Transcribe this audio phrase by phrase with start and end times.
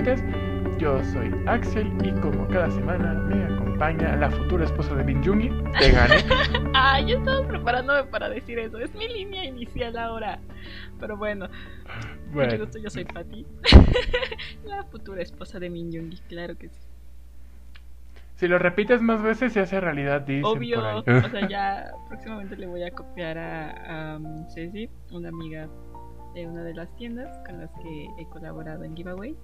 [0.00, 0.24] oyentes.
[0.78, 5.50] Yo soy Axel y como cada semana me acompaña la futura esposa de Bin Jungi.
[5.78, 6.16] Te gané.
[6.74, 8.78] ah, yo estaba preparándome para decir eso.
[8.78, 10.38] Es mi línea inicial ahora.
[10.98, 11.48] Pero bueno.
[12.32, 12.52] Bueno.
[12.52, 13.46] Mucho gusto, yo soy Patty.
[14.64, 16.80] la futura esposa de Min Jungi, claro que sí.
[18.36, 20.46] Si lo repites más veces se hace realidad, dice.
[20.46, 24.18] Obvio, o sea, ya próximamente le voy a copiar a,
[24.54, 25.68] Ceci, una amiga
[26.34, 29.36] de una de las tiendas con las que he colaborado en Giveaway.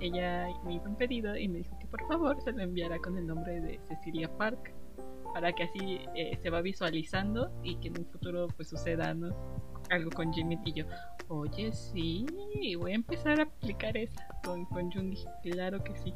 [0.00, 3.18] Ella me hizo un pedido y me dijo que por favor se lo enviara con
[3.18, 4.72] el nombre de Cecilia Park
[5.32, 9.14] para que así eh, se va visualizando y que en un futuro pues suceda
[9.90, 10.84] algo con Jimmy y yo.
[11.28, 12.26] Oye, sí,
[12.76, 14.90] voy a empezar a aplicar esa con, con.
[15.42, 16.12] Claro que sí.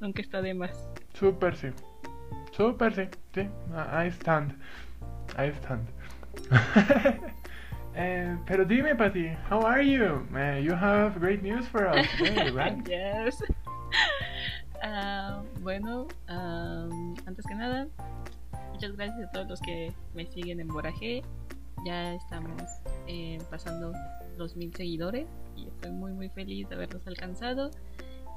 [0.00, 0.88] Nunca está de más.
[1.14, 1.68] Super sí.
[2.52, 3.02] Super sí.
[3.34, 3.42] Sí.
[3.42, 4.54] I stand.
[5.36, 5.88] I stand.
[7.98, 10.22] uh, pero dime, Patty, how are you?
[10.32, 12.78] Uh, you have great news for us today, right?
[12.88, 13.42] yes.
[14.82, 17.88] Uh, bueno, um, antes que nada,
[18.72, 21.22] muchas gracias a todos los que me siguen en Borajé.
[21.84, 22.62] Ya estamos
[23.06, 23.92] eh, pasando
[24.36, 27.70] los mil seguidores y estoy muy muy feliz de haberlos alcanzado.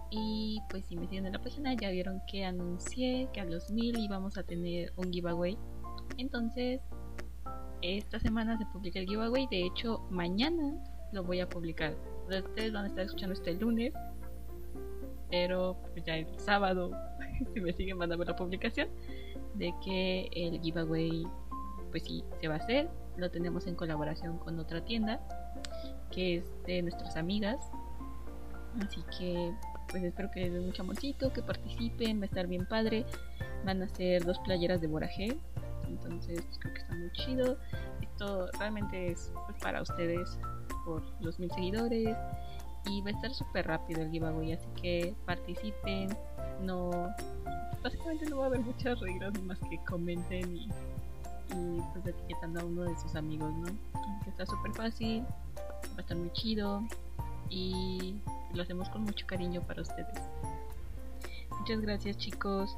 [0.10, 3.72] Y pues si me siguen en la página ya vieron que anuncié que a los
[3.72, 5.58] mil íbamos a tener un giveaway.
[6.18, 6.82] Entonces,
[7.82, 9.48] esta semana se publica el giveaway.
[9.50, 10.74] De hecho, mañana
[11.12, 11.96] lo voy a publicar.
[12.26, 13.94] Ustedes van a estar escuchando este lunes.
[15.30, 16.92] Pero pues, ya el sábado,
[17.54, 18.90] si me siguen mandando la publicación,
[19.56, 21.26] de que el giveaway,
[21.92, 22.90] pues sí, se va a hacer.
[23.18, 25.20] Lo tenemos en colaboración con otra tienda,
[26.12, 27.72] que es de nuestras amigas.
[28.80, 29.54] Así que
[29.92, 33.06] pues espero que les den mucho amorcito, que participen, va a estar bien padre.
[33.66, 35.38] Van a ser dos playeras de Borajé,
[35.92, 37.58] entonces pues, creo que está muy chido.
[38.02, 40.40] Esto realmente es pues, para ustedes
[40.86, 42.18] por los mil seguidores
[42.86, 46.16] y va a estar súper rápido el giveaway, así que participen.
[46.64, 47.10] No,
[47.84, 50.70] básicamente no va a haber muchas reglas, más que comenten y,
[51.94, 53.66] pues etiquetando a uno de sus amigos, ¿no?
[54.24, 56.84] Que está súper fácil, va a estar muy chido
[57.50, 58.16] y
[58.54, 60.20] lo hacemos con mucho cariño para ustedes.
[61.60, 62.76] Muchas gracias chicos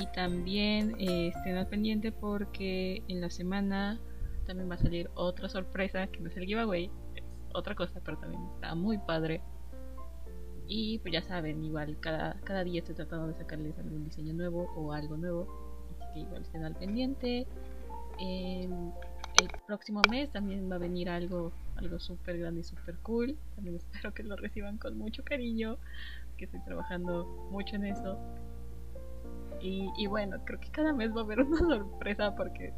[0.00, 4.00] y también estén al pendiente porque en la semana
[4.46, 7.24] también va a salir otra sorpresa que no es el giveaway, es
[7.54, 9.42] otra cosa, pero también está muy padre.
[10.66, 14.72] Y pues ya saben, igual cada, cada día estoy tratando de sacarles algún diseño nuevo
[14.76, 15.46] o algo nuevo.
[15.90, 17.46] Así que igual estén al pendiente.
[18.18, 23.36] el próximo mes también va a venir algo algo súper grande y súper cool.
[23.56, 25.78] También espero que lo reciban con mucho cariño,
[26.36, 28.18] que estoy trabajando mucho en eso.
[29.62, 32.72] Y, bueno, creo que cada mes va a haber una sorpresa porque,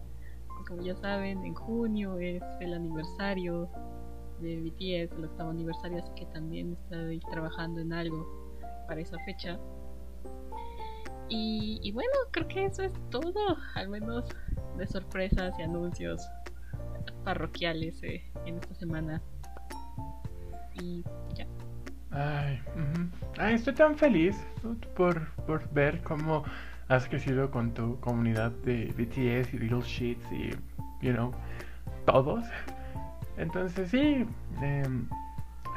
[0.67, 3.69] como ya saben, en junio es el aniversario
[4.41, 8.27] de BTS, el octavo aniversario, así que también estoy trabajando en algo
[8.89, 9.59] para esa fecha.
[11.29, 14.29] Y, bueno, creo que eso es todo, al menos
[14.77, 16.29] de sorpresas y anuncios
[17.25, 19.23] parroquiales eh, en esta semana.
[20.75, 21.03] Y
[21.35, 21.47] ya.
[22.11, 22.61] Ay,
[23.55, 24.37] estoy tan feliz
[24.95, 26.45] por, por ver cómo
[26.89, 30.51] has crecido con tu comunidad de BTS y Little Sheets y,
[31.05, 31.33] you know,
[32.07, 32.45] todos.
[33.37, 34.27] Entonces, sí,
[34.61, 35.09] em,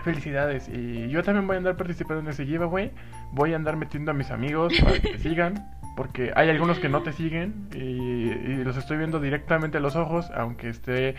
[0.03, 0.69] felicidades.
[0.69, 2.91] Y yo también voy a andar participando en ese giveaway.
[3.31, 5.71] Voy a andar metiendo a mis amigos para que te sigan.
[5.95, 10.29] Porque hay algunos que no te siguen y, los estoy viendo directamente a los ojos,
[10.35, 11.15] aunque esté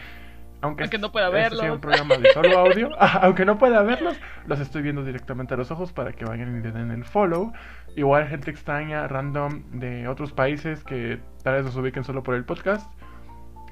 [0.61, 1.61] aunque, no pueda verlos.
[1.61, 5.57] Sea un programa de solo audio, aunque no pueda verlos, los estoy viendo directamente a
[5.57, 7.53] los ojos para que vayan y le den el follow.
[7.95, 12.45] Igual gente extraña, random de otros países que tal vez los ubiquen solo por el
[12.45, 12.91] podcast.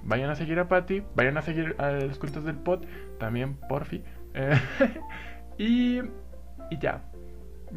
[0.03, 2.85] Vayan a seguir a Patty, vayan a seguir a las cuentas del pod,
[3.19, 4.03] también porfi.
[4.35, 4.59] Eh,
[5.59, 5.99] y,
[6.71, 7.03] y ya,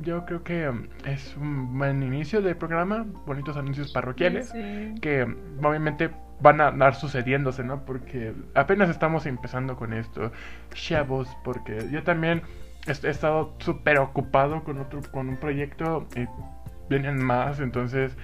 [0.01, 4.52] yo creo que um, es un buen inicio del programa, bonitos anuncios parroquiales,
[5.02, 7.85] que um, obviamente van a andar sucediéndose, ¿no?
[7.85, 10.31] Porque apenas estamos empezando con esto,
[10.73, 12.43] chavos, porque yo también
[12.85, 16.28] he, estado súper ocupado con otro, con un proyecto, y
[16.89, 18.16] vienen más, entonces,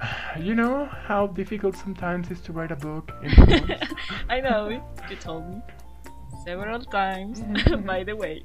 [0.40, 3.12] you know how difficult sometimes is to write a book.
[4.28, 5.62] I know, you told me
[6.46, 7.42] several times,
[7.84, 8.44] by the way.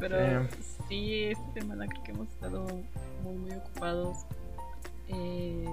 [0.00, 0.48] Pero
[0.88, 2.66] sí, esta semana creo que hemos estado
[3.22, 4.24] muy, muy ocupados.
[5.08, 5.68] Eh,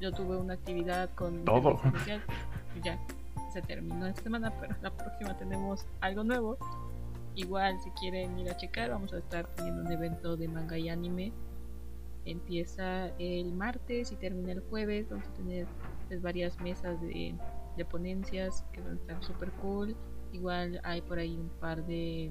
[0.00, 1.80] yo tuve una actividad con todo.
[2.82, 2.98] Ya
[3.52, 6.58] se terminó esta semana, pero la próxima tenemos algo nuevo.
[7.34, 10.88] Igual, si quieren ir a checar, vamos a estar teniendo un evento de manga y
[10.88, 11.32] anime.
[12.24, 15.08] Empieza el martes y termina el jueves.
[15.08, 15.66] Vamos a tener
[16.08, 17.34] pues, varias mesas de
[17.76, 19.96] de ponencias que van a estar súper cool.
[20.32, 22.30] Igual hay por ahí un par de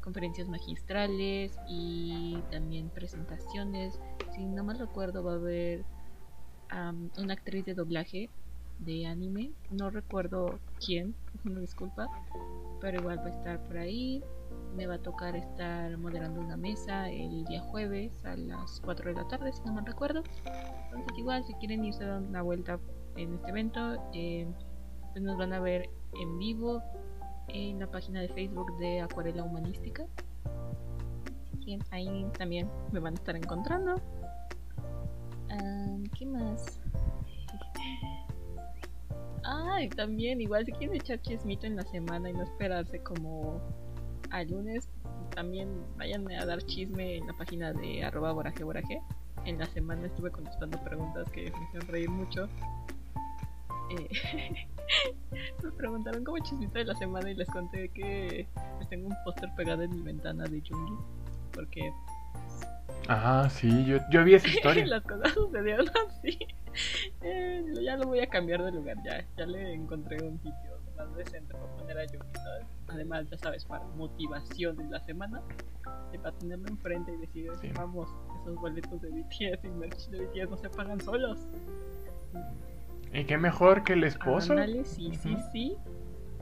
[0.00, 3.98] conferencias magistrales y también presentaciones.
[4.34, 5.84] Si no mal recuerdo va a haber
[7.18, 8.28] una actriz de doblaje
[8.78, 11.14] de anime, no recuerdo quién,
[11.44, 12.08] una disculpa,
[12.80, 14.22] pero igual va a estar por ahí.
[14.76, 19.20] Me va a tocar estar moderando una mesa el día jueves a las 4 de
[19.20, 20.22] la tarde, si no mal recuerdo.
[20.86, 22.78] Entonces igual si quieren irse a dar una vuelta
[23.16, 24.46] en este evento, eh,
[25.12, 26.82] pues nos van a ver en vivo
[27.48, 30.06] en la página de Facebook de Acuarela Humanística.
[31.90, 34.00] ahí también me van a estar encontrando.
[36.16, 36.80] ¿Qué más?
[39.44, 43.60] Ay, también, igual si quieren echar chismito en la semana y no esperarse como
[44.30, 44.88] al lunes,
[45.34, 48.62] también vayan a dar chisme en la página de arroba boraje
[49.44, 52.48] En la semana estuve contestando preguntas que me hicieron reír mucho.
[53.90, 54.08] Eh,
[55.62, 58.46] me preguntaron como chismito de la semana y les conté que
[58.88, 60.94] tengo un póster pegado en mi ventana de Jungi.
[61.52, 61.92] Porque.
[63.08, 64.86] Ah, sí, yo, yo vi esa historia.
[64.86, 66.38] Las cosas sucedieron así.
[67.20, 71.14] Eh, ya lo voy a cambiar de lugar, ya, ya le encontré un sitio más
[71.16, 72.38] decente para poner a Jungi,
[72.88, 75.42] Además, ya sabes, para motivación de la semana,
[76.12, 78.08] y para tenerlo enfrente y decir, vamos,
[78.40, 81.46] esos boletos de BTS y merch de BTS no se pagan solos.
[83.12, 84.54] ¿Y qué mejor que el esposo?
[84.84, 85.76] sí, sí, sí.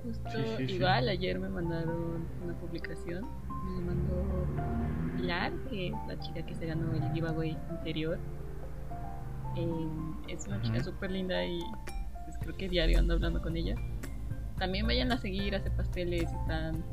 [0.02, 3.26] Justo igual, ayer me mandaron una publicación.
[3.64, 4.24] Me mandó
[5.20, 8.18] Pilar, que es la chica que se ganó el giveaway anterior.
[9.56, 9.88] Eh,
[10.28, 11.60] es una chica súper linda y
[12.24, 13.74] pues, creo que diario ando hablando con ella.
[14.58, 16.84] También vayan a seguir, hace pasteles y tan,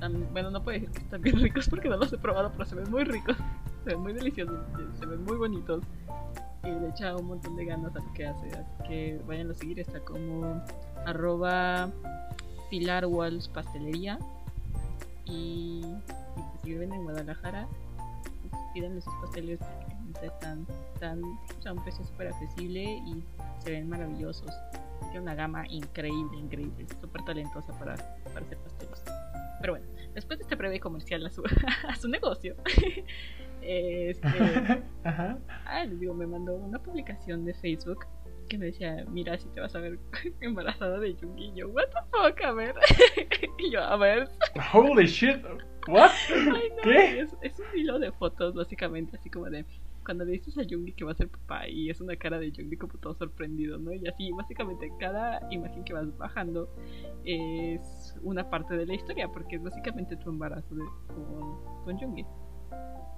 [0.00, 0.32] tan.
[0.32, 2.74] Bueno, no puedo decir que están bien ricos porque no los he probado, pero se
[2.74, 3.36] ven muy ricos.
[3.84, 4.60] Se ven muy deliciosos,
[4.92, 5.82] se ven muy bonitos
[6.64, 8.48] y le echa un montón de ganas a lo que hace.
[8.48, 10.62] Así que vayan a seguir, está como
[11.06, 11.90] arroba
[12.70, 14.18] Pilar Walls Pastelería.
[15.30, 15.82] Y,
[16.34, 17.68] pues, si viven en Guadalajara,
[18.50, 19.60] pues, pídanle sus pasteles
[20.12, 21.22] porque están, están
[21.66, 23.24] a un precio súper accesible y
[23.60, 24.50] se ven maravillosos.
[25.00, 29.02] Tiene una gama increíble, increíble, súper talentosa para, para hacer pasteles.
[29.60, 31.42] Pero bueno, después de este breve comercial a su,
[31.88, 32.56] a su negocio,
[33.62, 34.28] Este,
[35.04, 38.06] Ah, les digo, me mandó una publicación de Facebook
[38.50, 39.98] que me decía, mira, si te vas a ver
[40.40, 41.44] embarazada de Jungi.
[41.46, 42.74] Y yo, what the fuck, a ver.
[43.58, 44.28] y yo, a ver.
[44.74, 45.42] Holy shit,
[45.88, 46.10] what?
[46.82, 47.20] ¿Qué?
[47.20, 49.64] Es, un hilo de fotos, básicamente, así como de
[50.04, 52.50] cuando le dices a Jungi que va a ser papá y es una cara de
[52.50, 53.92] Jungi como todo sorprendido, ¿no?
[53.92, 56.68] Y así, básicamente, cada imagen que vas bajando
[57.24, 62.26] es una parte de la historia, porque es básicamente tu embarazo de, con, con Jungi.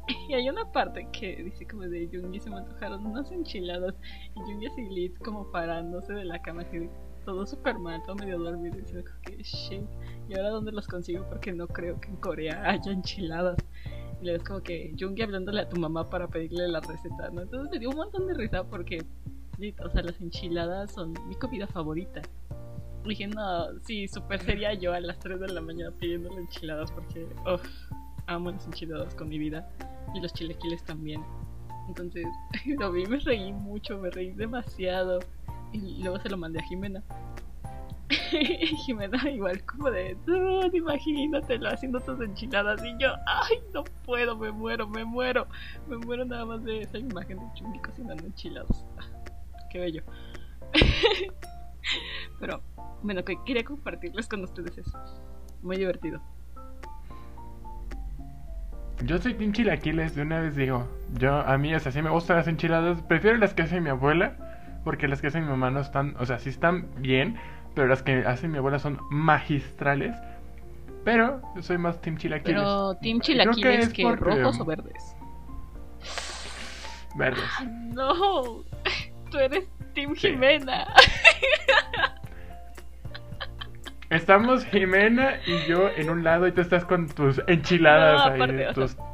[0.29, 3.95] Y hay una parte que dice como de Jungi se me antojaron unas enchiladas
[4.35, 6.89] y Jungi así lit como parándose de la cama así
[7.25, 9.85] todo súper mal, todo medio dormido y diciendo que shit,
[10.29, 11.25] ¿y ahora dónde los consigo?
[11.29, 13.59] Porque no creo que en Corea haya enchiladas.
[14.21, 17.43] Y le ves como que Jungi hablándole a tu mamá para pedirle la receta, ¿no?
[17.43, 19.05] Entonces me dio un montón de risa porque,
[19.85, 22.23] o sea, las enchiladas son mi comida favorita.
[23.05, 27.27] dije, no, sí, súper sería yo a las 3 de la mañana pidiéndole enchiladas porque,
[27.53, 27.65] uff,
[28.33, 29.69] amo las enchiladas con mi vida
[30.15, 31.23] y los chilequiles también.
[31.89, 32.27] Entonces
[32.79, 35.21] lo vi me reí mucho, me reí demasiado.
[35.73, 37.03] Y luego se lo mandé a Jimena.
[38.85, 40.17] Jimena igual como de,
[40.73, 42.85] imagínatelo haciendo tus enchiladas.
[42.85, 45.47] Y yo, ay, no puedo, me muero, me muero.
[45.89, 48.85] Me muero nada más de esa imagen de Chungi cocinando enchiladas.
[49.71, 50.03] qué bello.
[52.41, 52.63] Pero
[53.03, 54.99] bueno, que quería compartirles con ustedes eso.
[55.63, 56.21] Muy divertido.
[59.05, 60.89] Yo soy team chilaquiles, de una vez digo.
[61.19, 63.03] Yo, a mí, o sea, sí me gustan las enchiladas.
[63.03, 64.37] Prefiero las que hace mi abuela.
[64.85, 67.37] Porque las que hace mi mamá no están, o sea, sí están bien.
[67.75, 70.17] Pero las que hace mi abuela son magistrales.
[71.05, 72.61] Pero yo soy más team chilaquiles.
[72.61, 75.17] Pero team chilaquiles que, rojos o verdes.
[77.17, 77.45] Verdes.
[77.59, 78.65] Ah, no,
[79.31, 80.87] tú eres team Jimena.
[84.13, 88.41] Estamos Jimena y yo en un lado y tú estás con tus enchiladas ahí.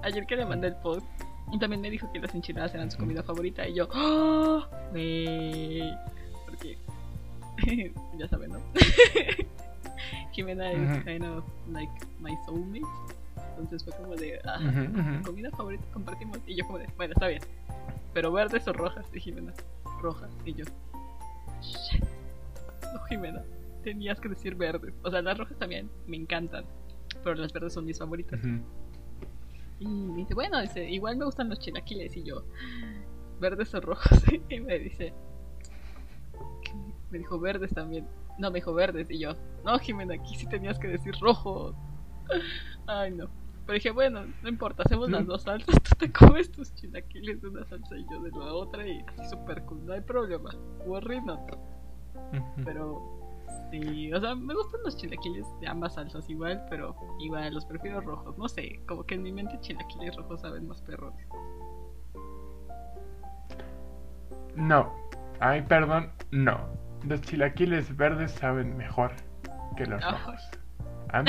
[0.03, 1.07] ayer que le mandé el post,
[1.53, 4.67] y también me dijo que las enchiladas eran su comida favorita y yo, ¡Oh!
[6.47, 6.79] Porque,
[8.19, 8.59] ya saben, ¿no?
[10.33, 12.83] Jimena es kind of like my soulmate.
[13.57, 14.59] Entonces fue como de, ah,
[15.25, 16.39] comida favorita compartimos.
[16.45, 17.43] Y yo como de, bueno, está bien.
[18.15, 19.53] Pero verdes o rojas, y Jimena.
[20.03, 20.31] Rojas.
[20.45, 20.65] Y yo,
[21.63, 22.03] shit.
[22.93, 23.45] No, Jimena
[23.89, 24.95] tenías que decir verdes.
[25.03, 26.67] O sea, las rojas también me encantan,
[27.25, 28.39] pero las verdes son mis favoritas.
[29.81, 32.15] Y me dice, bueno, dice, igual me gustan los chilaquiles.
[32.17, 32.45] Y yo,
[33.41, 34.23] verdes o rojos.
[34.51, 35.15] y me dice,
[37.11, 38.07] me dijo verdes también.
[38.39, 39.11] No, me dijo verdes.
[39.11, 39.33] Y yo,
[39.65, 41.75] no, Jimena, aquí sí tenías que decir rojo.
[42.87, 43.31] Ay, no.
[43.65, 45.75] Pero dije, bueno, no importa, hacemos las dos salsas.
[45.83, 48.87] Tú te comes tus chilaquiles de una salsa y yo de la otra.
[48.87, 50.51] Y así súper cool, no hay problema.
[50.85, 51.41] Worry not.
[52.65, 53.18] Pero
[53.71, 58.01] sí, o sea, me gustan los chilaquiles de ambas salsas igual, pero igual los prefiero
[58.01, 58.37] rojos.
[58.39, 61.27] No sé, como que en mi mente chilaquiles rojos saben más perrones.
[64.55, 64.93] No.
[65.41, 66.59] Ay, perdón, no.
[67.05, 69.13] Los chilaquiles verdes saben mejor
[69.77, 70.51] que los rojos.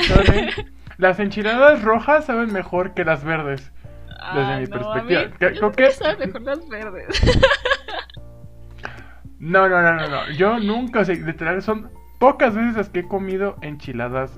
[0.06, 0.50] Sorry.
[0.98, 3.72] Las enchiladas rojas saben mejor que las verdes.
[4.34, 5.24] Desde mi no, perspectiva.
[5.24, 7.22] Mí, ¿Qué- yo que saben mejor las verdes.
[9.38, 10.30] No, no, no, no, no.
[10.32, 14.30] Yo nunca, o sea, literal, son pocas veces las que he comido enchiladas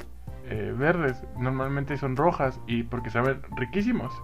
[0.47, 1.23] eh, verdes.
[1.39, 4.15] Normalmente son rojas y porque saben riquísimos.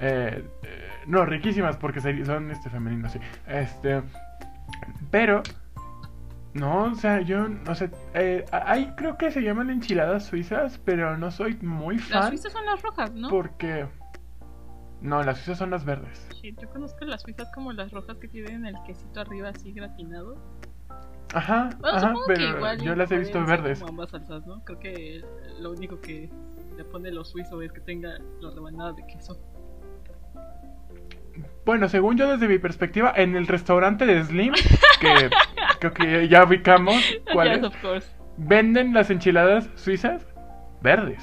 [0.00, 3.20] Eh, eh, no, riquísimas porque son este femeninos, sí.
[3.46, 4.02] Este,
[5.10, 5.42] pero
[6.52, 11.16] no, o sea, yo, no sé, eh, hay creo que se llaman enchiladas suizas, pero
[11.16, 13.28] no soy muy Las fan suizas son las rojas, ¿no?
[13.28, 13.86] porque
[15.00, 16.26] no, las suizas son las verdes.
[16.40, 20.34] Sí, yo conozco las suizas como las rojas que tienen el quesito arriba así gratinado.
[21.32, 23.82] Ajá, Bueno, ajá, supongo que pero igual yo las he visto verdes.
[23.82, 24.64] Ambas salsas, ¿no?
[24.64, 25.24] Creo que
[25.60, 26.28] lo único que
[26.76, 29.38] le pone lo suizo es que tenga la rebanada de queso.
[31.64, 34.52] Bueno, según yo desde mi perspectiva, en el restaurante de Slim,
[35.00, 35.30] que
[35.80, 36.96] creo que ya ubicamos
[37.32, 40.26] cuál yes, es, venden las enchiladas suizas
[40.82, 41.22] verdes.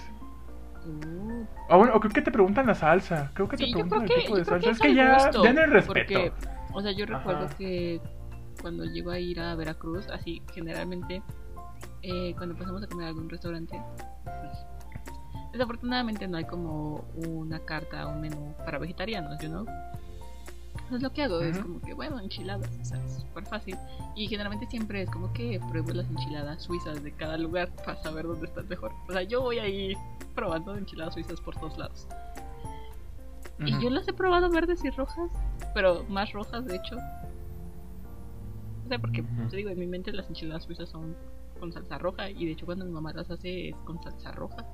[0.86, 3.32] Uh, O bueno, o creo que te preguntan la salsa.
[3.34, 4.66] Creo que te sí, yo preguntan el tipo de salsa.
[4.66, 6.14] que Es que ya den el respeto.
[6.14, 6.32] Porque,
[6.74, 7.58] o sea, yo recuerdo Ajá.
[7.58, 8.00] que
[8.62, 11.22] cuando llego a ir a Veracruz, así generalmente,
[12.02, 13.82] eh, cuando pasamos a comer a algún restaurante,
[14.24, 14.66] pues,
[15.52, 19.66] desafortunadamente no hay como una carta o un menú para vegetarianos, you know?
[20.88, 23.78] Entonces lo que hago es como que, bueno, enchiladas, o sea, es súper fácil.
[24.16, 28.26] Y generalmente siempre es como que pruebo las enchiladas suizas de cada lugar para saber
[28.26, 28.94] dónde están mejor.
[29.10, 29.98] O sea, yo voy ahí
[30.34, 32.08] probando enchiladas suizas por todos lados.
[33.60, 35.32] Y yo las he probado verdes y rojas,
[35.74, 36.96] pero más rojas de hecho.
[38.88, 41.13] O sea, porque te digo, en mi mente las enchiladas suizas son
[41.60, 44.65] con salsa roja y de hecho cuando mi mamá las hace es con salsa roja.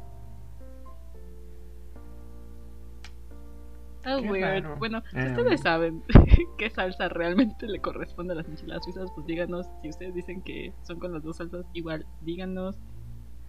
[4.05, 4.43] Ah, weird.
[4.63, 4.75] raro.
[4.77, 5.27] Bueno, si Em.
[5.32, 6.03] ustedes saben
[6.60, 9.65] qué salsa realmente le corresponde a las enchiladas suizas, pues díganos.
[9.82, 12.77] Si ustedes dicen que son con las dos salsas, igual díganos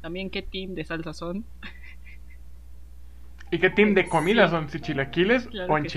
[0.01, 1.45] también qué team de salsa son.
[3.51, 4.51] ¿Y qué team de comida Sí.
[4.53, 4.69] son?
[4.71, 5.89] ¿Si chilaquiles Claro o sí.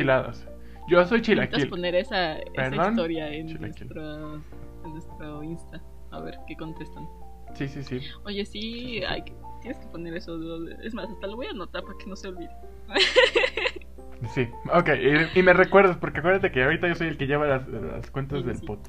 [0.88, 1.70] Yo soy chilaquil.
[1.70, 5.82] poner esa, esa historia en nuestro, en nuestro Insta.
[6.12, 7.08] A ver qué contestan.
[7.56, 8.00] Sí, sí, sí.
[8.26, 10.38] Oye, sí, hay que, tienes que poner eso.
[10.82, 12.50] Es más, hasta lo voy a anotar para que no se olvide.
[14.34, 14.90] Sí, ok,
[15.36, 18.10] y, y me recuerdas, porque acuérdate que ahorita yo soy el que lleva las, las
[18.10, 18.66] cuentas Sí, del sí.
[18.66, 18.80] pot.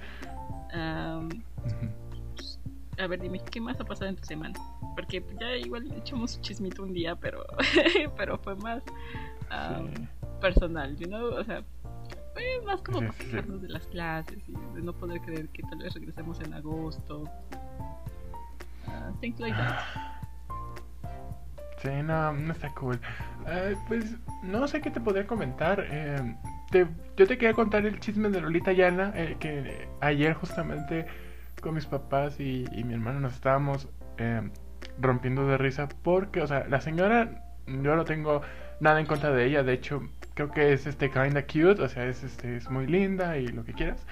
[0.73, 1.93] Ujú.
[2.99, 4.55] a ver, dime, ¿qué más ha pasado en tu semana?
[4.97, 7.45] Porque ya igual echamos chismito un día, pero,
[8.17, 10.09] pero fue más Sí.
[10.41, 11.27] personal, you know?
[11.35, 11.63] O sea,
[12.39, 15.79] fue más como para quejarnos de las clases y de no poder creer que tal
[15.79, 17.25] vez regresemos en agosto.
[18.87, 19.79] Ah, things like that.
[21.83, 22.99] Sí, no, no está cool.
[23.47, 25.85] Eh, pues no sé qué te podría comentar.
[25.91, 26.37] eh,
[26.71, 31.07] te- yo te quería contar el chisme de Lolita Yana, eh, que ayer justamente
[31.63, 34.51] con mis papás y, y mi hermano nos estábamos eh,
[35.01, 38.43] rompiendo de risa porque, o sea, la señora, yo no tengo
[38.81, 40.03] nada en contra de ella, de hecho,
[40.39, 43.65] creo que es este kinda cute, o sea, es, este, es muy linda y lo
[43.65, 44.07] que quieras.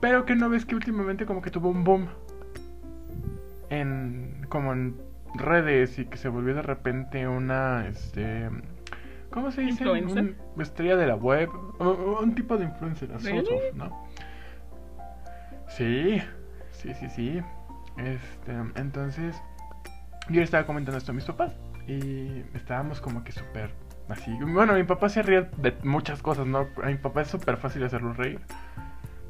[0.00, 2.08] Pero que no ves que últimamente como que tuvo un boom
[3.70, 4.96] en como en
[5.36, 8.50] redes y que se volvió de repente una este
[9.30, 9.84] ¿cómo se dice?
[9.84, 10.34] ¿Influencer?
[10.56, 11.86] Un estrella de la web, un,
[12.20, 14.06] un tipo de influencer, sort of, ¿no?
[15.68, 16.20] Sí,
[16.72, 17.42] sí, sí, sí.
[17.98, 19.40] Este, entonces
[20.28, 21.52] yo estaba comentando esto a mis papás
[21.86, 23.70] y estábamos como que súper
[24.08, 24.32] así.
[24.40, 26.66] Bueno, mi papá se ríe de muchas cosas, ¿no?
[26.82, 28.40] A mi papá es súper fácil hacerlo reír.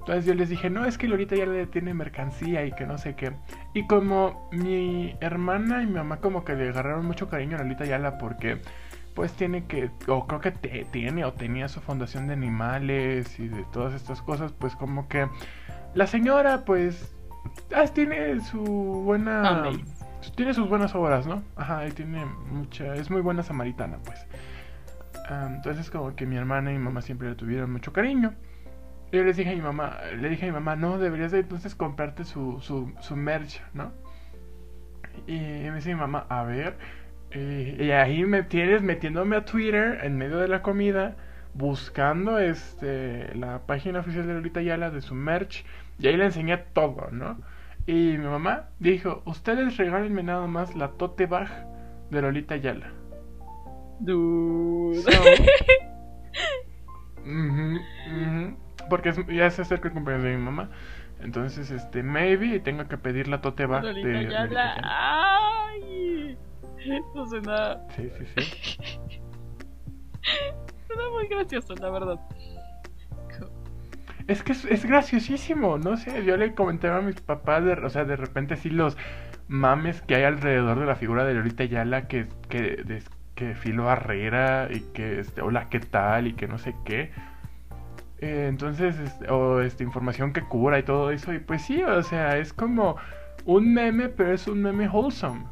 [0.01, 2.99] Entonces yo les dije, no, es que Lolita ya le tiene mercancía y que no
[2.99, 3.33] sé qué.
[3.73, 7.87] Y como mi hermana y mi mamá como que le agarraron mucho cariño a Lolita
[7.87, 8.61] Yala porque
[9.15, 13.49] pues tiene que, o creo que te- tiene o tenía su fundación de animales y
[13.49, 15.29] de todas estas cosas, pues como que
[15.95, 17.15] la señora pues
[17.75, 19.43] ah, tiene su buena...
[19.43, 19.85] Fanbase.
[20.37, 21.43] Tiene sus buenas obras, ¿no?
[21.55, 22.95] Ajá, y tiene mucha...
[22.97, 24.27] Es muy buena samaritana, pues.
[25.27, 28.35] Ah, entonces como que mi hermana y mi mamá siempre le tuvieron mucho cariño.
[29.11, 31.41] Y yo les dije a mi mamá, le dije a mi mamá, no, deberías de
[31.41, 33.93] entonces comprarte su, su, merch, ¿no?
[35.27, 36.77] Y me dice mi mamá, a ver,
[37.31, 41.17] eh, y ahí me tienes metiéndome a Twitter en medio de la comida,
[41.55, 45.65] buscando este la página oficial de Lolita Yala de su merch,
[45.99, 47.39] y ahí le enseñé todo, ¿no?
[47.87, 51.49] Y mi mamá dijo, ustedes regálenme nada más la tote bag
[52.11, 53.04] de Lolita Yala.
[54.05, 55.03] Dude.
[55.03, 55.11] So-.
[58.91, 60.71] Porque es- ya se acerca el cumpleaños de mi mamá.
[61.21, 64.75] Entonces, este, maybe tengo que pedir la tote bag de Lolita Ayala.
[64.75, 64.85] medicación.
[64.85, 66.39] Ay.
[66.85, 68.99] Eso suena, Sí, sí, sí.
[70.87, 72.21] suena muy gracioso, la verdad.
[74.27, 77.91] Es que es, es graciosísimo, no sé, yo le comentaba a mis papás, de, o
[77.91, 78.97] sea, de repente sí los
[79.49, 83.85] mames que hay alrededor de la figura de Lolita Yala que, que, des- que Filo
[83.85, 86.27] Barrera y que, este, hola, ¿qué tal?
[86.27, 87.11] Y que no sé qué.
[88.19, 92.03] Eh, entonces, este, o esta información que cura y todo eso, y pues sí, o
[92.03, 92.97] sea, es como
[93.45, 95.45] un meme, pero es un meme wholesome.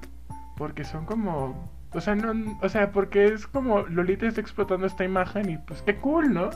[0.56, 5.04] Porque son como, o sea, no, o sea, porque es como Lolita está explotando esta
[5.04, 6.50] imagen y pues qué cool, ¿no?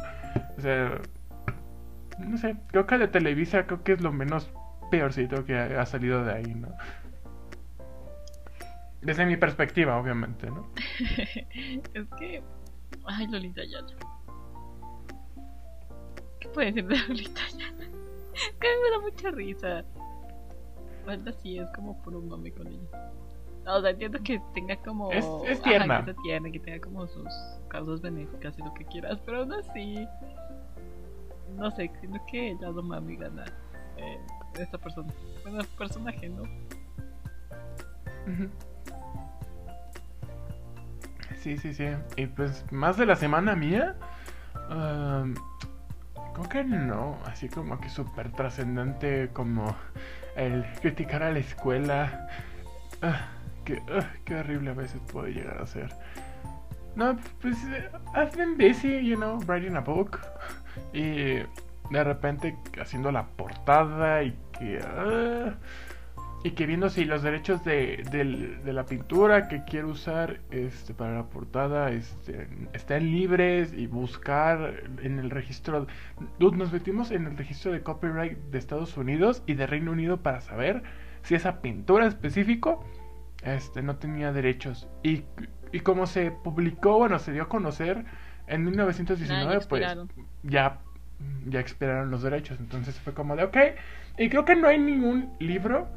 [0.57, 1.01] O sea,
[2.19, 4.51] no sé, creo que de Televisa creo que es lo menos
[4.91, 6.69] peorcito que ha salido de ahí, ¿no?
[9.07, 10.67] Desde mi perspectiva, obviamente, ¿no?
[11.95, 12.43] es que.
[13.07, 13.95] Ay, Lolita Ayala.
[16.41, 17.85] ¿Qué puede decir de Lolita Ayala?
[18.35, 19.85] Es que a mí me da mucha risa.
[21.05, 23.13] Bueno, sí, es como por un mame con ella.
[23.65, 25.13] No, o sea, entiendo que tenga como.
[25.13, 25.99] Es- es Ajá, tierna.
[26.01, 27.29] que sea tierna, que tenga como sus
[27.69, 30.05] causas benéficas y lo que quieras, pero aún así.
[31.57, 33.45] No sé, siento que el lado mami gana.
[33.99, 34.19] Eh,
[34.59, 35.13] esta persona.
[35.45, 36.43] Bueno, personaje, ¿no?
[36.43, 38.51] Ujú.
[41.47, 41.87] Sí, sí, sí.
[42.17, 43.95] Y pues, más de la semana mía,
[44.69, 45.33] um,
[46.35, 47.17] creo que no.
[47.25, 49.77] Así como que súper trascendente como
[50.35, 52.29] el criticar a la escuela.
[53.01, 53.29] Ah,
[53.65, 55.95] que, ah, qué horrible a veces puede llegar a ser.
[56.97, 57.57] No, pues,
[58.17, 60.19] I've been busy, you know, writing a book.
[60.93, 61.37] Y
[61.91, 64.81] de repente haciendo la portada y que...
[64.85, 65.55] ah,
[66.45, 70.95] y que viendo si los derechos de, del- de la pintura que quiero usar este,
[70.95, 75.87] para la portada este, están libres y buscar en el registro.
[76.39, 80.19] Dude, nos metimos en el registro de copyright de Estados Unidos y de Reino Unido
[80.23, 80.83] para saber
[81.23, 82.85] si esa pintura específico
[83.43, 84.89] este, no tenía derechos.
[85.03, 85.25] Y,
[85.73, 88.05] y como se publicó, bueno, se dio a conocer
[88.47, 89.81] en 1919, Nah, pues
[90.45, 90.79] ya,
[91.47, 92.61] ya expiraron los derechos.
[92.61, 93.57] Entonces fue como de, ok.
[94.19, 95.89] Y creo que no hay ningún libro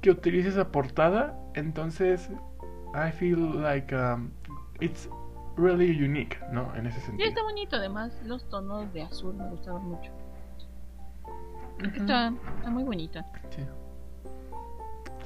[0.00, 1.38] que utilice esa portada.
[1.54, 2.30] Entonces,
[2.94, 4.30] I feel like um,
[4.80, 5.08] it's
[5.56, 6.74] really unique, ¿no?
[6.76, 7.28] En ese Sí, sentido.
[7.28, 10.10] está bonito, además los tonos de azul me gustaban mucho.
[11.94, 13.24] Está, está muy bonita.
[13.50, 13.62] Sí.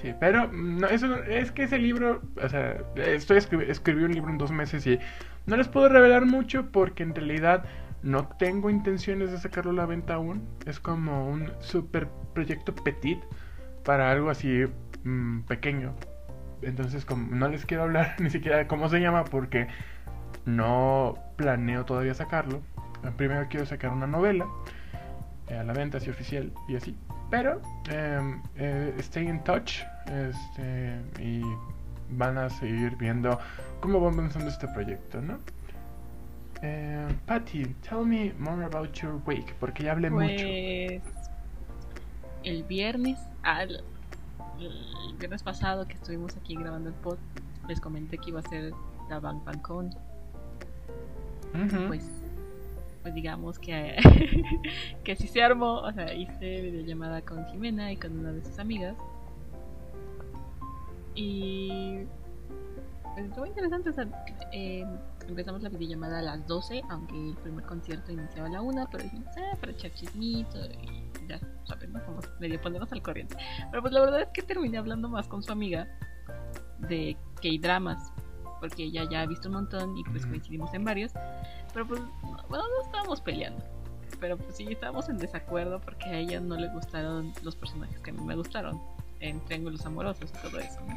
[0.00, 4.30] Sí, pero no, eso es que ese libro, o sea, estoy escribi- escribí un libro
[4.30, 4.98] en dos meses y
[5.46, 7.64] no les puedo revelar mucho porque en realidad
[8.02, 10.42] no tengo intenciones de sacarlo a la venta aún.
[10.66, 13.22] Es como un super proyecto petit
[13.84, 14.64] para algo así
[15.04, 15.94] mm, pequeño.
[16.62, 19.68] Entonces, como no les quiero hablar ni siquiera de cómo se llama porque
[20.44, 22.62] no planeo todavía sacarlo.
[23.16, 24.46] Primero quiero sacar una novela
[25.48, 26.96] eh, a la venta así oficial y así.
[27.30, 31.42] Pero em, eh, stay in touch este, y
[32.10, 33.38] van a seguir viendo
[33.80, 35.38] cómo va avanzando este proyecto, ¿no?
[36.62, 41.11] Eh, Patty, tell me more about your week, porque ya hablé mucho.
[42.42, 43.82] El viernes, ah, el,
[45.18, 47.18] viernes pasado que estuvimos aquí grabando el pod,
[47.68, 48.72] les comenté que iba a ser
[49.08, 49.86] la Bang Bang Con.
[51.54, 51.86] Ujú.
[51.88, 52.08] Pues,
[53.02, 53.96] pues digamos que,
[55.04, 58.58] que sí se armó, o sea, hice videollamada con Jimena y con una de sus
[58.58, 58.96] amigas.
[61.14, 62.04] Y
[63.14, 64.08] pues estuvo interesante, o sea,
[64.52, 64.86] eh,
[65.28, 69.04] empezamos la videollamada a las 12, aunque el primer concierto iniciaba a la 1, pero
[69.04, 71.01] dijimos, ah, para echar chismito y
[71.38, 71.76] ya,
[72.40, 73.36] medio ponernos al corriente.
[73.70, 75.88] Pero pues la verdad es que terminé hablando más con su amiga
[76.78, 78.12] de K-dramas,
[78.60, 81.12] porque ella ya ha visto un montón y pues coincidimos en varios.
[81.72, 82.00] Pero pues,
[82.48, 83.64] bueno, no estábamos peleando.
[84.20, 88.10] Pero pues sí, estábamos en desacuerdo porque a ella no le gustaron los personajes que
[88.10, 88.80] a mí me gustaron.
[89.20, 90.96] En triángulos amorosos y todo eso, ¿no?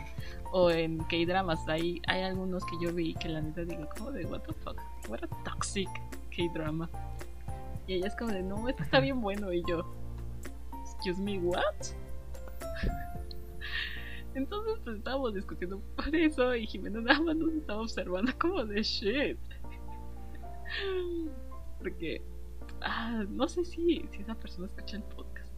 [0.51, 4.25] O en K-dramas, hay, hay algunos que yo vi que la neta digo, como de,
[4.25, 5.89] what the fuck, what a toxic
[6.35, 6.89] K-drama.
[7.87, 9.53] Y ella es como de, no, esto está bien bueno.
[9.53, 9.93] Y yo,
[11.05, 11.63] excuse me, what?
[14.33, 18.81] Entonces, pues estábamos discutiendo por eso y Jimena nada más nos estaba observando como de
[18.81, 19.37] shit.
[21.77, 22.21] Porque,
[22.81, 25.53] ah, no sé si, si esa persona escucha el podcast.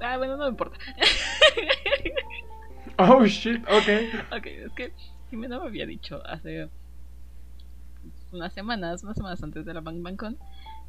[0.00, 0.78] Ah, bueno, no me importa.
[2.96, 4.36] Oh shit, ok.
[4.36, 4.92] ok, es que
[5.28, 6.68] Jimena me había dicho hace
[8.30, 10.38] unas semanas, unas semanas antes de la Bang Bang Con,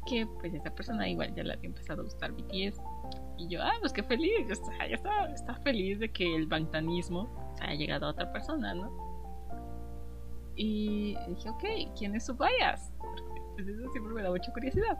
[0.06, 2.80] que pues esa persona igual ya le había empezado a gustar BTS.
[3.38, 6.46] Y yo, ah, pues qué feliz, ya está, ya está, está feliz de que el
[6.46, 7.28] bangtanismo
[7.60, 8.90] haya llegado a otra persona, ¿no?
[10.56, 11.64] Y dije, ok,
[11.98, 12.92] ¿quién es su bias?
[13.54, 14.98] Pues eso siempre me da mucha curiosidad.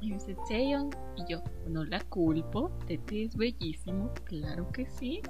[0.00, 0.90] Y me dice Taeyong.
[1.16, 2.70] Y yo, no la culpo.
[2.86, 5.22] Tete es bellísimo, claro que sí.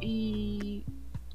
[0.00, 0.84] Y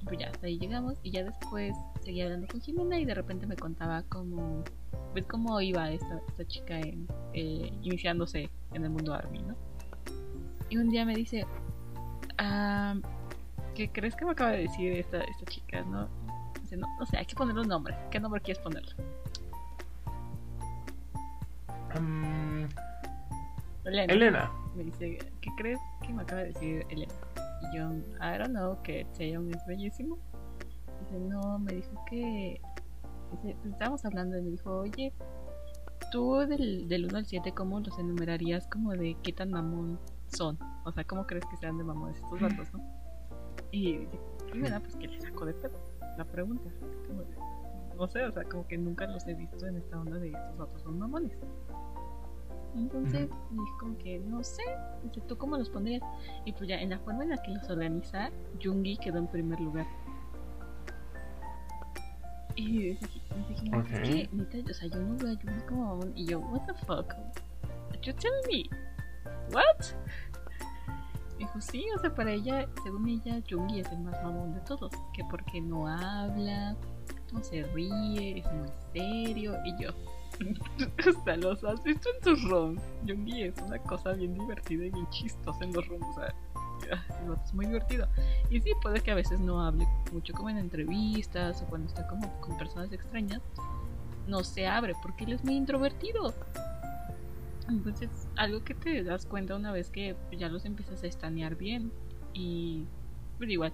[0.06, 1.00] pues ya, hasta ahí llegamos.
[1.04, 4.64] Y ya después seguía hablando con Jimena y de repente me contaba cómo,
[5.12, 9.56] pues cómo iba esta, esta chica en, eh, iniciándose en el mundo Army, ¿no?
[10.70, 11.46] Y un día me dice,
[12.38, 12.96] ah,
[13.76, 15.82] ¿qué crees que me acaba de decir esta, esta chica?
[15.82, 16.08] No,
[16.62, 17.96] Dice, no, no sé, hay que ponerle un nombre.
[18.10, 18.94] ¿Qué nombre quieres ponerle?
[22.00, 22.66] Mm,
[23.86, 24.14] Elena.
[24.14, 24.52] Elena.
[24.76, 27.14] Me dice, ¿qué crees que me acaba de decir Elena?
[27.62, 30.18] Y yo, I don't know, que Taeyong es bellísimo.
[31.02, 32.62] Dice, no, me dijo que...
[33.66, 35.14] Estábamos hablando y me dijo, oye,
[36.12, 40.58] tú del, del 1 al 7, ¿cómo los enumerarías como de qué tan mamón son?
[40.86, 42.84] O sea, ¿cómo crees que sean de mamones estos datos, no?
[43.72, 45.80] Y dice, primera, pues que le sacó de pedo
[46.18, 46.70] la pregunta.
[47.08, 47.36] Como de,
[47.96, 50.58] no sé, o sea, como que nunca los he visto en esta onda de estos
[50.58, 51.38] datos son mamones.
[52.76, 54.64] Entonces dije como que no sé,
[55.04, 56.02] dice, ¿tú cómo los pondrías?
[56.46, 58.30] Y pues ya en la forma en la que los organiza,
[58.64, 59.86] Jungi quedó en primer lugar.
[62.56, 63.08] Y dije,
[63.50, 63.90] dije no, Ok.
[63.92, 66.14] es que neta, o sea, yo no a Jungi como mamón.
[66.16, 67.14] Y yo, what the fuck?
[68.04, 68.70] You tell me,
[69.54, 69.86] what?
[71.38, 74.92] Dijo, sí, o sea, para ella, según ella, Jungi es el más mamón de todos.
[75.14, 76.76] Que porque no habla,
[77.34, 79.56] no se ríe, es muy serio.
[79.66, 79.90] Y yo,
[81.20, 82.82] o sea, los has visto en tus rooms.
[83.08, 86.06] Jungi es una cosa bien divertida y bien chistosa en los rooms.
[86.10, 86.36] O sea,
[87.46, 88.08] es muy divertido.
[88.50, 92.08] Y sí, puede que a veces no hable mucho como en entrevistas o cuando está
[92.08, 93.42] como con personas extrañas.
[94.28, 96.34] No se abre porque él es muy introvertido.
[97.68, 101.92] Entonces, algo que te das cuenta una vez que ya los empiezas a estanear bien.
[102.34, 102.86] Y,
[103.40, 103.72] pero igual,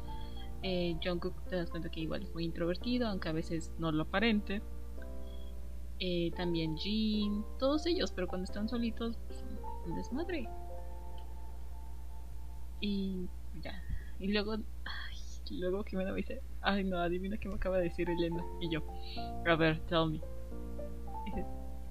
[0.64, 4.04] eh, Jungkook te das cuenta que igual es muy introvertido, aunque a veces no lo
[4.04, 4.62] aparente.
[6.00, 9.44] Eh, también Jin, todos ellos, pero cuando están solitos, pues,
[9.88, 10.48] un desmadre.
[12.80, 13.28] Y
[13.62, 13.84] ya.
[14.20, 15.18] Y luego, ay,
[15.52, 18.44] luego Jimena me dice, ay no, adivina qué me acaba de decir Elena.
[18.60, 18.82] Y yo,
[19.46, 20.22] a ver, tell me.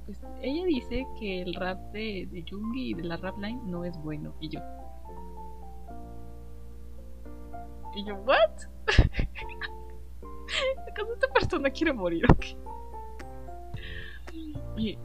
[0.07, 3.85] Pues ella dice que el rap de, de Jungi y de la rap line no
[3.85, 4.35] es bueno.
[4.40, 4.61] Y yo.
[7.96, 8.51] Y yo, ¿what?
[10.88, 12.57] ¿Acaso esta persona quiere morir o qué?
[14.77, 14.99] Y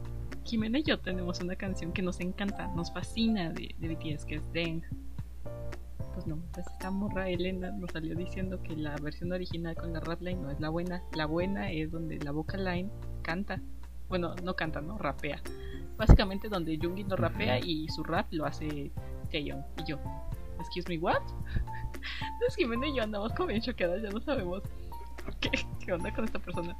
[0.44, 4.36] Jimena y yo tenemos una canción que nos encanta, nos fascina de, de BTS, que
[4.36, 4.84] es Deng.
[6.14, 10.00] Pues no, pues esta morra Elena nos salió diciendo que la versión original con la
[10.00, 11.02] rap line no es la buena.
[11.14, 12.90] La buena es donde la vocal line
[13.22, 13.60] canta.
[14.08, 14.98] Bueno, no canta, ¿no?
[14.98, 15.40] Rapea.
[15.96, 18.90] Básicamente donde Jungi no rapea y su rap lo hace
[19.30, 19.64] Taeyong.
[19.78, 19.98] Y yo,
[20.60, 21.22] excuse me, what?
[22.34, 24.62] Entonces Jimena y yo andamos como bien choqueadas, ya no sabemos
[25.40, 25.50] qué,
[25.84, 26.76] qué onda con esta persona.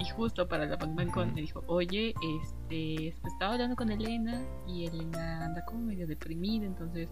[0.00, 3.90] Y justo para la Bang Bang Con me dijo, oye, este, pues, estaba hablando con
[3.90, 7.10] Elena y Elena anda como medio deprimida, entonces,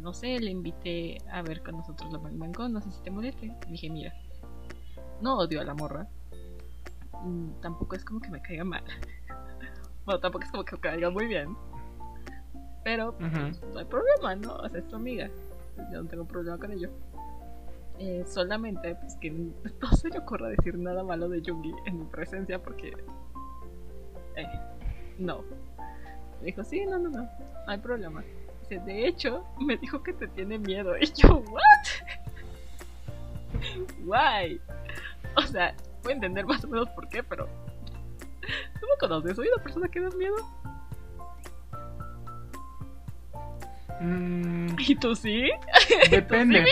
[0.00, 3.54] no sé, le invité a ver con nosotros la Bang no sé si te moleste.
[3.68, 4.12] Y dije, mira,
[5.20, 6.08] no odio a la morra,
[7.22, 8.84] mm, tampoco es como que me caiga mal.
[10.04, 11.56] bueno, tampoco es como que me caiga muy bien.
[12.82, 14.54] Pero pues, no hay problema, ¿no?
[14.56, 15.28] O sea, es tu amiga.
[15.76, 16.90] Pues, yo no tengo problema con ello.
[17.98, 19.30] Eh, solamente, pues que
[19.82, 22.92] no se le ocurra decir nada malo de Jungi en mi presencia porque.
[24.36, 24.46] Eh,
[25.18, 25.44] no.
[26.40, 27.30] Me dijo, sí, no, no, no, no
[27.66, 28.24] hay problema.
[28.70, 30.94] Dice, de hecho, me dijo que te tiene miedo.
[31.00, 31.60] Y yo, ¿what?
[34.04, 34.60] Why?
[35.36, 37.48] O sea, puedo entender más o menos por qué, pero.
[38.40, 39.36] ¿Tú me conoces?
[39.36, 40.36] ¿Soy una persona que da miedo?
[44.00, 45.50] Mm, ¿Y tú sí?
[46.10, 46.64] depende.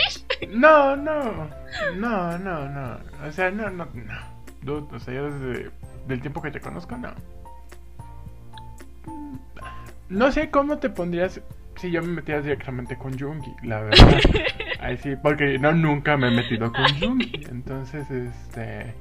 [0.49, 1.47] No, no.
[1.95, 2.99] No, no, no.
[3.27, 4.39] O sea, no, no, no.
[4.61, 5.71] Dude, o sea, yo desde
[6.07, 7.13] del tiempo que te conozco, no.
[9.05, 9.37] Mm,
[10.09, 11.39] No sé cómo te pondrías
[11.79, 14.19] si yo me metiera directamente con Jungi, la verdad.
[14.79, 17.45] Ahí sí, porque no nunca me he metido con Jungi.
[17.49, 18.93] Entonces, este.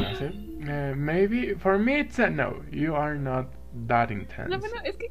[0.00, 0.32] No sé.
[0.66, 1.54] eh, maybe.
[1.56, 2.62] For me, it's a no.
[2.70, 3.46] You are not
[3.86, 4.48] that intense.
[4.48, 5.10] No, bueno, es que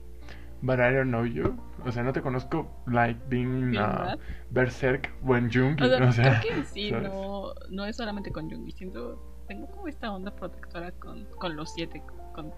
[0.62, 1.58] But I don't know you.
[1.86, 4.16] O sea, no te conozco like being uh,
[4.52, 5.84] berserk when Jungi.
[5.84, 7.04] O sea, O sea, creo que sí ¿sabes?
[7.12, 8.72] no, no es solamente con Jungi.
[8.72, 12.02] Siento, tengo como esta onda protectora con, con los siete,
[12.34, 12.54] con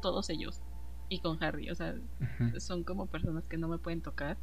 [0.00, 0.62] todos ellos.
[1.12, 1.68] Y con Harry.
[1.70, 1.94] O sea,
[2.58, 4.38] son como personas que no me pueden tocar.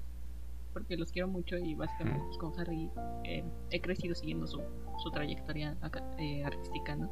[0.71, 2.91] Porque los quiero mucho y básicamente pues, con Harry
[3.23, 4.61] eh, he crecido siguiendo su,
[4.99, 7.09] su trayectoria acá- eh, artística, ¿no?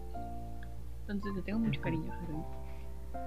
[1.01, 2.37] Entonces le tengo mucho cariño a Harry.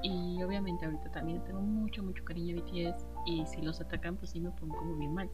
[0.04, 3.04] Y obviamente ahorita también tengo mucho, mucho cariño a BTS.
[3.26, 5.28] Y si los atacan, pues sí me pongo como bien mal.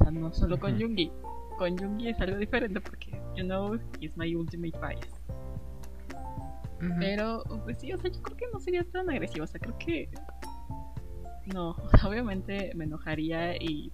[0.00, 0.78] O sea, no solo con.
[0.78, 1.10] Jungi,
[1.56, 5.22] con Jungi es algo diferente porque, you know, he's my ultimate bias.
[7.00, 9.44] Pero, pues sí, o sea, yo creo que no sería tan agresivo.
[9.44, 10.10] O sea, creo que.
[11.46, 13.90] No, obviamente me enojaría y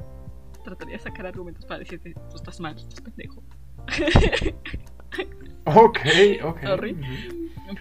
[0.64, 3.42] trataría de sacar argumentos para decirte, tú estás mal, estás pendejo.
[5.66, 5.99] ok,
[6.45, 6.61] ok.
[6.62, 6.97] Sorry.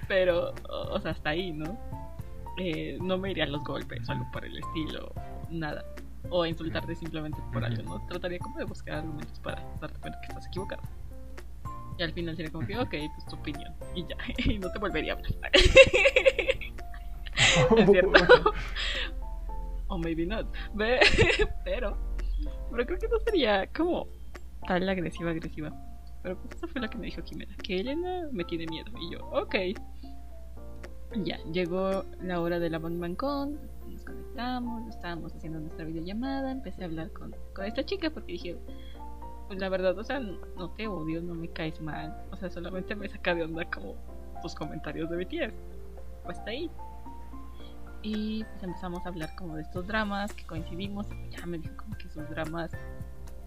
[0.07, 1.77] Pero, o sea, hasta ahí, ¿no?
[2.57, 5.13] Eh, no me iría a los golpes o algo por el estilo,
[5.49, 5.85] nada.
[6.29, 8.05] O insultarte simplemente por algo, ¿no?
[8.07, 10.81] Trataría como de buscar argumentos para darte cuenta que estás equivocado.
[11.97, 13.73] Y al final sería como que, ok, pues tu opinión.
[13.95, 14.15] Y ya,
[14.51, 15.51] y no te volvería a hablar.
[17.77, 18.53] es cierto.
[19.87, 20.47] o maybe not.
[21.63, 21.97] Pero,
[22.71, 24.07] pero creo que no sería como
[24.67, 25.71] tal agresiva, agresiva.
[26.23, 28.91] Pero pues eso fue lo que me dijo Jimena, que Elena me tiene miedo.
[28.99, 29.55] Y yo, ok.
[31.23, 36.85] Ya, llegó la hora de la Mancón, nos conectamos, estábamos haciendo nuestra videollamada, empecé a
[36.85, 38.57] hablar con, con esta chica porque dije,
[39.51, 42.95] pues la verdad, o sea, no te odio, no me caes mal, o sea, solamente
[42.95, 43.95] me saca de onda como
[44.41, 45.53] tus comentarios de BTS.
[46.23, 46.71] Pues está ahí.
[48.01, 51.97] Y pues empezamos a hablar como de estos dramas que coincidimos, ya me dijo como
[51.97, 52.71] que sus dramas,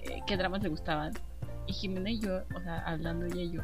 [0.01, 1.15] eh, qué dramas le gustaban.
[1.67, 3.63] Y Jimena y yo, o sea, hablando ella y yo,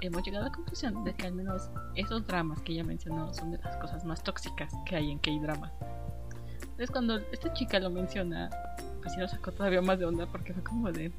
[0.00, 3.52] hemos llegado a la conclusión de que al menos esos dramas que ella mencionó son
[3.52, 5.70] de las cosas más tóxicas que hay en K-dramas.
[6.60, 8.50] Entonces cuando esta chica lo menciona,
[9.00, 11.12] pues sí nos sacó todavía más de onda porque fue como de...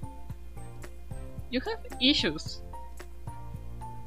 [1.52, 2.62] You have issues.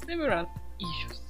[0.05, 0.47] Several
[0.79, 1.21] issues.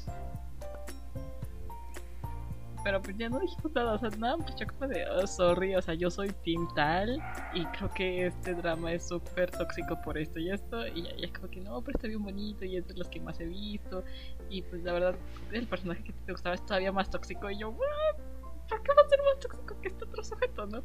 [2.84, 5.74] Pero pues ya no dijimos nada, o sea, nada, pues yo como de, oh, sorry,
[5.74, 7.18] o sea, yo soy Team Tal
[7.54, 11.50] y creo que este drama es súper tóxico por esto y esto, y ya, como
[11.50, 14.04] que no, pero está bien bonito y es de los que más he visto,
[14.50, 15.16] y pues la verdad,
[15.54, 19.08] el personaje que te gustaba es todavía más tóxico, y yo, ¿por qué va a
[19.08, 20.84] ser más tóxico que este otro sujeto, no?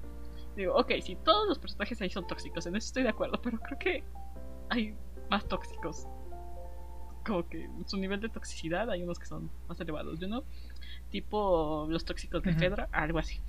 [0.55, 3.59] Digo, ok, si todos los personajes ahí son tóxicos, en eso estoy de acuerdo, pero
[3.59, 4.05] creo que
[4.71, 4.95] hay
[5.31, 6.07] más tóxicos.
[7.27, 10.45] Como que su nivel de toxicidad hay unos que son más elevados, ¿yo no?
[11.11, 13.41] tipo los tóxicos de Fedra, algo así.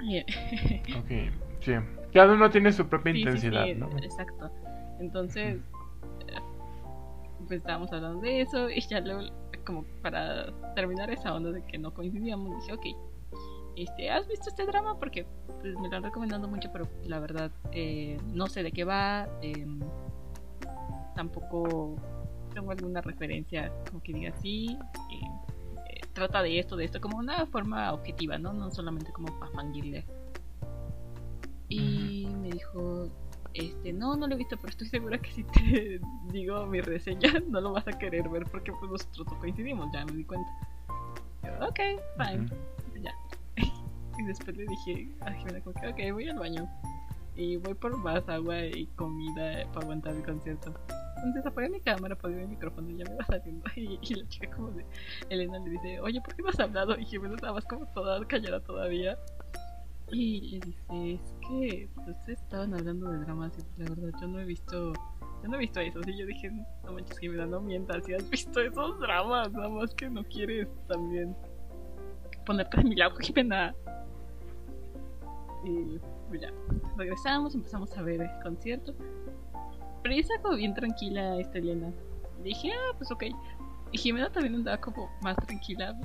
[0.98, 1.10] ok,
[1.60, 1.72] sí.
[2.12, 3.90] Cada uno tiene su propia intensidad, ¿no?
[3.98, 4.50] Exacto.
[4.98, 5.58] Entonces,
[6.28, 6.40] eh,
[7.46, 9.30] pues estábamos hablando de eso y ya luego,
[9.64, 12.86] como para terminar esa onda de que no coincidíamos, dije, ok,
[13.76, 14.98] este, ¿has visto este drama?
[14.98, 15.26] Porque
[15.60, 19.28] pues, me lo han recomendado mucho, pero la verdad eh, no sé de qué va.
[19.42, 19.80] Em,
[21.20, 21.96] tampoco
[22.54, 24.78] tengo alguna referencia como que diga así.
[25.10, 28.54] Eh, trata de esto, de esto, como una forma objetiva, ¿no?
[28.54, 30.06] No solamente como para fangirle.
[31.68, 33.10] Y me dijo,
[33.52, 36.00] este, no, no lo he visto, pero estoy segura que si te
[36.32, 40.12] digo mi reseña, no lo vas a querer ver porque pues nosotros coincidimos, ya me
[40.12, 40.50] di cuenta.
[41.60, 41.80] ok,
[42.16, 42.48] fine,
[43.02, 43.12] ya.
[44.18, 46.66] y después le dije a Jimena como que, ok, voy al baño.
[47.40, 50.74] Y voy por más agua y comida para aguantar el concierto.
[51.16, 53.64] Entonces apagué mi cámara, apagué mi micrófono y ya me va saliendo.
[53.76, 54.84] Y, y, la chica como de
[55.30, 56.98] Elena le dice, oye, ¿por qué no has hablado?
[56.98, 59.16] Y Jimena estaba más como toda callada todavía.
[60.12, 64.28] Y le dice, es que ustedes estaban hablando de dramas y pues la verdad yo
[64.28, 64.92] no he visto,
[65.42, 66.00] yo no he visto eso.
[66.06, 66.50] Y yo dije,
[66.84, 70.68] no manches Jimena, no mientas, si has visto esos dramas, nada más que no quieres
[70.88, 71.34] también
[72.44, 73.74] ponerte a mi lado, Jimena.
[75.64, 75.98] Y
[76.30, 76.52] pues ya,
[76.96, 78.94] regresamos, empezamos a ver el concierto.
[80.02, 81.92] Pero ella estaba como bien tranquila esta Elena.
[82.42, 83.24] Dije, ah, pues ok.
[83.92, 85.98] Y Jimena también andaba como más tranquila.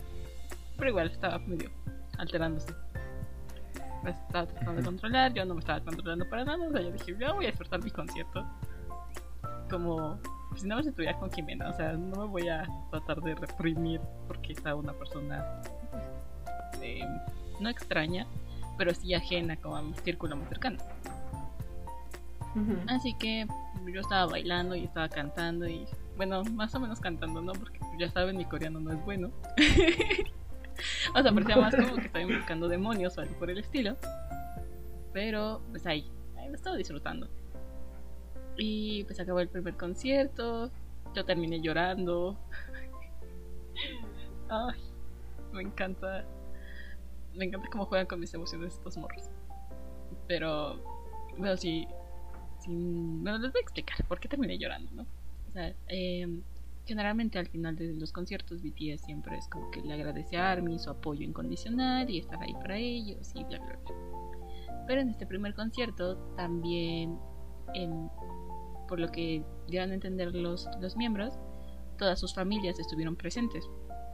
[0.78, 1.70] Pero igual estaba medio
[2.18, 2.74] alterándose.
[4.04, 6.68] Me estaba tratando de controlar, yo no me estaba controlando para nada.
[6.68, 8.44] O sea, yo dije, yo voy a disfrutar mi concierto.
[9.70, 10.18] Como
[10.50, 11.70] pues, si no me estuviera con Jimena.
[11.70, 15.62] O sea, no me voy a tratar de reprimir porque está una persona
[16.82, 17.06] eh,
[17.60, 18.28] no extraña,
[18.78, 20.78] pero sí ajena como a mi círculo más cercano.
[22.88, 23.46] Así que
[23.94, 25.86] yo estaba bailando y estaba cantando y
[26.16, 27.52] bueno, más o menos cantando, ¿no?
[27.52, 29.32] Porque ya saben, mi coreano no es bueno.
[31.16, 33.98] o sea, parecía más como que estaba buscando demonios o algo por el estilo.
[35.12, 37.28] Pero pues ahí, ahí lo estaba disfrutando.
[38.58, 40.72] Y pues acabó el primer concierto.
[41.14, 42.38] Yo terminé llorando.
[44.50, 44.80] Ay,
[45.52, 46.26] me encanta.
[47.36, 49.30] Me encanta cómo juegan con mis emociones estos morros.
[50.28, 50.82] Pero,
[51.38, 51.88] bueno, sí,
[52.68, 55.04] bueno, les voy a explicar por qué terminé llorando, ¿no?
[55.50, 56.42] O sea, em,
[56.86, 60.80] generalmente al final de los conciertos BTS siempre es como que le agradece a ARMY
[60.80, 64.86] su apoyo incondicional y estar ahí para ellos y bla bla bla.
[64.88, 67.18] Pero en este primer concierto también,
[68.88, 71.34] por lo que dieron a entender los, los miembros,
[71.98, 73.68] todas sus familias estuvieron presentes.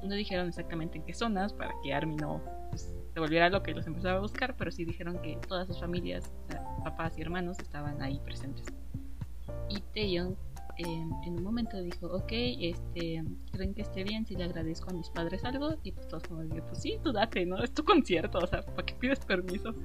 [0.03, 3.73] No dijeron exactamente en qué zonas para que ARMY no pues, se volviera lo que
[3.73, 6.31] los empezaba a buscar, pero sí dijeron que todas sus familias,
[6.83, 8.65] papás y hermanos, estaban ahí presentes.
[9.69, 10.35] Y Taeyong
[10.77, 14.93] em, en un momento dijo, ok, este, ¿creen que esté bien si le agradezco a
[14.93, 15.75] mis padres algo?
[15.83, 17.61] Y pues todos como, pues sí, tú date, ¿no?
[17.61, 19.75] Es tu concierto, o sea, ¿para qué pides permiso?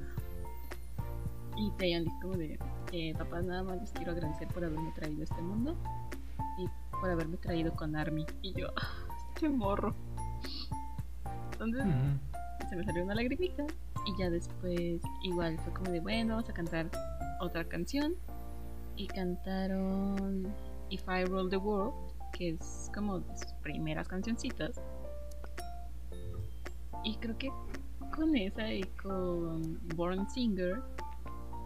[1.56, 2.58] Y Taeyong dijo como de,
[2.92, 5.76] eh, papás, nada más les quiero agradecer por haberme traído a este mundo
[6.58, 8.24] y por haberme traído con Army.
[8.42, 8.68] Y yo,
[9.34, 9.94] este morro.
[11.52, 11.86] Entonces
[12.68, 13.64] se me salió una lagrimita
[14.06, 16.90] y ya después igual fue como de, bueno, vamos a cantar
[17.40, 18.14] otra canción.
[18.96, 20.46] Y cantaron
[20.88, 21.94] If I Rule the World,
[22.32, 24.80] que es como de sus primeras cancioncitas.
[27.04, 27.50] Y creo que
[28.14, 30.80] con esa y con Born Singer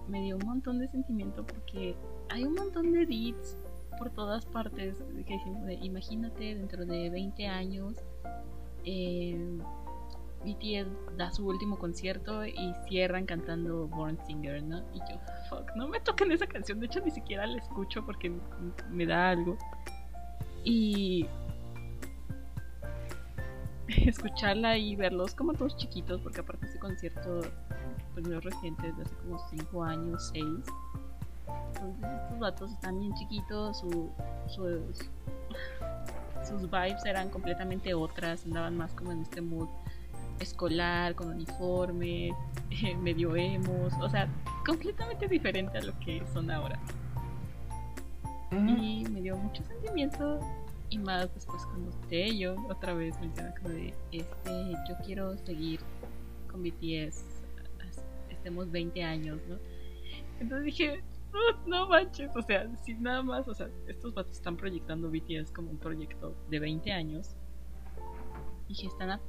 [0.09, 1.95] me dio un montón de sentimiento porque
[2.29, 3.57] hay un montón de beats
[3.99, 7.95] por todas partes que decimos imagínate dentro de 20 años
[8.85, 9.59] eh,
[10.45, 14.79] BTS da su último concierto y cierran cantando Born Singer, ¿no?
[14.95, 18.33] Y yo, fuck, no me toquen esa canción, de hecho ni siquiera la escucho porque
[18.91, 19.59] me da algo.
[20.65, 21.27] Y
[24.07, 27.43] escucharla y verlos como todos chiquitos, porque aparte ese concierto
[28.15, 30.45] pues es reciente, de hace como 5 años, 6.
[31.75, 34.11] Entonces estos vatos están bien chiquitos, su,
[34.49, 35.11] sus,
[36.47, 39.69] sus vibes eran completamente otras, andaban más como en este mood
[40.41, 42.35] escolar, con uniforme,
[43.01, 44.29] medio emos, o sea,
[44.67, 46.79] completamente diferente a lo que son ahora.
[48.53, 50.41] Y me dio mucho sentimiento
[50.89, 55.81] y más después cuando yo otra vez menciona como de, este, yo quiero seguir
[56.51, 57.25] con BTS,
[58.29, 59.57] estemos 20 años, ¿no?
[60.41, 61.05] Entonces dije,
[61.67, 65.71] no manches, o sea, si nada más, o sea, estos vatos están proyectando BTS como
[65.71, 67.37] un proyecto de 20 años.
[68.69, 69.21] Dije, están a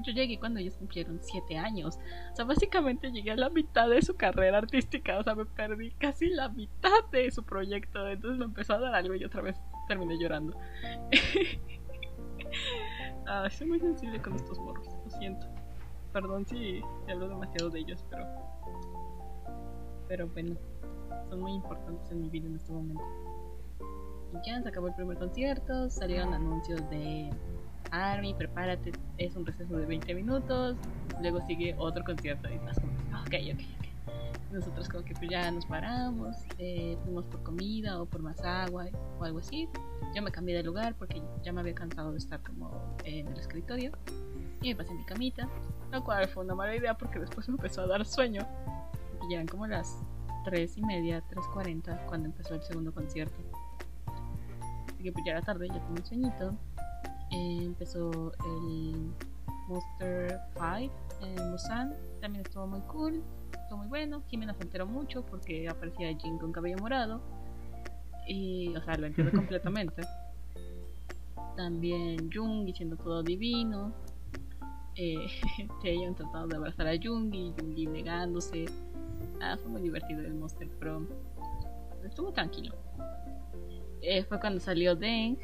[0.00, 1.98] yo llegué cuando ellos cumplieron 7 años.
[2.32, 5.18] O sea, básicamente llegué a la mitad de su carrera artística.
[5.18, 8.08] O sea, me perdí casi la mitad de su proyecto.
[8.08, 10.58] Entonces me empezó a dar algo y otra vez terminé llorando.
[13.26, 15.46] ah, soy muy sensible con estos morros, lo siento.
[16.12, 18.26] Perdón si hablo demasiado de ellos, pero.
[20.08, 20.56] Pero bueno,
[21.30, 23.02] son muy importantes en mi vida en este momento.
[24.46, 27.30] Ya se acabó el primer concierto, salieron anuncios de
[27.92, 30.76] Army, prepárate, es un receso de 20 minutos,
[31.20, 34.50] luego sigue otro concierto y más como, ok, ok, ok.
[34.50, 38.86] Nosotros como que pues ya nos paramos, eh, fuimos por comida o por más agua
[39.18, 39.68] o algo así.
[40.14, 43.38] Yo me cambié de lugar porque ya me había cansado de estar como en el
[43.38, 43.92] escritorio
[44.62, 45.48] y me pasé en mi camita,
[45.90, 48.46] lo cual fue una mala idea porque después me empezó a dar sueño
[49.22, 49.98] y ya eran como las
[50.44, 53.36] 3 y media, 3.40 cuando empezó el segundo concierto.
[54.86, 56.58] Así que pues ya era tarde, ya tenía un sueñito
[57.32, 59.12] empezó el
[59.68, 61.94] Monster 5 en Busan.
[62.20, 64.22] También estuvo muy cool, estuvo muy bueno.
[64.28, 67.20] Jimena se enteró mucho porque aparecía Jin con cabello morado.
[68.26, 70.02] Y, o sea, lo entiendo completamente.
[71.56, 73.92] También Jung diciendo todo divino.
[74.96, 75.26] Eh,
[75.82, 78.66] Taeyong tratando de abrazar a Jungi, Jungi negándose.
[79.40, 81.06] Ah, fue muy divertido el Monster Pro.
[82.04, 82.74] Estuvo tranquilo.
[84.02, 85.38] Eh, fue cuando salió Deng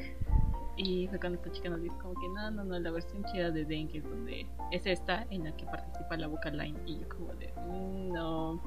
[0.79, 3.51] y fue cuando esta chica nos dijo como que no, no, no, la versión chida
[3.51, 6.79] de Dengue es donde es esta en la que participa la vocal line.
[6.85, 8.61] Y yo como de, mm, no.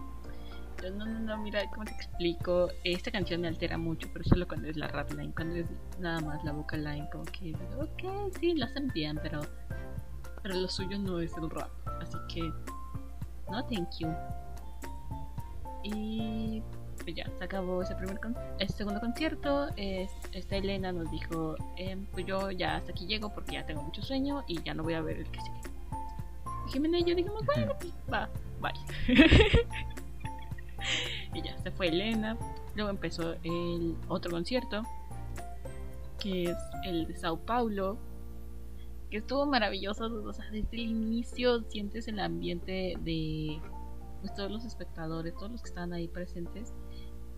[0.83, 2.69] Yo, no, no, no, mira, ¿cómo te explico?
[2.85, 5.67] Esta canción me altera mucho, pero solo cuando es la rap line, cuando es
[6.01, 9.41] nada más la vocal line, como que, ok, sí, lo hacen bien, pero,
[10.43, 11.71] pero lo suyo no es el rap.
[12.03, 12.43] Así que,
[13.51, 14.09] no, thank you.
[15.83, 16.63] Y
[17.03, 18.19] pues ya, se acabó ese primer
[18.59, 19.69] ese segundo concierto.
[19.77, 24.03] esta Elena nos dijo, em, pues yo ya hasta aquí llego porque ya tengo mucho
[24.03, 25.61] sueño y ya no voy a ver el que sigue.
[26.69, 28.29] Y Jimena y yo dijimos, bueno, pues va,
[28.61, 28.73] bye.
[31.35, 32.37] y ya, se fue Elena.
[32.75, 34.83] Luego empezó el otro concierto,
[36.19, 37.99] que es el de Sao Paulo,
[39.11, 40.07] que estuvo maravilloso.
[40.07, 43.61] O sea, desde el inicio sientes el ambiente de
[44.21, 46.73] pues, todos los espectadores, todos los que estaban ahí presentes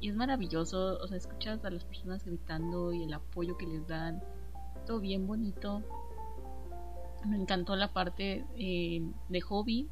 [0.05, 3.89] y es maravilloso, o sea, escuchas a las personas gritando y el apoyo que les
[3.89, 4.23] dan,
[4.85, 5.83] todo bien bonito.
[7.25, 9.01] Me encantó la parte eh,
[9.31, 9.89] de Hobby,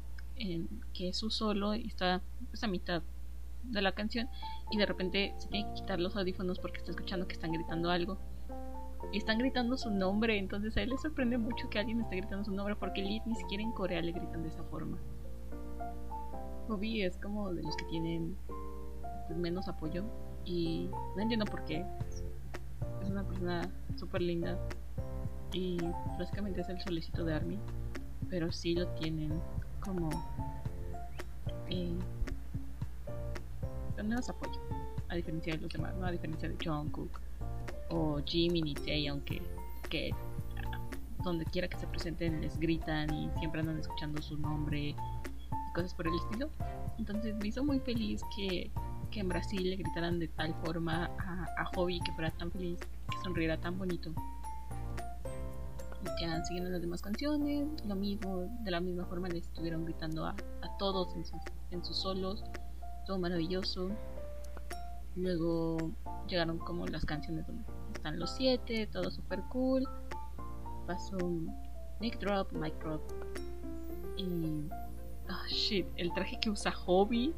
[0.93, 3.01] que es su solo y está pues, a mitad
[3.63, 4.29] de la canción
[4.69, 7.89] y de repente se tiene que quitar los audífonos porque está escuchando que están gritando
[7.89, 8.19] algo.
[9.11, 12.45] Y están gritando su nombre, entonces a él le sorprende mucho que alguien esté gritando
[12.45, 14.99] su nombre porque ni siquiera en Corea le gritan de esa forma.
[16.67, 18.37] Hobby es como de los que tienen
[19.35, 20.03] menos apoyo
[20.45, 21.85] y no entiendo por qué.
[23.01, 24.57] Es una persona súper linda
[25.51, 25.77] y
[26.17, 27.59] básicamente es el solicito de Army,
[28.29, 29.31] pero sí lo tienen
[29.79, 30.09] como
[31.69, 31.93] eh,
[34.03, 34.59] menos apoyo.
[35.09, 36.05] a diferencia de los demás, ¿no?
[36.05, 37.19] A diferencia de Jungkook
[37.89, 39.41] o Jimin y Tae, aunque
[39.89, 40.11] que
[41.23, 44.95] donde quiera que se presenten les gritan y siempre andan escuchando su nombre y
[45.73, 46.49] cosas por el estilo.
[46.97, 48.71] Entonces me hizo muy feliz que,
[49.13, 52.79] que en Brasil le gritaran de tal forma a, a Hobby que fuera tan feliz,
[52.79, 54.11] que sonriera tan bonito.
[56.01, 60.25] Y ya siguiendo las demás canciones, lo mismo, de la misma forma le estuvieron gritando
[60.25, 60.35] a,
[60.79, 61.39] todos en sus,
[61.69, 62.43] en sus solos,
[63.05, 63.91] todo maravilloso.
[65.15, 65.91] Luego
[66.27, 69.87] llegaron como las canciones donde están los siete, todo super cool.
[70.87, 71.17] Pasó
[72.01, 73.01] Nick Drop, Mic Drop.
[74.17, 74.67] Y.
[75.29, 77.33] Oh shit, el traje que usa Hobby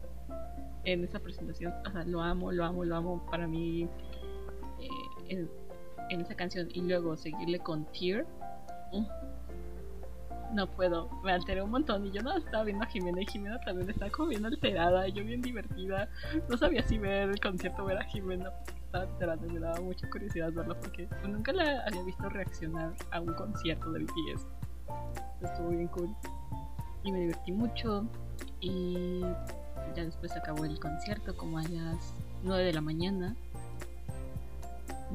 [0.86, 3.26] en esa presentación, sea, lo amo, lo amo, lo amo.
[3.30, 3.84] Para mí,
[4.80, 4.88] eh,
[5.30, 5.50] en,
[6.10, 8.26] en, esa canción, y luego seguirle con Tear.
[8.94, 9.06] Mm,
[10.54, 12.06] no puedo, me alteré un montón.
[12.06, 15.24] Y yo no estaba viendo a Jimena y Jimena también estaba como bien alterada, yo
[15.24, 16.10] bien divertida,
[16.50, 18.52] no sabía si ver el concierto o ver a Jimena.
[18.86, 23.34] Estaba alterada, me daba mucha curiosidad verla porque nunca la había visto reaccionar a un
[23.34, 24.48] concierto de BTS,
[25.42, 26.16] estuvo bien cool.
[27.04, 28.08] Y me divertí mucho.
[28.62, 29.22] Y
[29.96, 33.36] ya después acabó el concierto como a las 9 de la mañana,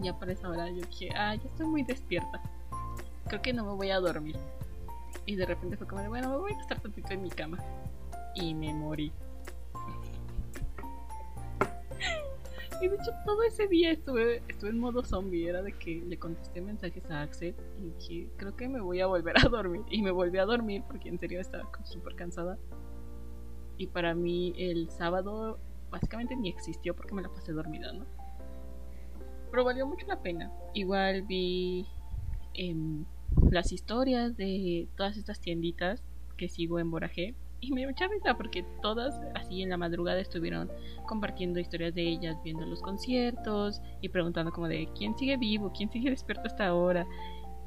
[0.03, 2.41] ya por esa hora yo dije, ah, ya estoy muy despierta,
[3.26, 4.37] creo que no me voy a dormir.
[5.26, 7.59] Y de repente fue como bueno, me voy a estar tantito en mi cama.
[8.35, 9.12] Y me morí.
[12.81, 15.49] y de hecho todo ese día estuve, estuve en modo zombie.
[15.49, 19.07] Era de que le contesté mensajes a Axel y dije, creo que me voy a
[19.07, 19.83] volver a dormir.
[19.91, 22.59] Y me volví a dormir porque en serio estaba súper cansada.
[23.81, 25.59] Y para mí el sábado
[25.91, 28.05] básicamente ni existió porque me la pasé dormida, ¿no?
[29.51, 30.53] Pero valió mucho la pena.
[30.74, 31.87] Igual vi...
[32.53, 32.76] Eh,
[33.51, 36.03] las historias de todas estas tienditas
[36.37, 40.20] que sigo en Borajé y me dio mucha risa porque todas así en la madrugada
[40.20, 40.70] estuvieron
[41.07, 45.91] compartiendo historias de ellas, viendo los conciertos y preguntando como de quién sigue vivo, quién
[45.91, 47.07] sigue despierto hasta ahora,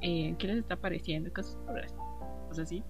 [0.02, 1.58] eh, qué les está pareciendo, cosas
[2.48, 2.84] cosas así.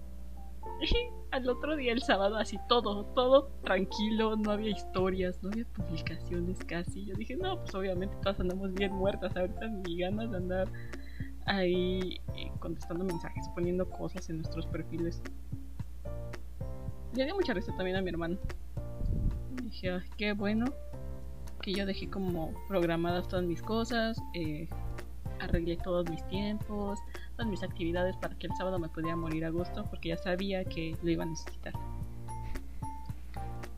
[1.32, 6.60] Al otro día, el sábado, así todo, todo tranquilo, no había historias, no había publicaciones
[6.60, 7.06] casi.
[7.06, 10.68] Yo dije, no, pues obviamente todas andamos bien muertas, ahorita ni ganas de andar
[11.46, 15.22] ahí eh, contestando mensajes, poniendo cosas en nuestros perfiles.
[17.16, 18.38] Le dio mucha risa también a mi hermano.
[19.64, 20.66] dije, qué bueno
[21.62, 24.68] que yo dejé como programadas todas mis cosas, eh,
[25.40, 27.00] arreglé todos mis tiempos,
[27.36, 30.64] todas mis actividades para que el sábado me pudiera morir a gusto porque ya sabía
[30.66, 31.74] que lo iba a necesitar.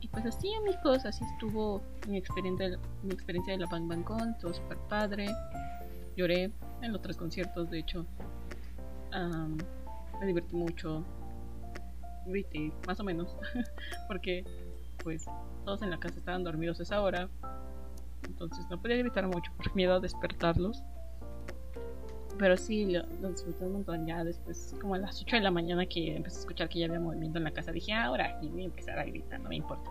[0.00, 4.38] Y pues así amigos, así estuvo mi experiencia, mi experiencia de la Bang Bang Con,
[4.38, 5.28] todo super padre.
[6.16, 6.50] Lloré,
[6.82, 8.06] en los tres conciertos, de hecho.
[9.14, 9.58] Um,
[10.20, 11.04] me divertí mucho.
[12.26, 13.36] Grité, más o menos.
[14.08, 14.44] porque,
[15.02, 15.26] pues,
[15.64, 17.28] todos en la casa estaban dormidos a esa hora.
[18.24, 20.82] Entonces no podía gritar mucho por miedo a despertarlos.
[22.38, 25.50] Pero sí, lo, lo, disfruté un montón ya después, como a las 8 de la
[25.50, 28.48] mañana que empecé a escuchar que ya había movimiento en la casa, dije, ahora y
[28.48, 29.90] voy a empezar a gritar, no me importa.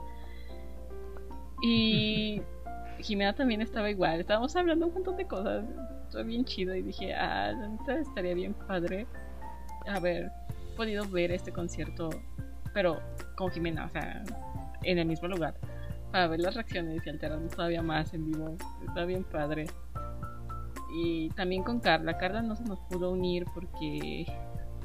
[1.62, 2.41] Y
[3.00, 5.66] Jimena también estaba igual, estábamos hablando un montón de cosas,
[6.04, 7.54] estuvo bien chido y dije, ah,
[8.00, 9.08] estaría bien padre
[9.88, 10.32] haber
[10.76, 12.10] podido ver este concierto,
[12.74, 13.00] pero
[13.36, 14.24] con Jimena, o sea,
[14.84, 15.56] en el mismo lugar,
[16.12, 18.56] para ver las reacciones y alterarnos todavía más en vivo,
[18.88, 19.66] está bien padre.
[20.98, 24.26] Y también con Carla, Carla no se nos pudo unir porque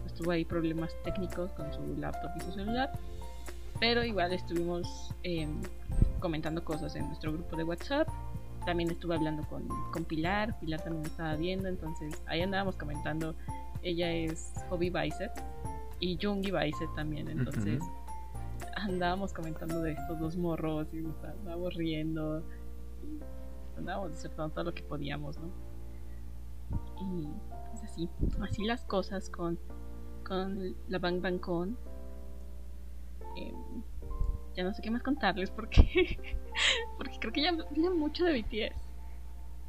[0.05, 2.91] estuvo ahí problemas técnicos con su laptop y su celular,
[3.79, 5.49] pero igual estuvimos eh,
[6.19, 8.09] comentando cosas en nuestro grupo de WhatsApp.
[8.67, 13.37] También estuve hablando con, con Pilar, Pilar también estaba viendo, entonces ahí andábamos comentando,
[13.83, 15.31] ella es Hobby Bicep
[16.01, 17.81] y Jungi Bicep también, entonces
[18.75, 22.43] andábamos comentando de estos dos morros y andábamos riendo
[23.05, 25.70] y andábamos disertando todo lo que podíamos, ¿no?
[27.01, 27.29] Y
[27.71, 28.09] pues así,
[28.43, 29.59] así las cosas con,
[30.25, 31.77] con la Bang Bang Con.
[33.37, 33.55] Eh,
[34.55, 36.19] ya no sé qué más contarles porque
[36.99, 38.77] porque creo que ya hablé mucho de BTS.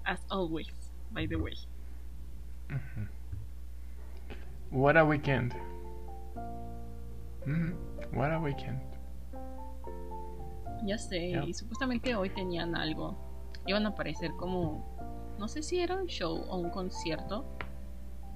[0.04, 0.68] As always,
[1.12, 1.54] by the way.
[2.70, 3.08] Uh -huh.
[4.72, 5.54] What a weekend.
[7.46, 8.18] Mm -hmm.
[8.18, 8.82] What a weekend.
[10.84, 11.46] Ya sé, yeah.
[11.46, 13.16] y supuestamente hoy tenían algo.
[13.68, 14.91] Iban a aparecer como.
[15.40, 17.46] No sé si era un show o un concierto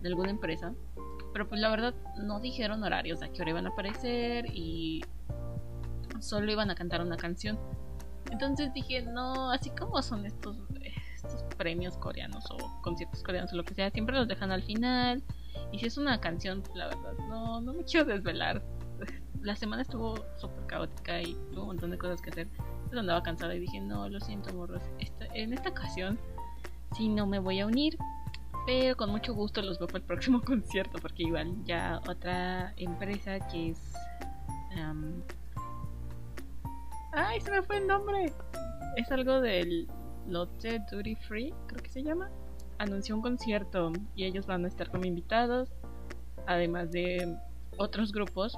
[0.02, 0.74] de alguna empresa.
[1.34, 5.04] Pero pues la verdad no dijeron horarios a qué hora iban a aparecer y
[6.20, 7.60] solo iban a cantar una canción.
[8.32, 10.58] Entonces dije, no, así como son estos,
[11.16, 15.24] estos premios coreanos o conciertos coreanos o lo que sea, siempre los dejan al final.
[15.72, 18.64] Y si es una canción, la verdad, no, no me quiero desvelar.
[19.42, 22.48] La semana estuvo súper caótica y tuvo un montón de cosas que hacer.
[22.58, 24.82] Entonces andaba cansada y dije, no, lo siento, morros.
[25.00, 26.20] Esta, en esta ocasión
[26.96, 27.98] sí no me voy a unir,
[28.66, 33.40] pero con mucho gusto los veo para el próximo concierto, porque igual ya otra empresa
[33.48, 33.94] que es...
[34.78, 35.22] am,
[37.14, 38.34] ¡Ay, se me fue el nombre!
[38.98, 39.88] Es algo del
[40.28, 42.30] Lotte Duty Free, creo que se llama.
[42.78, 45.70] Anunció un concierto y ellos van a estar como invitados,
[46.46, 47.38] además de
[47.78, 48.58] otros grupos.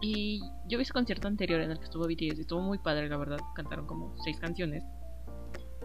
[0.00, 3.08] Y yo vi ese concierto anterior en el que estuvo BTS y estuvo muy padre,
[3.08, 3.38] la verdad.
[3.54, 4.84] Cantaron como seis canciones.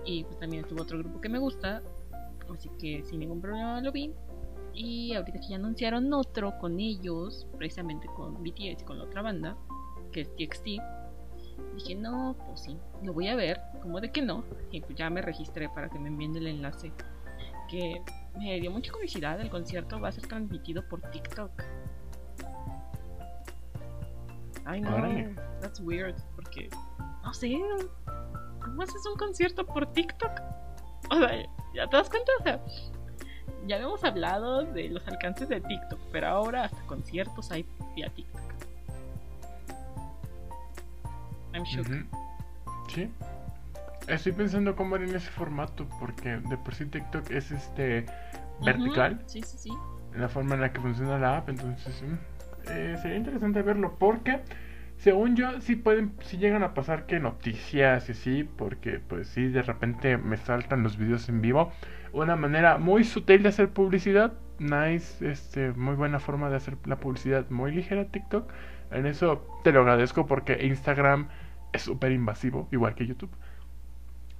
[0.06, 1.82] Y pues también estuvo otro grupo que me gusta,
[2.54, 4.14] así que sin ningún problema lo vi.
[4.74, 9.22] Y ahorita que ya anunciaron otro con ellos, precisamente con BTS y con la otra
[9.22, 9.58] banda,
[10.12, 10.66] que es TXT,
[11.76, 14.43] dije, no, pues sí, lo voy a ver, como de que no.
[14.72, 16.91] Y pues ya me registré para que me envíen el enlace.
[17.70, 18.02] Que
[18.38, 21.52] me dio mucha curiosidad, el concierto va a ser transmitido por TikTok.
[24.66, 24.91] Ay, no,
[25.62, 26.70] that's weird, porque,
[27.24, 27.60] no sé,
[28.80, 30.32] ¿cómo haces un concierto por TikTok?
[31.09, 32.32] O sea, ¿ya te das cuenta?
[32.39, 32.61] O sea,
[33.67, 38.41] ya habíamos hablado de los alcances de TikTok, pero ahora hasta conciertos hay vía TikTok.
[41.53, 41.88] I'm shook.
[41.88, 42.05] Ujú.
[42.88, 43.11] Sí.
[44.07, 48.05] Estoy pensando cómo en ese formato, porque de por sí TikTok es este
[48.63, 49.73] vertical, Sí, sí, sí.
[50.15, 54.39] la forma en la que funciona la app, entonces mm, eh, sería interesante verlo, porque
[55.00, 59.47] según yo sí pueden, sí llegan a pasar que noticias y así, porque pues sí
[59.47, 61.72] de repente me saltan los videos en vivo,
[62.12, 67.00] una manera muy sutil de hacer publicidad, nice, este, muy buena forma de hacer la
[67.00, 68.52] publicidad, muy ligera TikTok,
[68.91, 71.30] en eso te lo agradezco porque Instagram
[71.72, 73.32] es súper invasivo, igual que YouTube.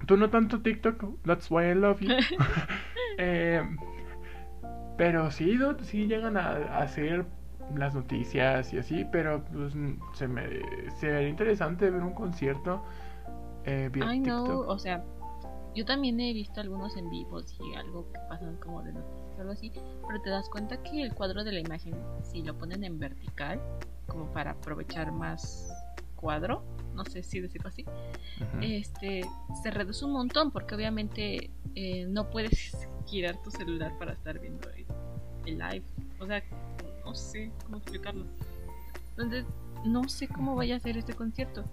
[0.04, 2.10] Tú no tanto TikTok, that's why I love you.
[3.22, 3.62] Eh,
[4.96, 7.26] pero sí, sí llegan a, a hacer
[7.76, 9.74] las noticias y así, pero pues
[10.14, 10.42] se me
[10.98, 12.82] se vería interesante ver un concierto
[13.64, 14.68] eh, vía I know, TikTok.
[14.68, 15.04] o sea,
[15.74, 19.40] yo también he visto algunos en vivos y algo que pasan como de noticias o
[19.40, 19.72] algo así,
[20.06, 23.60] pero te das cuenta que el cuadro de la imagen, si lo ponen en vertical,
[24.06, 25.72] como para aprovechar más
[26.16, 26.62] cuadro,
[26.94, 27.84] no sé si decirlo así,
[28.60, 29.22] este
[29.62, 34.68] se reduce un montón porque obviamente eh, no puedes girar tu celular para estar viendo
[34.70, 34.86] el,
[35.46, 35.84] el live.
[36.18, 36.42] O sea,
[37.10, 38.24] no sé cómo explicarlo.
[39.10, 39.44] Entonces,
[39.84, 41.64] no sé cómo vaya a ser este concierto.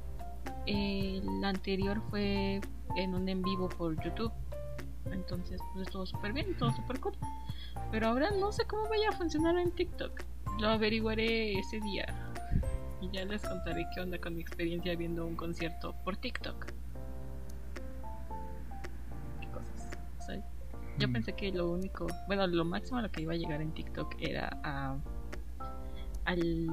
[0.66, 2.60] El anterior fue
[2.96, 4.32] en un en vivo por YouTube.
[5.06, 7.14] Entonces, pues estuvo súper bien, todo súper cool.
[7.92, 10.24] Pero ahora no sé cómo vaya a funcionar en TikTok.
[10.60, 12.06] Lo averiguaré ese día.
[13.00, 16.66] Y ya les contaré qué onda con mi experiencia viendo un concierto por TikTok.
[19.40, 19.98] Qué cosas.
[20.20, 20.44] O sea,
[20.98, 21.14] yo Mm.
[21.14, 24.16] pensé que lo único, bueno, lo máximo a lo que iba a llegar en TikTok
[24.20, 24.98] era a
[26.28, 26.68] al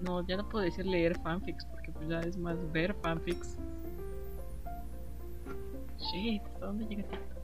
[0.00, 3.56] no, ya no puedo decir leer fanfics porque pues ya es más ver fanfics.
[5.98, 7.42] Shit, ¿hasta dónde llega TikTok?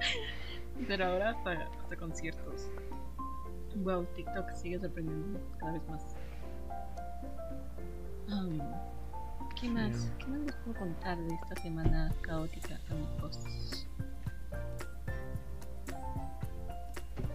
[0.88, 2.68] Pero ahora hasta, hasta conciertos.
[3.76, 6.14] Wow, TikTok sigue sorprendiendo cada vez más.
[8.28, 8.60] Um,
[9.58, 10.12] ¿Qué más?
[10.18, 13.86] ¿Qué más les puedo contar de esta semana caótica, amigos?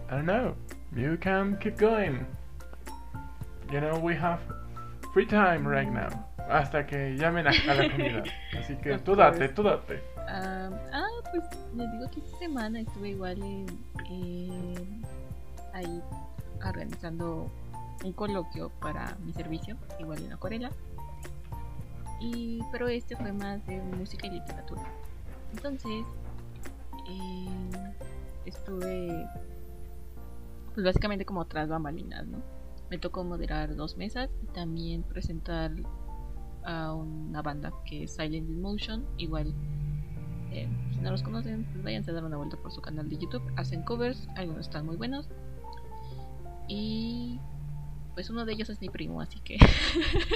[0.08, 0.54] I don't know.
[0.94, 2.24] You can keep going.
[3.70, 4.40] You know, we have
[5.12, 6.08] free time right now.
[6.48, 8.22] Hasta que llamen a, a la comida.
[8.58, 10.00] Así que tú date, tú date.
[10.28, 11.42] Ah, ah, pues
[11.74, 15.02] les digo que esta semana estuve igual en,
[15.72, 16.00] ahí
[16.64, 17.50] organizando
[18.04, 20.70] un coloquio para mi servicio, igual en acuarela.
[22.20, 24.82] Y, pero este fue más de música y literatura.
[25.52, 26.04] Entonces,
[27.08, 27.94] eh,
[28.44, 29.26] estuve
[30.74, 32.55] pues básicamente como tras bambalinas, ¿no?
[32.90, 35.72] Me tocó moderar dos mesas y también presentar
[36.64, 39.54] a una banda que es Silent in Motion, igual
[40.52, 43.18] eh, si no los conocen, pues váyanse a dar una vuelta por su canal de
[43.18, 43.42] YouTube.
[43.56, 45.28] Hacen covers, algunos están muy buenos.
[46.68, 47.38] Y
[48.14, 49.58] pues uno de ellos es mi primo, así que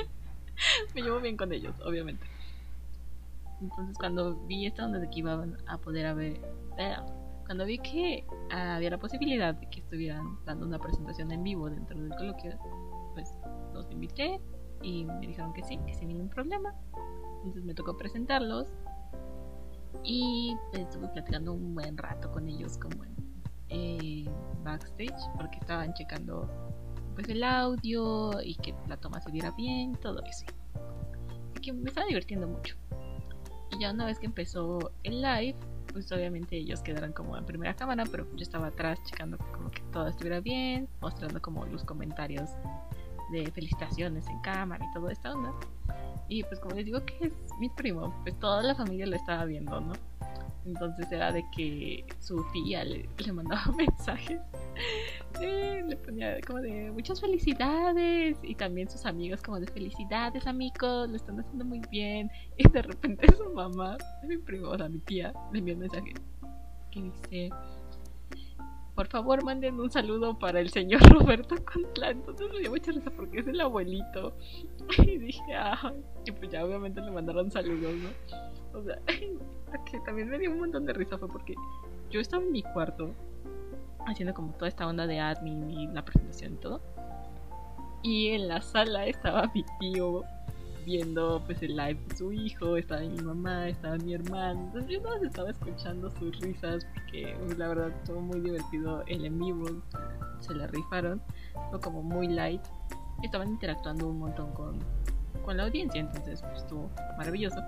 [0.95, 2.27] me llevo bien con ellos, obviamente.
[3.61, 6.41] Entonces cuando vi esta onda de que iban a poder haber...
[6.79, 6.97] eh,
[7.51, 12.01] cuando vi que había la posibilidad de que estuvieran dando una presentación en vivo dentro
[12.01, 12.57] del coloquio,
[13.15, 13.29] pues
[13.75, 14.41] los invité
[14.83, 16.73] y me dijeron que sí, que sin ningún problema.
[17.39, 18.69] Entonces me tocó presentarlos
[20.05, 23.17] y pues, estuve platicando un buen rato con ellos como en
[23.71, 24.31] eh,
[24.63, 26.49] backstage porque estaban checando
[27.17, 30.47] pues el audio y que la toma se viera bien, todo eso.
[31.57, 32.77] Y que me estaba divirtiendo mucho.
[33.73, 35.57] Y ya una vez que empezó el live,
[35.93, 39.83] pues obviamente ellos quedaron como en primera cámara, pero yo estaba atrás checando como que
[39.93, 42.51] todo estuviera bien, mostrando como los comentarios
[43.31, 45.53] de felicitaciones en cámara y toda esta onda.
[46.31, 49.45] Y pues como les digo que es mi primo, pues toda la familia lo estaba
[49.45, 49.93] viendo, ¿no?
[50.65, 54.41] Entonces era de que su tía le, mandaba mensajes.
[55.41, 58.39] Eh, le ponía como de muchas felicidades.
[58.45, 62.31] Y también sus amigos como de felicidades amigos, lo están haciendo muy bien.
[62.57, 66.15] Y de repente su mamá, mi primo, o sea, mi tía, le envió un mensaje
[66.93, 67.51] que dice
[69.01, 72.11] por favor manden un saludo para el señor Roberto Contla.
[72.11, 74.37] Entonces me dio mucha risa porque es el abuelito.
[74.99, 75.95] Y dije, ah,
[76.27, 78.79] y pues ya obviamente le mandaron saludos, ¿no?
[78.79, 78.99] O sea,
[79.91, 81.55] que también me dio un montón de risa fue porque
[82.11, 83.15] yo estaba en mi cuarto
[84.07, 86.81] haciendo como toda esta onda de admin y la presentación y todo.
[88.03, 90.25] Y en la sala estaba mi tío
[90.85, 94.61] viendo pues el live de su hijo, estaba mi mamá, estaba mi hermano.
[94.67, 99.39] Entonces yo nada estaba escuchando sus risas porque la verdad estuvo muy divertido el en
[99.39, 99.67] vivo,
[100.41, 101.21] se la rifaron,
[101.71, 102.63] fue como muy light.
[103.23, 104.79] Estaban interactuando un montón con,
[105.45, 107.61] con la audiencia, entonces pues, estuvo maravilloso.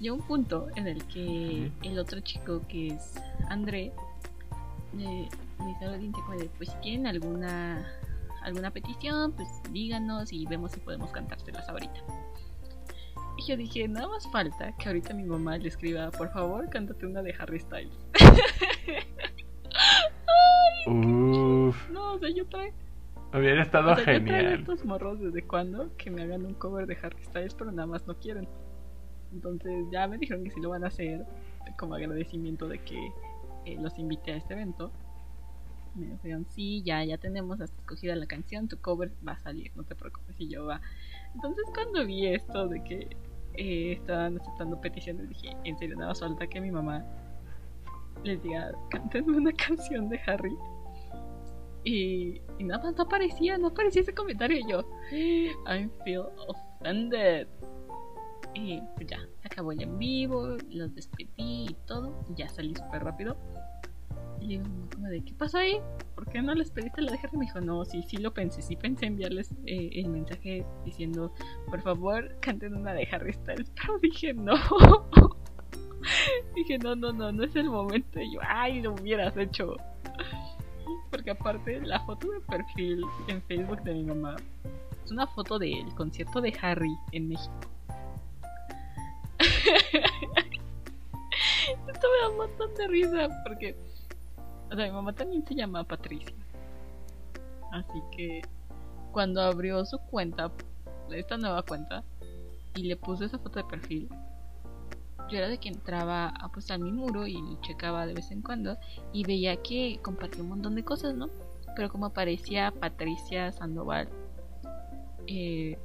[0.00, 3.14] Y a un punto en el que el otro chico que es
[3.48, 3.92] André
[4.96, 5.28] le
[5.66, 7.86] dice a la audiencia como de, pues si quieren alguna
[8.42, 12.00] alguna petición, pues díganos y vemos si podemos cantárselas ahorita.
[13.36, 17.06] Y yo dije, nada más falta que ahorita mi mamá le escriba, por favor, cántate
[17.06, 17.96] una de Harry Styles.
[20.86, 21.90] Uf.
[21.90, 22.74] No, o sea, yo traigo.
[23.32, 24.54] Hubiera estado O sea, yo traigo genial.
[24.54, 28.06] estos morros desde cuándo que me hagan un cover de Harry Styles, pero nada más
[28.06, 28.48] no quieren.
[29.32, 31.24] Entonces ya me dijeron que sí lo van a hacer
[31.78, 33.12] como agradecimiento de que
[33.66, 34.90] eh, los invité a este evento.
[35.94, 39.72] Me dijeron, sí, ya, ya tenemos hasta escogida la canción, tu cover va a salir,
[39.76, 40.80] no te preocupes, y yo va.
[41.34, 43.16] Entonces cuando vi esto de que
[43.54, 47.04] eh, estaban aceptando peticiones, dije, en serio, nada más falta que mi mamá
[48.24, 50.56] les diga, cántenme una canción de Harry.
[51.84, 57.48] Y, y nada más no aparecía, no aparecía ese comentario y yo, I feel offended.
[58.54, 63.04] Y pues ya, acabó el en vivo, los despedí y todo, y ya salí súper
[63.04, 63.36] rápido.
[64.40, 65.80] Y le digo, como de, ¿qué pasó ahí?
[66.14, 67.36] ¿Por qué no les pediste la de Harry?
[67.36, 71.32] Me dijo, no, sí, sí lo pensé, sí pensé enviarles eh, el mensaje diciendo,
[71.68, 74.54] por favor, canten una de Harry Styles, pero dije, no.
[76.54, 78.20] dije, no, no, no, no es el momento.
[78.20, 79.76] Y yo, ay, lo hubieras hecho.
[81.10, 84.36] Porque aparte, la foto de perfil en Facebook de mi mamá
[85.04, 87.54] es una foto del concierto de Harry en México.
[91.88, 93.76] Esto me da de risa porque,
[94.70, 96.34] o sea, mi mamá también se llama Patricia.
[97.72, 98.42] Así que
[99.12, 100.50] cuando abrió su cuenta,
[101.10, 102.04] esta nueva cuenta,
[102.74, 104.08] y le puso esa foto de perfil,
[105.30, 108.42] yo era de que entraba a, pues, a mi muro y checaba de vez en
[108.42, 108.76] cuando
[109.12, 111.30] y veía que compartía un montón de cosas, ¿no?
[111.76, 114.08] Pero como aparecía Patricia Sandoval,
[115.26, 115.78] eh,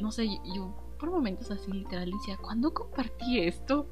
[0.00, 3.86] no sé, yo por momentos así literal decía, ¿cuándo compartí esto?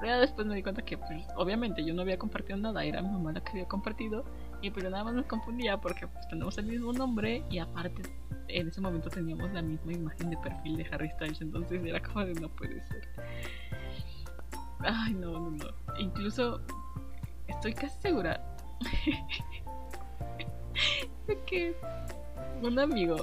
[0.00, 3.08] Pero después me di cuenta que pues, obviamente yo no había compartido nada, era mi
[3.08, 4.24] mamá la que había compartido
[4.62, 8.02] y pero nada más me confundía porque pues, tenemos el mismo nombre y aparte
[8.48, 12.24] en ese momento teníamos la misma imagen de perfil de Harry Styles, entonces era como
[12.24, 13.08] de no puede ser.
[14.80, 15.66] Ay, no, no, no.
[15.98, 16.60] Incluso
[17.48, 18.40] estoy casi segura
[21.26, 21.74] de que
[22.62, 23.16] un amigo,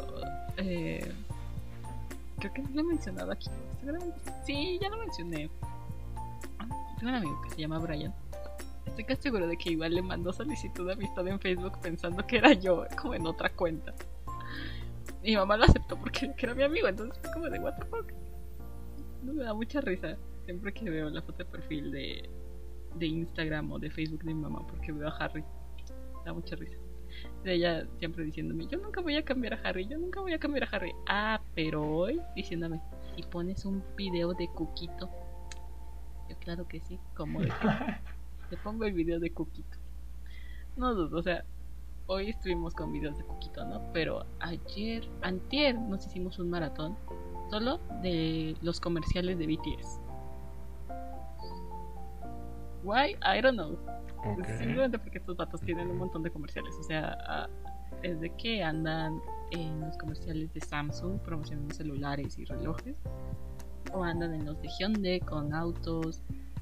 [0.57, 1.13] eh,
[2.39, 5.49] creo que no lo he mencionado aquí, seguramente sí, ya lo mencioné.
[6.97, 8.13] Tengo un amigo que se llama Brian.
[8.85, 12.37] Estoy casi seguro de que igual le mandó solicitud de amistad en Facebook pensando que
[12.37, 13.93] era yo, como en otra cuenta.
[15.23, 18.11] Mi mamá lo aceptó porque era mi amigo, entonces fue como de what the fuck.
[19.23, 22.29] No me da mucha risa siempre que veo la foto de perfil de,
[22.95, 25.41] de Instagram o de Facebook de mi mamá porque veo a Harry.
[25.41, 26.77] Me da mucha risa.
[27.43, 30.39] De ella siempre diciéndome, yo nunca voy a cambiar a Harry, yo nunca voy a
[30.39, 30.91] cambiar a Harry.
[31.07, 32.81] Ah, pero hoy diciéndome,
[33.15, 35.09] si pones un video de Cuquito.
[36.29, 37.53] Yo claro que sí, como de que
[38.53, 39.77] te pongo el video de Cuquito.
[40.77, 41.43] No dudo, o sea,
[42.05, 43.81] hoy estuvimos con videos de Cuquito, ¿no?
[43.93, 46.95] Pero ayer, antier, nos hicimos un maratón
[47.49, 49.99] solo de los comerciales de BTS.
[52.83, 53.15] Why?
[53.23, 53.73] I don't know.
[54.23, 54.45] Ok.
[54.59, 56.75] Simplemente porque estos datos tienen un montón de comerciales.
[56.79, 57.49] O sea, ah,
[58.03, 62.97] es de que andan en los comerciales de Samsung promocionando celulares y relojes.
[63.93, 66.21] O andan en los de Hyundai con autos.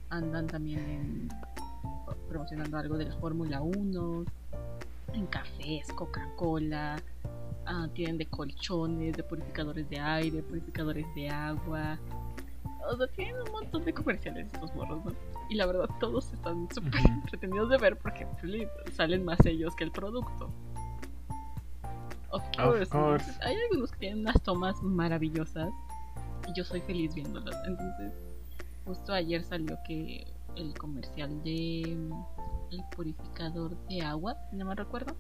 [0.10, 1.30] Andan también en,
[2.28, 4.26] promocionando algo de la Fórmula 1.
[5.14, 7.02] En cafés, Coca-Cola.
[7.66, 12.00] ah, tienen de colchones, de purificadores de aire, purificadores de agua.
[12.90, 15.12] O sea, tienen un montón de comerciales estos morros, ¿no?
[15.50, 18.26] Y la verdad, todos están súper entretenidos de ver porque
[18.94, 20.50] salen más ellos que el producto.
[22.32, 22.94] Of course.
[22.94, 23.02] ¿no?
[23.02, 23.32] course.
[23.42, 25.70] Hay algunos que tienen unas tomas maravillosas.
[26.56, 27.56] yo soy feliz viéndolos.
[27.68, 28.14] Entonces,
[28.86, 31.82] justo ayer salió que el comercial de
[32.72, 35.16] el purificador de agua, no me recuerdo.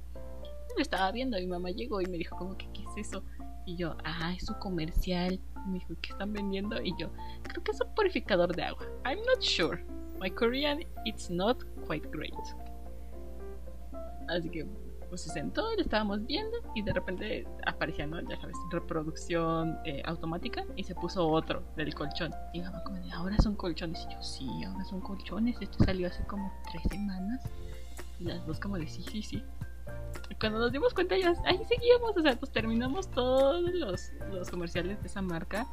[0.75, 3.23] Lo estaba viendo, mi mamá llegó y me dijo como que qué es eso.
[3.65, 5.39] Y yo, ah, es un comercial.
[5.67, 6.81] Me dijo, ¿qué están vendiendo?
[6.81, 7.11] Y yo,
[7.43, 8.85] creo que es un purificador de agua.
[9.05, 9.83] I'm not sure.
[10.19, 12.33] My Korean, it's not quite great.
[14.29, 14.65] Así que
[15.11, 18.21] pues se sentó y lo estábamos viendo y de repente aparecía, ¿no?
[18.21, 22.33] Ya sabes, reproducción eh, automática y se puso otro del colchón.
[22.53, 24.07] Y mamá como de, ahora son colchones.
[24.09, 25.57] Y yo, sí, ahora son colchones.
[25.59, 27.43] Esto salió hace como tres semanas.
[28.21, 29.43] Y las dos como de, sí, sí, sí.
[30.29, 34.49] Y cuando nos dimos cuenta ya, ahí seguíamos, o sea, pues terminamos todos los, los
[34.49, 35.67] comerciales de esa marca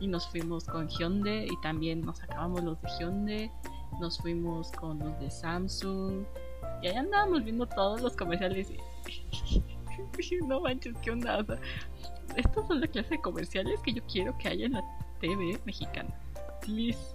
[0.00, 3.52] y nos fuimos con Hyundai y también nos acabamos los de Hyundai,
[4.00, 6.24] nos fuimos con los de Samsung
[6.82, 11.58] y ahí andábamos viendo todos los comerciales y no manches, qué onda, o sea,
[12.36, 14.84] estas son la clase de comerciales que yo quiero que haya en la
[15.20, 16.10] TV mexicana.
[16.62, 17.14] Please.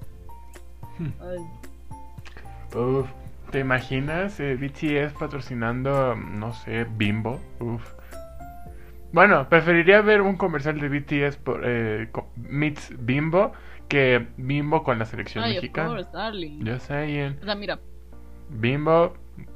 [1.21, 2.77] Ay.
[2.77, 3.07] Uf,
[3.51, 7.39] ¿te imaginas eh, BTS patrocinando, no sé, Bimbo?
[7.59, 7.93] Uf.
[9.11, 13.53] Bueno, preferiría ver un comercial de BTS por, eh, meets Bimbo
[13.87, 15.89] que Bimbo con la selección Ay, of mexicana.
[15.89, 16.79] course, darling.
[16.79, 17.37] Sé, Ian.
[17.41, 17.79] O sea, mira,
[18.49, 19.13] Bimbo,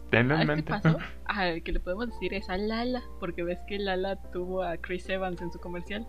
[0.10, 0.68] tenlo en ¿sabes qué mente.
[0.68, 0.97] pasó?
[1.26, 4.78] Ah, el que le podemos decir es a Lala, porque ves que Lala tuvo a
[4.78, 6.08] Chris Evans en su comercial.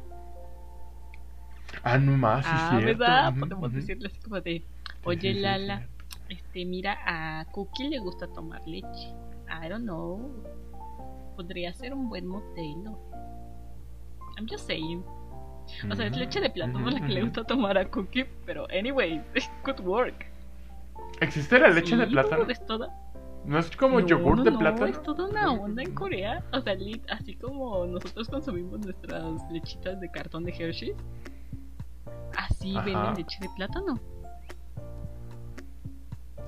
[1.83, 2.85] ah, no más, sí, ah, cierto.
[2.85, 3.35] ¿verdad?
[3.39, 4.65] Podemos decirle así como de,
[5.05, 5.95] Sí, oye sí, sí, Lala, cierto.
[6.29, 9.15] este, mira, a Cookie le gusta tomar leche.
[9.49, 10.45] I don't know.
[11.37, 12.99] Podría ser un buen modelo.
[14.37, 15.05] I'm just saying.
[15.91, 19.23] O sea, es leche de plátano la que le gusta tomar a Cookie, pero anyway,
[19.65, 20.27] good work.
[21.21, 22.45] ¿Existe la leche de Sí, plátano?
[22.49, 22.89] Es toda...
[23.45, 24.87] ¿No es como No, yogur de no, plátano?
[24.87, 26.45] es toda una onda en Corea.
[26.53, 26.75] O sea,
[27.11, 30.95] así como nosotros consumimos nuestras lechitas de cartón de Hershey,
[32.37, 32.85] así Ajá.
[32.85, 33.99] venden leche de plátano.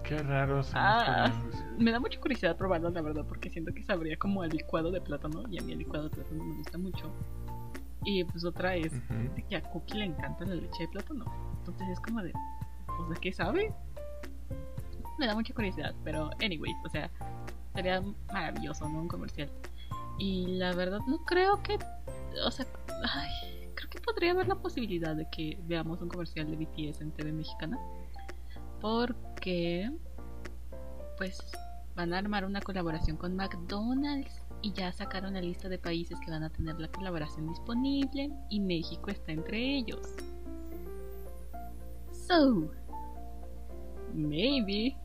[0.02, 1.30] Qué raro Ah,
[1.78, 5.00] me da mucha curiosidad probarlo, la verdad, porque siento que sabría como al licuado de
[5.00, 7.12] plátano y a mí el licuado de plátano me gusta mucho.
[8.04, 8.92] Y pues otra es
[9.48, 11.24] que a Cookie le encanta la leche de plátano.
[11.58, 12.32] Entonces es como de,
[12.96, 13.72] pues de qué sabe.
[15.20, 17.10] Me da mucha curiosidad, pero anyway, o sea,
[17.74, 18.02] sería
[18.32, 19.02] maravilloso, ¿no?
[19.02, 19.50] Un comercial.
[20.18, 21.78] Y la verdad no creo que,
[22.42, 22.64] o sea,
[23.74, 27.32] creo que podría haber la posibilidad de que veamos un comercial de BTS en TV
[27.32, 27.78] mexicana.
[28.80, 29.92] Porque,
[31.18, 31.38] pues,
[31.94, 36.30] van a armar una colaboración con McDonald's y ya sacaron la lista de países que
[36.30, 40.00] van a tener la colaboración disponible y México está entre ellos.
[42.10, 42.70] So,
[44.14, 44.96] maybe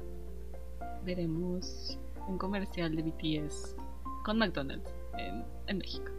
[1.06, 3.76] veremos un comercial de BTS
[4.24, 6.12] con McDonald's en, en México.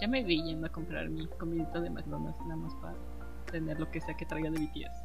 [0.00, 2.94] Ya me vi yendo a comprar mi comidita de McDonald's nada más para
[3.50, 5.04] tener lo que sea que traiga de BTS.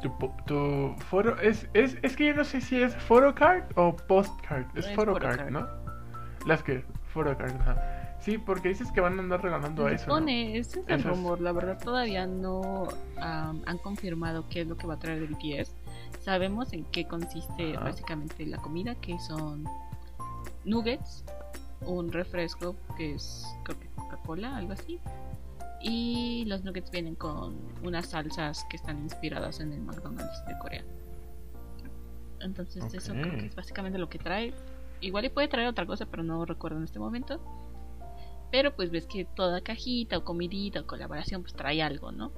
[0.00, 0.10] Tu,
[0.46, 4.66] tu foro es, es es que yo no sé si es photocard o postcard.
[4.76, 5.50] Es, Es photocard, photocard.
[5.50, 5.68] ¿no?
[6.46, 8.01] Las que photocard, ajá.
[8.22, 10.06] Sí, porque dices que van a andar regalando Se eso.
[10.06, 10.14] ¿no?
[10.14, 11.40] supone, ese es el Eso es- rumor.
[11.40, 12.86] La verdad todavía no
[13.20, 15.74] am, han confirmado qué es lo que va a traer de BTS.
[16.20, 17.84] Sabemos en qué consiste Ajá.
[17.86, 19.64] básicamente la comida, que son
[20.64, 21.24] nuggets,
[21.84, 25.00] un refresco que es creo que Coca-Cola, algo así.
[25.80, 30.84] Y los nuggets vienen con unas salsas que están inspiradas en el McDonald's de Corea.
[32.40, 34.54] Entonces eso creo que es básicamente lo que trae.
[35.00, 37.40] Igual y puede traer otra cosa, pero no recuerdo en este momento.
[38.52, 42.30] Pero pues ves que toda cajita o comidita o colaboración pues trae algo, ¿no?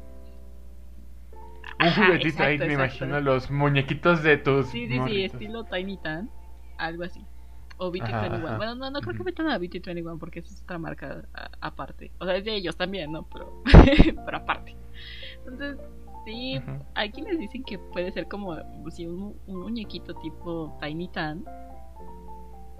[1.81, 4.69] Un juguetito ahí, me imagino los muñequitos de tus.
[4.69, 6.31] Sí, sí, sí, estilo Tiny Tan,
[6.79, 7.27] algo así.
[7.79, 8.05] O BT21.
[8.05, 8.57] Ajá, ajá.
[8.57, 11.29] Bueno, no, no creo que metan a BT21 porque esa es otra marca
[11.61, 12.13] aparte.
[12.19, 13.29] O sea, es de ellos también, ¿no?
[13.33, 13.53] Pero,
[14.25, 14.77] pero aparte.
[15.39, 15.79] Entonces,
[16.25, 16.85] sí, Ujú.
[16.95, 18.57] hay quienes dicen que puede ser como
[18.91, 21.45] si un, un muñequito tipo Tiny Tan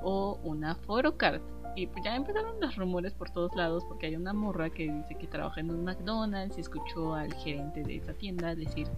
[0.03, 1.43] o una photocard.
[1.77, 5.17] Y pues ya empezaron los rumores por todos lados porque hay una morra que dice
[5.17, 8.89] que trabaja en un McDonald's y escuchó al gerente de esa tienda decir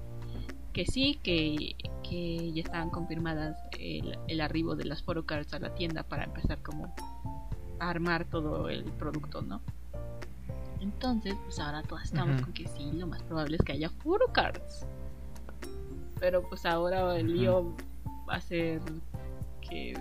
[0.74, 1.74] que sí, que,
[2.06, 6.58] que ya estaban confirmadas el, el arribo de las photocards a la tienda para empezar
[6.58, 6.94] como
[7.78, 9.62] a armar todo el producto, ¿no?
[10.80, 14.86] Entonces, pues ahora todas estamos con que sí, lo más probable es que haya photocards.
[16.20, 17.74] Pero pues ahora el lío
[18.28, 18.80] va a ser
[19.62, 19.94] que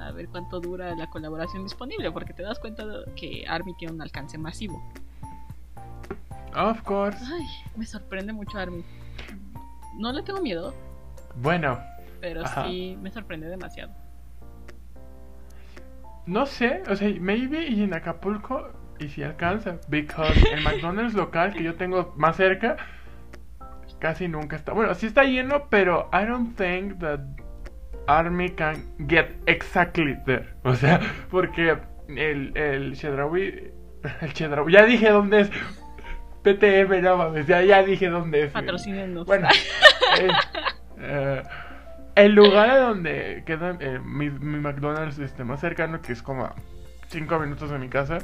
[0.00, 2.84] a ver cuánto dura la colaboración disponible, porque te das cuenta
[3.16, 4.82] que Army tiene un alcance masivo.
[6.54, 7.18] Of course.
[7.24, 7.46] Ay,
[7.76, 8.84] me sorprende mucho Army.
[9.98, 10.74] No le tengo miedo,
[11.36, 11.78] Bueno,
[12.20, 12.64] pero Ajá.
[12.66, 13.92] sí me sorprende demasiado.
[16.26, 21.52] No sé, o sea, maybe y en Acapulco y si alcanza, because el McDonald's local
[21.52, 22.76] que yo tengo más cerca
[23.98, 24.72] casi nunca está.
[24.72, 27.20] Bueno, sí está lleno, pero I don't think that
[28.08, 30.48] Army can get exactly there.
[30.64, 31.00] O sea,
[31.30, 31.76] porque
[32.08, 33.70] el, el Chedraui.
[34.22, 34.72] El Chedraui.
[34.72, 35.50] Ya dije dónde es.
[36.42, 37.46] PTM, no mames.
[37.46, 38.52] Ya, ya dije dónde es.
[38.52, 39.26] Patrocínenos.
[39.26, 39.48] Bueno.
[40.20, 40.28] eh,
[40.98, 41.42] eh,
[42.14, 46.44] el lugar a donde queda eh, mi, mi McDonald's este, más cercano, que es como
[46.44, 46.54] a
[47.08, 48.18] 5 minutos de mi casa.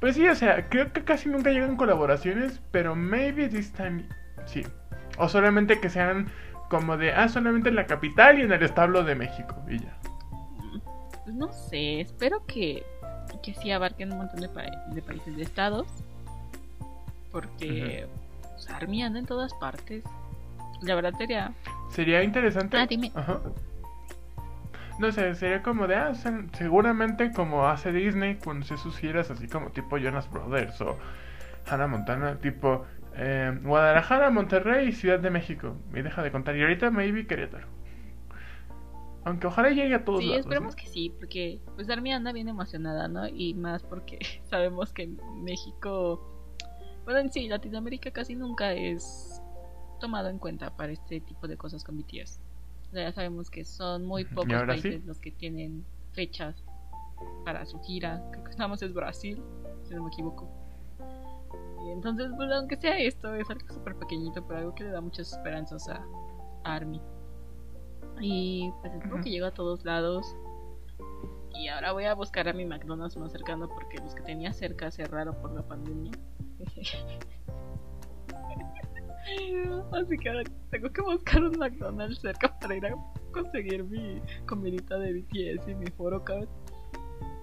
[0.00, 4.04] Pues sí, o sea, creo que casi nunca llegan colaboraciones, pero maybe this time
[4.46, 4.66] sí.
[5.18, 6.28] O solamente que sean
[6.72, 9.94] como de, ah, solamente en la capital y en el establo de México, y ya.
[11.22, 12.82] Pues no sé, espero que,
[13.42, 15.86] que sí abarquen un montón de, pa- de países, de estados.
[17.30, 18.06] Porque
[18.54, 20.02] pues, Army anda en todas partes.
[20.80, 21.52] La verdad sería...
[21.90, 22.78] Sería interesante.
[22.78, 23.12] Ah, dime.
[23.14, 23.38] Ajá.
[24.98, 26.12] No sé, sería como de, ah,
[26.56, 30.98] seguramente como hace Disney con sus giras así como tipo Jonas Brothers o
[31.68, 35.76] Hannah Montana, tipo eh, Guadalajara, Monterrey y Ciudad de México.
[35.94, 36.56] Y deja de contar.
[36.56, 37.66] Y ahorita maybe Querétaro.
[39.24, 40.40] Aunque ojalá llegue a todos Sí, lados.
[40.40, 40.76] esperemos ¿no?
[40.76, 43.28] que sí, porque pues Army anda bien emocionada, ¿no?
[43.28, 45.06] Y más porque sabemos que
[45.42, 46.20] México,
[47.04, 49.40] bueno, en sí, Latinoamérica casi nunca es
[50.00, 52.40] tomado en cuenta para este tipo de cosas con BTS.
[52.88, 54.32] O sea, ya sabemos que son muy Ujú.
[54.32, 54.66] ¿Y pocos sí?
[54.66, 56.64] países los que tienen fechas
[57.44, 58.22] para su gira.
[58.32, 59.40] Creo que estamos es Brasil,
[59.84, 60.61] si no me equivoco.
[61.90, 65.32] Entonces, pues aunque sea esto, es algo súper pequeñito, pero algo que le da muchas
[65.32, 66.04] esperanzas a,
[66.64, 67.00] a Army.
[68.20, 69.24] Y pues espero Ujú.
[69.24, 70.36] que llegue a todos lados.
[71.54, 74.90] Y ahora voy a buscar a mi McDonald's más cercano porque los que tenía cerca
[74.90, 76.12] cerraron por la pandemia.
[79.92, 82.94] Así que ahora tengo que buscar un McDonald's cerca para ir a
[83.32, 86.48] conseguir mi comidita de BTS y mi foro card.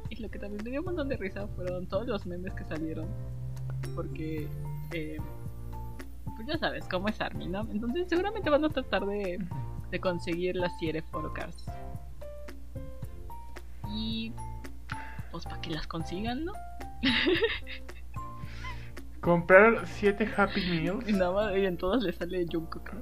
[0.09, 2.65] Y lo que también me dio un montón de risa fueron todos los memes que
[2.65, 3.07] salieron.
[3.95, 4.47] Porque,
[4.91, 5.17] eh,
[6.35, 7.67] pues ya sabes cómo es Army, ¿no?
[7.71, 9.39] Entonces seguramente van a tratar de,
[9.91, 11.65] de conseguir las Sierra Foro Cards.
[13.89, 14.33] Y
[15.31, 16.53] pues para que las consigan, ¿no?
[19.21, 21.07] Comprar 7 Happy Meals.
[21.07, 23.01] Y nada más, y en todas le sale Jungkook, ¿no?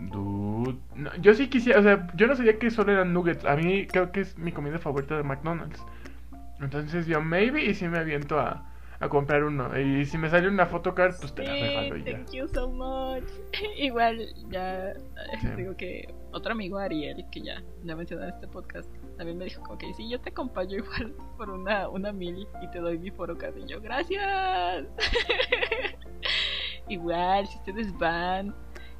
[0.10, 0.78] Dude.
[0.96, 3.44] No, yo sí quisiera, o sea, yo no sabía que solo eran nuggets.
[3.44, 5.84] A mí creo que es mi comida favorita de McDonald's.
[6.60, 8.66] Entonces yo maybe y si me aviento a,
[9.00, 9.78] a comprar uno.
[9.78, 12.12] Y si me sale una photocard, pues te la regalo y ya.
[12.12, 13.24] thank you so much.
[13.76, 14.92] Igual, ya
[15.40, 15.48] Sí.
[15.56, 19.62] digo que otro amigo Ariel, que ya ya mencioné en este podcast, también me dijo
[19.62, 23.10] como que sí, yo te acompaño igual por una, una mil y te doy mi
[23.10, 23.56] foro card".
[23.56, 24.86] Y yo, gracias.
[26.88, 28.54] igual, si ustedes van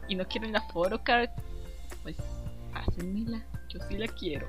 [0.08, 1.28] y no quieren la foro card,
[2.02, 2.16] pues
[2.72, 4.46] pásenmela, yo sí la quiero.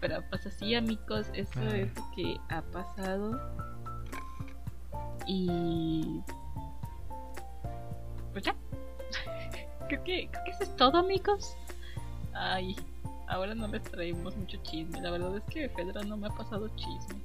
[0.00, 1.80] Pero pues así amigos, eso Ay.
[1.82, 3.40] es lo que ha pasado.
[5.26, 6.20] Y
[8.32, 8.54] pues ya.
[9.88, 11.56] creo que creo que eso es todo amigos.
[12.34, 12.76] Ay,
[13.26, 15.00] ahora no les traemos mucho chisme.
[15.00, 17.20] La verdad es que Fedra no me ha pasado chisme.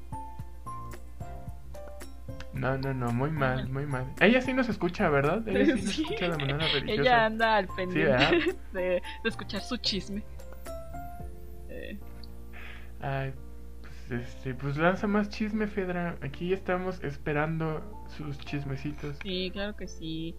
[2.54, 4.06] No, no, no, muy mal, muy mal.
[4.22, 5.48] Ella sí nos escucha, ¿verdad?
[5.48, 7.02] Ella sí nos escucha de manera religiosa.
[7.02, 10.24] Ella anda al pendiente de escuchar su chisme.
[13.04, 13.34] Ay,
[13.82, 16.18] pues, este, pues lanza más chisme, Fedra.
[16.22, 19.18] Aquí estamos esperando sus chismecitos.
[19.22, 20.36] Sí, claro que sí.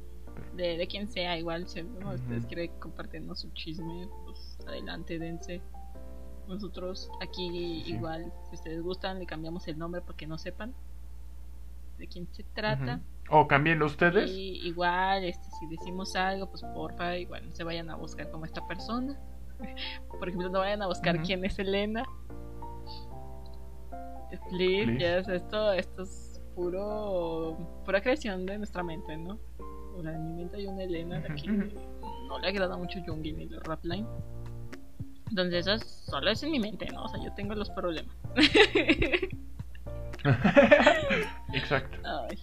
[0.56, 2.46] De, de quien sea, igual si de ustedes Ujú.
[2.48, 5.60] quiere compartirnos su chisme, pues adelante, dense.
[6.48, 7.92] Nosotros aquí Sí.
[7.92, 10.74] igual, si ustedes gustan, le cambiamos el nombre para que no sepan
[11.98, 13.00] de quién se trata.
[13.30, 14.30] O cámbienlo ustedes.
[14.30, 18.44] Y igual, este, si decimos algo, pues porfa, igual no se vayan a buscar como
[18.44, 19.18] esta persona.
[20.08, 22.04] Por ejemplo, no vayan a buscar quién es Elena.
[24.50, 24.98] Please.
[24.98, 29.38] yes, esto, esto es puro, pura creación de nuestra mente, ¿no?
[29.96, 31.46] O sea, en mi mente hay una Elena de aquí
[32.28, 34.06] no le agrada mucho Jungi ni el rap line.
[35.30, 37.04] Entonces, eso es- solo es en mi mente, ¿no?
[37.04, 38.14] O sea, yo tengo los problemas.
[41.52, 42.38] exacto, Ay.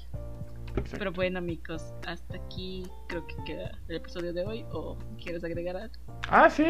[0.69, 0.97] exacto.
[0.97, 4.65] Pero bueno, amigos, hasta aquí creo que queda el episodio de hoy.
[4.71, 5.93] ¿O quieres agregar algo?
[6.29, 6.65] Ah, sí.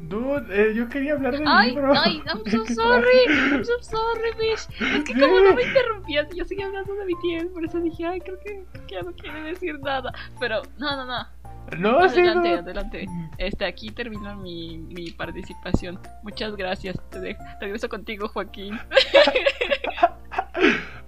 [0.00, 1.92] Dude, eh, yo quería hablar del Ay, libro.
[1.96, 3.06] ay, I'm so ¿Qué sorry.
[3.52, 4.68] I'm so sorry, bitch.
[4.80, 5.20] Es que Sí.
[5.20, 7.52] como no me interrumpías, yo seguía hablando de BTS.
[7.52, 10.12] Por eso dije, ay, creo que, creo que ya no quiere decir nada.
[10.40, 11.26] Pero, no, no, no.
[11.78, 12.58] No, sí, Adelante, no.
[12.58, 13.06] adelante.
[13.38, 16.00] Este, aquí termina mi, mi participación.
[16.24, 16.96] Muchas gracias.
[17.10, 17.42] Te dejo.
[17.60, 18.78] Regreso contigo, Joaquín.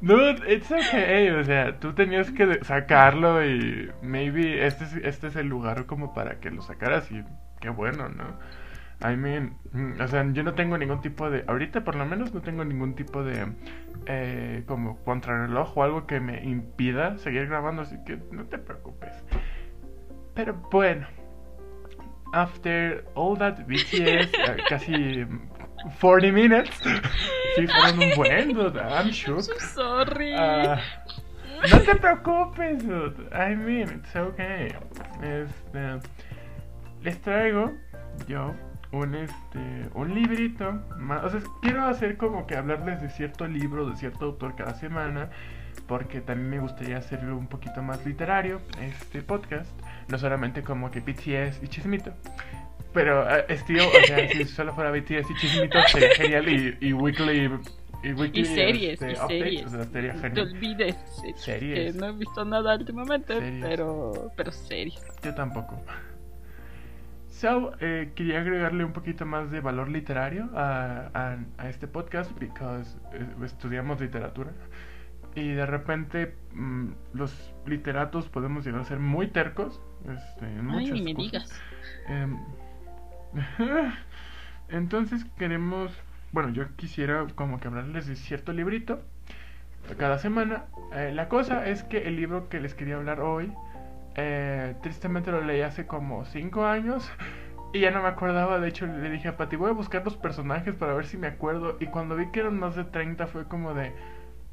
[0.01, 1.31] Dude, it's okay.
[1.31, 5.87] O sea, tú tenías que de- sacarlo y maybe este es, este es el lugar
[5.87, 7.23] como para que lo sacaras y
[7.61, 8.25] qué bueno, ¿no?
[9.03, 12.33] I mean, mm, o sea, yo no tengo ningún tipo de, ahorita por lo menos
[12.33, 13.47] no tengo ningún tipo de,
[14.07, 19.13] eh, como contrarreloj o algo que me impida seguir grabando, así que no te preocupes.
[20.35, 21.07] Pero bueno,
[22.33, 25.27] after all that BTS, uh, casi
[26.01, 26.81] 40 minutes,
[27.57, 29.43] sí fueron un buen, dude, I'm shook.
[29.43, 30.33] So sorry.
[30.37, 30.81] Ah,
[31.71, 33.29] no te preocupes, dude.
[33.33, 34.75] I mean, it's okay.
[35.23, 36.01] Este,
[37.03, 37.73] les traigo
[38.29, 38.55] yo
[38.93, 43.89] un este un librito más, o sea, quiero hacer como que hablarles de cierto libro,
[43.89, 45.31] de cierto autor cada semana,
[45.87, 49.71] porque también me gustaría hacerlo un poquito más literario este podcast,
[50.09, 52.13] no solamente como que BTS y chismito.
[52.93, 56.93] Pero uh, estilo, o sea, si solo fuera BTS y chismito sería genial y, y
[56.93, 57.51] weekly
[58.05, 59.67] y, weekly, Y series, este, y updates, series.
[59.67, 60.97] o sea, sería No te olvides.
[61.25, 61.95] eh, Series.
[61.95, 63.65] Que no he visto nada últimamente, Series.
[63.65, 65.01] pero pero series.
[65.23, 65.81] Yo tampoco.
[67.43, 72.31] So, eh, quería agregarle un poquito más de valor literario a, a, a este podcast,
[72.39, 74.53] because eh, estudiamos literatura.
[75.35, 79.81] Y de repente mm, los literatos podemos llegar a ser muy tercos.
[80.09, 81.33] Este, en Ay, muchas ni me cosas.
[81.33, 81.63] digas.
[82.07, 82.39] Em,
[84.69, 85.91] entonces queremos,
[86.31, 89.03] bueno, yo quisiera como que hablarles de cierto librito
[89.99, 90.67] cada semana.
[90.95, 93.53] Eh, la cosa es que el libro que les quería hablar hoy,
[94.17, 97.11] eh, tristemente lo leí hace como 5 años
[97.73, 98.59] y ya no me acordaba.
[98.59, 101.27] De hecho, le dije a Pati, voy a buscar los personajes para ver si me
[101.27, 101.77] acuerdo.
[101.81, 103.93] Y cuando vi que eran más de 30 fue como de,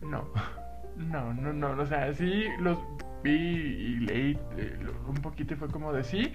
[0.01, 0.30] no,
[0.97, 1.82] no, no, no.
[1.82, 2.78] O sea, sí los
[3.24, 6.34] vi y leí eh, un poquito y fue como de sí,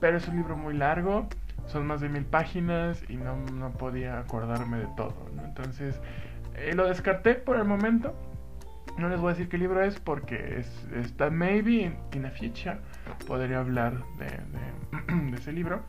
[0.00, 1.28] pero es un libro muy largo.
[1.66, 5.14] Son más de mil páginas y no, no podía acordarme de todo.
[5.44, 6.00] Entonces,
[6.56, 8.14] eh, lo descarté por el momento.
[8.98, 12.78] No les voy a decir qué libro es porque es, está maybe in the future.
[13.26, 15.82] Podría hablar de ese libro.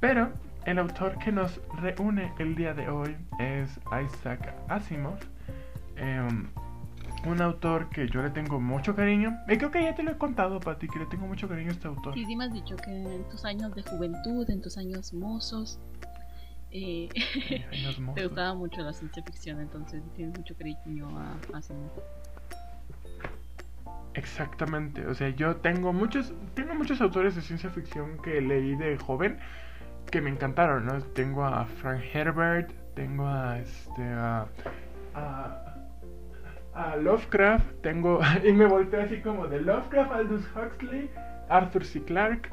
[0.00, 0.30] Pero
[0.64, 5.18] el autor que nos reúne el día de hoy es Isaac Asimov.
[5.96, 6.48] Em,
[7.24, 9.36] un autor que yo le tengo mucho cariño.
[9.48, 11.72] Y creo que ya te lo he contado, Pati, que le tengo mucho cariño a
[11.72, 12.14] este autor.
[12.14, 15.80] Sí, sí me has dicho que en tus años de juventud, en tus años mozos,
[16.76, 21.90] Años te gustaba mucho la ciencia ficción, entonces tienes mucho cariño a Asimov.
[24.14, 28.96] Exactamente, o sea, yo tengo muchos, tengo muchos autores de ciencia ficción que leí de
[28.96, 29.38] joven
[30.10, 31.02] que me encantaron, ¿no?
[31.02, 34.46] Tengo a Frank Herbert, tengo a este a,
[35.14, 35.74] a,
[36.74, 41.10] a Lovecraft, tengo y me volteé así como de Lovecraft, Aldous Huxley,
[41.48, 42.02] Arthur C.
[42.02, 42.48] Clarke.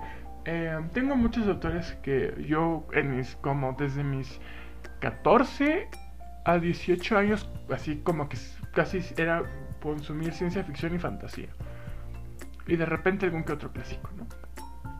[0.46, 4.40] Eh, tengo muchos autores que yo en mis como desde mis
[5.00, 5.88] 14
[6.46, 8.38] a 18 años, así como que
[8.74, 9.44] casi era
[9.82, 11.50] consumir ciencia ficción y fantasía.
[12.68, 14.28] Y de repente algún que otro clásico, ¿no?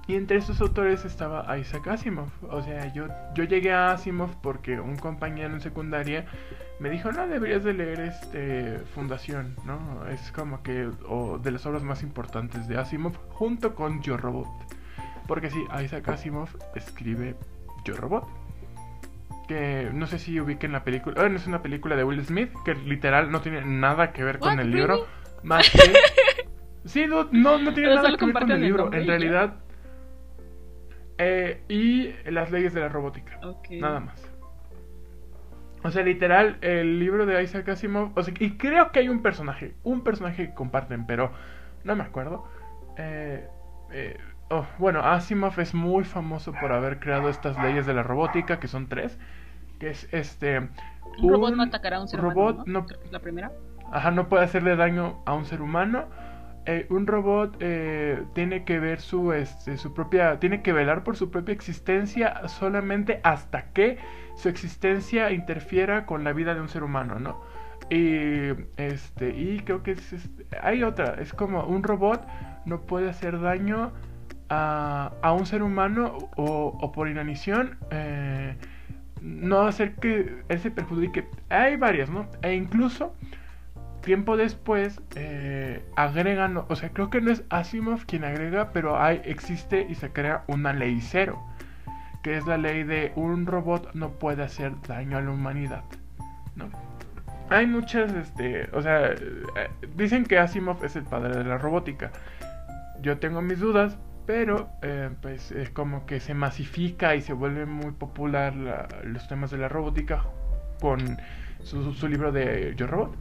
[0.06, 2.30] Y entre estos autores estaba Isaac Asimov.
[2.50, 6.26] O sea, yo, yo llegué a Asimov porque un compañero en secundaria
[6.80, 10.06] me dijo, no, deberías de leer este Fundación, ¿no?
[10.08, 14.50] Es como que o de las obras más importantes de Asimov junto con Yo Robot.
[15.28, 17.36] Porque sí, Isaac Asimov escribe
[17.86, 18.28] Yo Robot
[19.48, 21.20] que no sé si ubiquen la película.
[21.20, 24.54] Bueno, es una película de Will Smith que literal no tiene nada que ver con
[24.54, 24.76] el really?
[24.76, 25.06] libro.
[25.44, 25.80] Más que.
[26.86, 28.94] Sí, no, no, no tiene Pero nada que ver con el el libro.
[28.94, 29.56] En realidad.
[31.18, 33.40] eh, y las leyes de la robótica.
[33.70, 34.22] Nada más.
[35.82, 38.12] O sea, literal, el libro de Isaac Asimov.
[38.18, 39.76] O sea, y creo que hay un personaje.
[39.84, 41.32] Un personaje que comparten, pero
[41.86, 42.50] no me acuerdo.
[42.98, 43.48] Eh,
[43.94, 44.18] eh,
[44.54, 48.68] oh, bueno, Asimov es muy famoso por haber creado estas leyes de la robótica, que
[48.68, 49.18] son tres.
[49.80, 50.70] Que es este.
[51.20, 52.80] Un robot no atacará a un ser robot humano, ¿no?
[52.82, 53.52] no- la primera.
[53.92, 56.06] Ajá, no puede hacerle daño a un ser humano.
[56.66, 61.18] Eh, un robot eh, tiene que ver su, este, su propia, tiene que velar por
[61.18, 63.98] su propia existencia solamente hasta que
[64.38, 67.42] su existencia interfiera con la vida de un ser humano, ¿no?
[67.90, 70.30] Y este, y creo que es, es-
[70.62, 72.26] hay otra, es como un robot
[72.66, 73.92] no puede hacer daño
[74.50, 77.78] a, a un ser humano o, por inanición.
[77.92, 78.56] eh,
[79.24, 81.28] no hacer que él se perjudique.
[81.50, 82.28] Hay varias, ¿no?
[82.42, 83.14] E incluso
[84.02, 89.88] tiempo después eh, agregan, o sea, creo que no es Asimov quien agrega, pero existe
[89.90, 91.42] y se crea una ley cero,
[92.22, 95.84] que es la ley de un robot no puede hacer daño a la humanidad,
[96.58, 96.70] ¿no?
[97.50, 99.18] Hay muchas, este, o sea, eh,
[99.96, 102.12] dicen que Asimov es el padre de la robótica.
[103.02, 107.66] Yo tengo mis dudas, pero eh, pues es como que se masifica y se vuelve
[107.66, 110.24] muy popular la- los temas de la robótica
[110.80, 111.18] con
[111.62, 113.16] su, su libro de Yo Robot.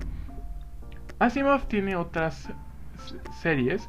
[1.19, 2.49] Asimov tiene otras
[3.41, 3.89] series,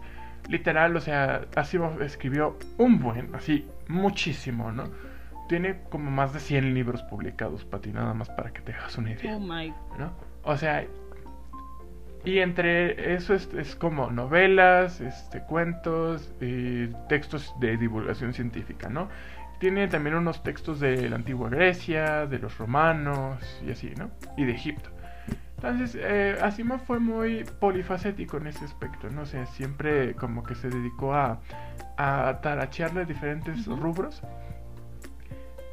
[0.49, 4.83] literal, o sea, Asimov escribió un buen, así, muchísimo, ¿no?
[5.49, 9.11] Tiene como más de 100 libros publicados, Pati, nada más para que te hagas una
[9.11, 9.35] idea.
[9.35, 9.73] Oh my.
[9.99, 10.11] ¿no?
[10.43, 10.85] O sea,
[12.25, 19.09] y entre eso es, es como novelas, este, cuentos y textos de divulgación científica, ¿no?
[19.59, 24.09] Tiene también unos textos de la antigua Grecia, de los romanos y así, ¿no?
[24.37, 24.89] Y de Egipto.
[25.57, 29.21] Entonces, eh, Asimov fue muy polifacético en ese aspecto, ¿no?
[29.21, 31.39] O sea, siempre como que se dedicó a,
[31.97, 34.21] a tarachearle diferentes rubros.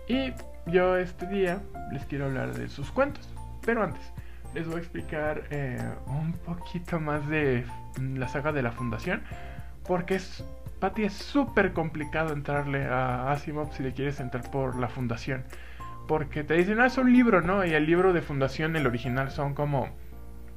[0.07, 0.33] Y
[0.67, 1.61] yo este día
[1.93, 3.29] les quiero hablar de sus cuentos.
[3.65, 4.13] Pero antes,
[4.55, 7.65] les voy a explicar eh, un poquito más de
[8.01, 9.23] la saga de la Fundación.
[9.87, 10.45] Porque es,
[10.81, 15.45] Patty, es súper complicado entrarle a Asimov si le quieres entrar por la Fundación.
[16.09, 17.65] Porque te dicen, ah, es un libro, ¿no?
[17.65, 19.89] Y el libro de Fundación, el original, son como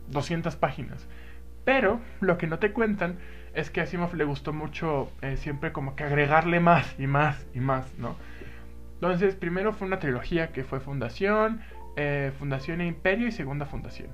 [0.09, 1.07] 200 páginas.
[1.65, 3.17] Pero lo que no te cuentan
[3.53, 7.45] es que a Asimov le gustó mucho eh, siempre como que agregarle más y más
[7.53, 8.15] y más, ¿no?
[8.95, 11.61] Entonces, primero fue una trilogía que fue Fundación,
[11.95, 14.09] eh, Fundación e Imperio y Segunda Fundación.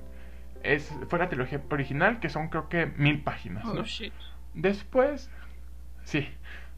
[0.62, 3.84] Es, fue la trilogía original, que son creo que mil páginas, Oh ¿no?
[3.84, 4.12] shit.
[4.52, 5.30] Después,
[6.04, 6.28] sí,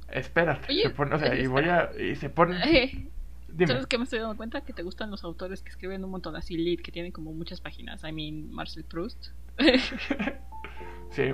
[0.09, 2.57] espérate, Oye, se pone, o sea, y voy a, y se pone,
[3.48, 4.61] dime, ¿Sabes qué me estoy dando cuenta?
[4.61, 7.61] Que te gustan los autores que escriben un montón así lead, que tienen como muchas
[7.61, 8.05] páginas.
[8.05, 9.28] I mean, Marcel Proust.
[11.11, 11.32] sí,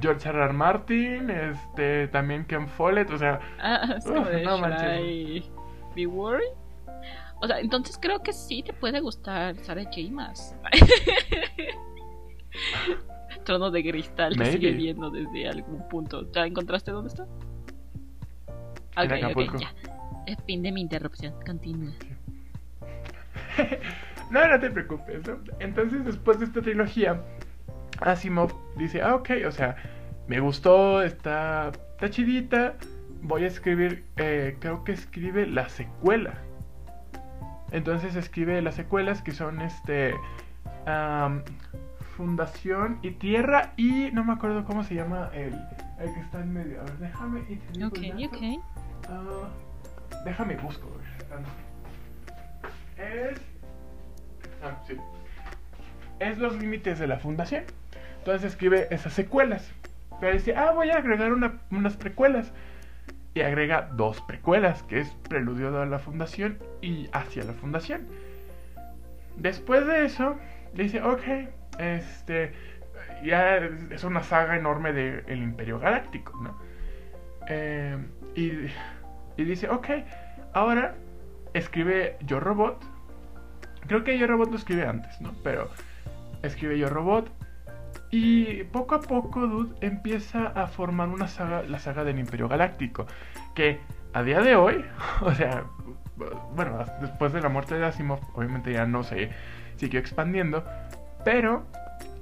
[0.00, 0.38] George R.
[0.44, 0.52] R.
[0.52, 4.60] Martin, este, también Ken Follett, o sea, Ah, es como Uf, de no
[5.94, 6.52] Be Worried?
[7.40, 10.10] O sea, entonces creo que sí te puede gustar Sarah J.
[10.10, 10.56] Maas.
[13.44, 14.52] Trono de cristal que Maybe.
[14.52, 16.30] sigue viendo desde algún punto.
[16.32, 17.26] ¿Ya encontraste dónde está?
[18.96, 19.72] En Ok, ok, ya.
[20.46, 21.34] Fin de mi interrupción.
[21.46, 21.92] Continúa.
[24.30, 25.26] No, no te preocupes.
[25.26, 25.38] ¿no?
[25.58, 27.24] Entonces, después de esta trilogía,
[28.00, 29.76] Asimov dice, ah, ok, o sea,
[30.26, 32.74] me gustó, está, está chidita,
[33.22, 36.42] voy a escribir, eh, creo que escribe la secuela.
[37.72, 40.14] Entonces escribe las secuelas que son este,
[40.86, 41.42] am,
[42.16, 45.54] Fundación y Tierra y no me acuerdo cómo se llama el,
[46.00, 46.80] el que está en medio.
[46.80, 48.36] A ver, déjame y te digo Ok, el dato.
[48.36, 48.42] ok.
[49.08, 49.48] Ah,
[50.24, 50.88] déjame busco.
[50.88, 51.40] a ver.
[51.42, 53.04] No.
[53.30, 53.40] Es.
[54.64, 54.96] Ah, sí.
[56.18, 57.64] Es los límites de la fundación.
[58.18, 59.70] Entonces escribe esas secuelas.
[60.20, 62.50] Pero dice, ah, voy a agregar una- unas precuelas.
[63.34, 68.06] Y agrega dos precuelas, que es Preludio a la Fundación y Hacia la Fundación.
[69.36, 70.36] Después de eso,
[70.74, 71.22] dice, ok,
[71.78, 72.52] este,
[73.24, 76.58] ya es una saga enorme del Imperio Galáctico, ¿no?
[77.48, 77.96] Eh,
[78.34, 78.52] y,
[79.40, 79.88] y dice, ok,
[80.52, 80.96] ahora
[81.54, 82.84] escribe Yo Robot.
[83.86, 85.32] Creo que Yo Robot lo escribe antes, ¿no?
[85.44, 85.70] Pero
[86.42, 87.37] escribe Yo Robot.
[88.10, 93.06] Y poco a poco, Dude empieza a formar una saga, la saga del Imperio Galáctico.
[93.54, 93.80] Que
[94.14, 94.84] a día de hoy,
[95.20, 95.64] o sea,
[96.54, 99.30] bueno, después de la muerte de Asimov, obviamente ya no se
[99.76, 100.64] siguió expandiendo.
[101.24, 101.66] Pero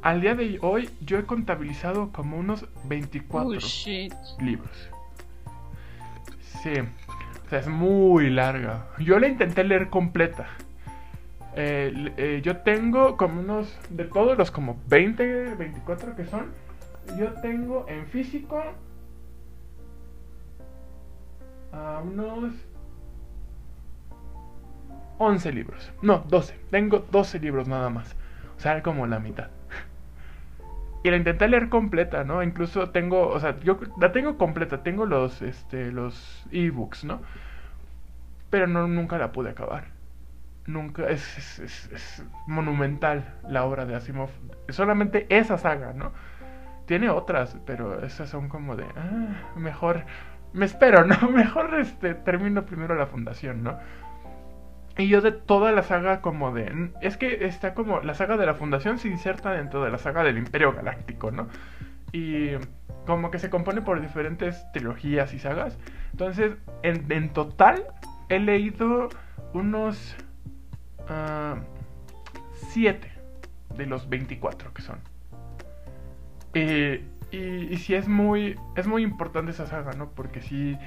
[0.03, 4.13] al día de hoy, yo he contabilizado como unos 24 Oh shit.
[4.41, 4.91] libros.
[6.63, 6.73] Sí,
[7.47, 8.87] o sea, es muy larga.
[8.99, 10.49] Yo la intenté leer completa.
[11.57, 16.53] Eh, eh, yo tengo como unos, de todos los como 20, 24 que son,
[17.19, 18.63] yo tengo en físico
[21.73, 22.53] a unos
[25.19, 25.93] 11 libros.
[26.03, 26.59] No, 12.
[26.71, 28.15] Tengo 12 libros nada más.
[28.57, 29.49] O sea, como la mitad.
[31.03, 32.43] Y la intenté leer completa, ¿no?
[32.43, 37.21] Incluso tengo, o sea, yo la tengo completa, tengo los, este, los ebooks, ¿no?
[38.51, 39.96] Pero no, nunca la pude acabar.
[40.67, 44.31] Nunca, es, monumental la obra de Asimov.
[44.69, 46.13] Solamente esa saga, ¿no?
[46.87, 50.05] Tiene otras, pero esas son como de, ah, mejor,
[50.53, 51.31] me espero, ¿no?
[51.31, 53.79] Mejor, este, termino primero la fundación, ¿no?
[54.99, 56.91] Y yo de toda la saga como de...
[57.03, 58.01] Es que está como...
[58.01, 61.49] La saga de la Fundación se inserta dentro de la saga del Imperio Galáctico, ¿no?
[62.13, 62.53] Y
[63.05, 65.79] como que se compone por diferentes trilogías y sagas.
[66.13, 67.85] Entonces, en, en total,
[68.31, 69.11] he leído
[69.53, 70.17] unos...
[71.09, 71.57] ah,
[72.71, 73.11] siete
[73.77, 74.99] de los 24 que son.
[76.55, 78.59] Eh, y, y sí es muy...
[78.77, 80.11] Es muy importante esa saga, ¿no?
[80.11, 80.79] Porque sí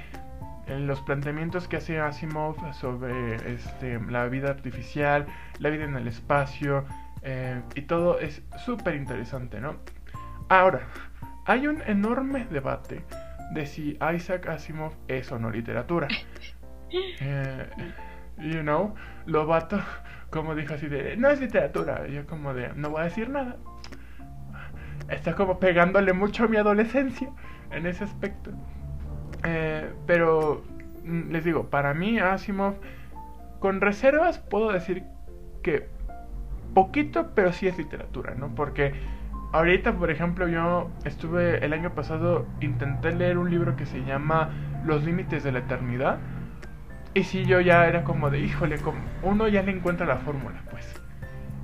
[0.70, 5.26] en los planteamientos que hace Asimov sobre este, la vida artificial,
[5.58, 6.84] la vida en el espacio
[7.22, 9.76] eh, y todo es súper interesante, ¿no?
[10.48, 10.86] Ahora,
[11.46, 13.04] hay un enorme debate
[13.52, 16.08] de si Isaac Asimov es o no literatura.
[16.92, 17.70] Eh,
[18.38, 19.80] you know, Lobato,
[20.30, 23.56] como dijo así de, no es literatura, yo como de, no voy a decir nada.
[25.08, 27.30] Está como pegándole mucho a mi adolescencia
[27.72, 28.52] en ese aspecto.
[29.42, 30.62] Eh, pero
[31.04, 32.74] mm, les digo, para mí Asimov,
[33.58, 35.04] con reservas puedo decir
[35.62, 35.88] que
[36.74, 38.54] poquito, pero sí es literatura, ¿no?
[38.54, 38.94] Porque
[39.52, 44.50] ahorita, por ejemplo, yo estuve el año pasado, intenté leer un libro que se llama
[44.84, 46.18] Los Límites de la Eternidad.
[47.14, 50.62] Y sí, yo ya era como de, híjole, como uno ya le encuentra la fórmula,
[50.70, 50.86] pues.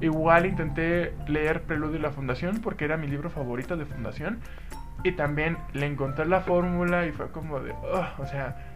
[0.00, 4.40] Igual intenté leer Preludio y la Fundación porque era mi libro favorito de Fundación.
[5.04, 8.74] Y también le encontré la fórmula y fue como de, o sea,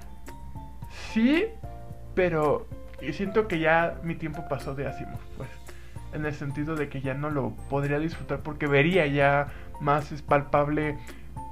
[1.13, 1.47] sí,
[2.15, 2.69] pero
[3.13, 5.49] siento que ya mi tiempo pasó de Asimov, pues.
[6.13, 9.49] En el sentido de que ya no lo podría disfrutar porque vería ya
[9.81, 10.99] más palpable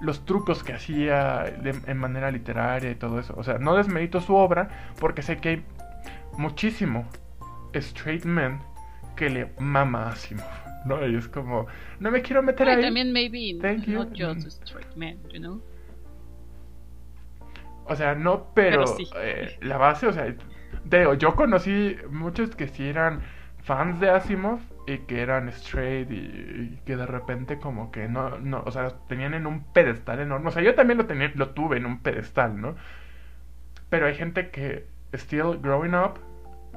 [0.01, 3.35] los trucos que hacía en manera literaria y todo eso.
[3.37, 4.69] O sea, no desmerito su obra
[5.01, 5.65] porque sé que hay
[6.37, 7.09] muchísimo
[7.75, 8.61] straight men
[9.16, 10.69] que le mama a Asimov.
[10.85, 11.07] ¿no?
[11.07, 11.66] Y es como,
[12.01, 12.83] no me quiero meter ahí.
[12.83, 15.61] También, maybe, Thank not just straight men, you know.
[17.87, 18.85] O sea, no, pero,
[19.16, 20.35] eh, la base, o sea,
[20.85, 23.23] digo, yo conocí muchos que sí eran
[23.62, 28.62] fans de Asimov y que eran straight y, que de repente como que no, no,
[28.65, 30.48] o sea, tenían en un pedestal enorme.
[30.48, 32.74] O sea, yo también lo, tenía, lo tuve en un pedestal, ¿no?
[33.90, 36.19] Pero hay gente que still growing up,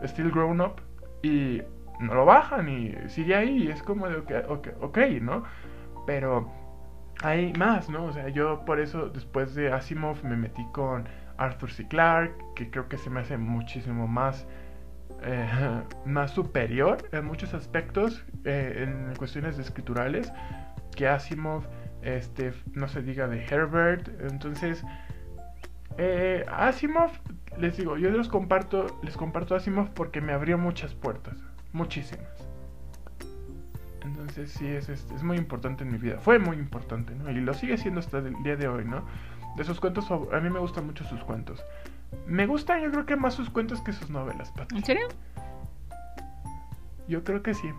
[0.03, 0.81] still growing up
[1.21, 1.61] y
[1.99, 5.43] no lo bajan y sigue ahí y es como de ok, okay ¿no?
[6.05, 6.51] Pero
[7.21, 8.05] hay más, ¿no?
[8.05, 11.07] O sea, yo por eso después de Asimov me metí con
[11.37, 11.87] Arthur C.
[11.87, 14.47] Clarke, que creo que se me hace muchísimo más,
[15.23, 20.31] eh, más superior en muchos aspectos, eh, en cuestiones escriturales,
[20.95, 21.63] que Asimov,
[22.01, 24.09] este, no se diga de Herbert.
[24.21, 24.83] Entonces,
[25.97, 27.11] eh, Asimov,
[27.57, 31.35] les digo, yo los comparto, les comparto Asimov porque me abrió muchas puertas
[31.73, 32.27] muchísimas.
[34.03, 36.19] Entonces sí, es, es, es, muy importante en mi vida.
[36.19, 37.29] Fue muy importante, ¿no?
[37.29, 39.05] Y lo sigue siendo hasta el día de hoy, ¿no?
[39.55, 41.63] De sus cuentos, a mí me gustan mucho sus cuentos.
[42.25, 45.07] Me gustan yo creo que más sus cuentos que sus novelas, ¿En serio?
[47.07, 47.69] Yo creo que sí.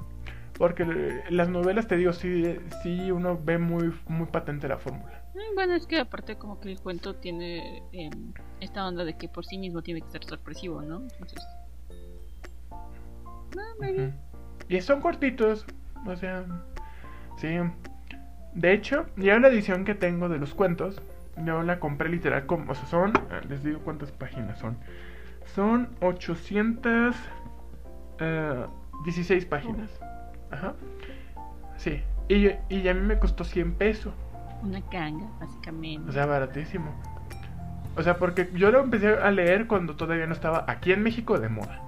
[0.58, 0.84] Porque
[1.30, 5.22] las novelas, te digo, sí, sí uno ve muy, muy patente la fórmula.
[5.34, 9.28] Mm, bueno, es que aparte como que el cuento tiene em, esta onda de que
[9.28, 11.02] por sí mismo tiene que ser sorpresivo, ¿no?
[11.02, 11.42] Entonces...
[14.68, 15.66] Y son cortitos,
[16.06, 16.46] o sea,
[17.36, 17.48] sí.
[18.54, 21.00] De hecho, ya la edición que tengo de los cuentos,
[21.36, 24.76] yo la compré literal, como, o sea, son, eh, les digo cuántas páginas son.
[25.54, 27.14] Son 816
[28.18, 29.90] eh, páginas.
[30.50, 30.74] Ajá.
[31.76, 32.02] Sí.
[32.28, 34.12] Y, y a mí me costó 100 pesos.
[34.62, 36.08] Una canga, básicamente.
[36.08, 36.94] O sea, baratísimo.
[37.96, 41.38] O sea, porque yo lo empecé a leer cuando todavía no estaba aquí en México
[41.38, 41.80] de moda.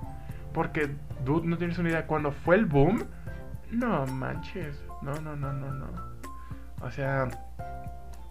[0.52, 0.90] Porque,
[1.24, 2.06] dude, no tienes una idea.
[2.06, 3.04] Cuando fue el boom,
[3.70, 4.84] no manches.
[5.02, 5.86] No, no, no, no, no.
[6.82, 7.28] O sea,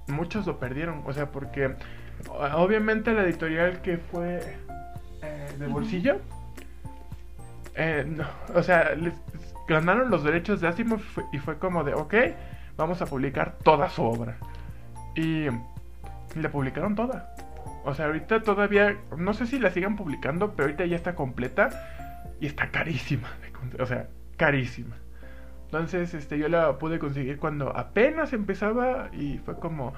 [0.08, 1.04] muchos lo perdieron.
[1.06, 1.76] O sea, porque
[2.56, 4.42] obviamente la editorial que fue
[5.22, 6.20] eh, de bolsillo,
[7.76, 9.14] eh, no, o sea, les
[9.68, 11.02] ganaron los derechos de Asimov
[11.32, 12.14] y fue como de, ok,
[12.78, 14.38] vamos a publicar toda su obra.
[15.16, 15.48] Y
[16.36, 17.36] la publicaron toda.
[17.86, 21.70] O sea, ahorita todavía, no sé si la sigan publicando, pero ahorita ya está completa
[22.40, 23.30] y está carísima.
[23.80, 24.08] O sea,
[24.38, 24.96] carísima.
[25.74, 29.96] Entonces, este, yo la pude conseguir cuando apenas empezaba y fue como,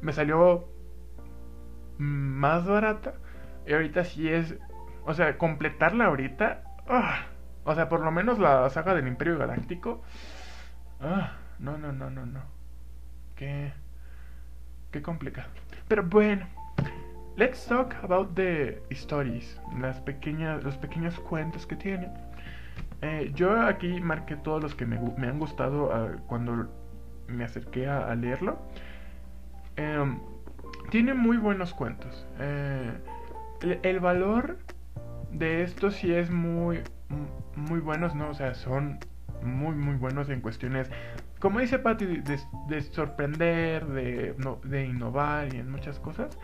[0.00, 0.66] me salió
[1.98, 3.12] más barata.
[3.66, 4.56] Y ahorita sí es,
[5.04, 7.26] o sea, completarla ahorita, ah,
[7.64, 10.00] o sea, por lo menos la saga del Imperio Galáctico,
[11.02, 12.40] ah, no, no, no, no, no.
[13.36, 13.74] Qué,
[14.90, 15.50] qué complicado.
[15.86, 16.46] Pero bueno,
[17.36, 22.08] let's talk about the stories, las pequeñas, los pequeños cuentos que tiene.
[23.02, 26.68] Eh, yo aquí marqué todos los que me, han gustado ah, cuando
[27.28, 28.58] me acerqué a, leerlo.
[29.76, 30.18] Em,
[30.90, 32.26] tiene muy buenos cuentos.
[32.38, 32.92] Eh,
[33.82, 34.58] el, valor
[35.32, 36.80] de estos sí es muy,
[37.56, 38.30] muy buenos, ¿no?
[38.30, 38.98] O sea, son
[39.42, 40.90] muy, muy buenos en cuestiones,
[41.38, 46.38] como dice Patty, de, sorprender, de, de innovar y en muchas cosas.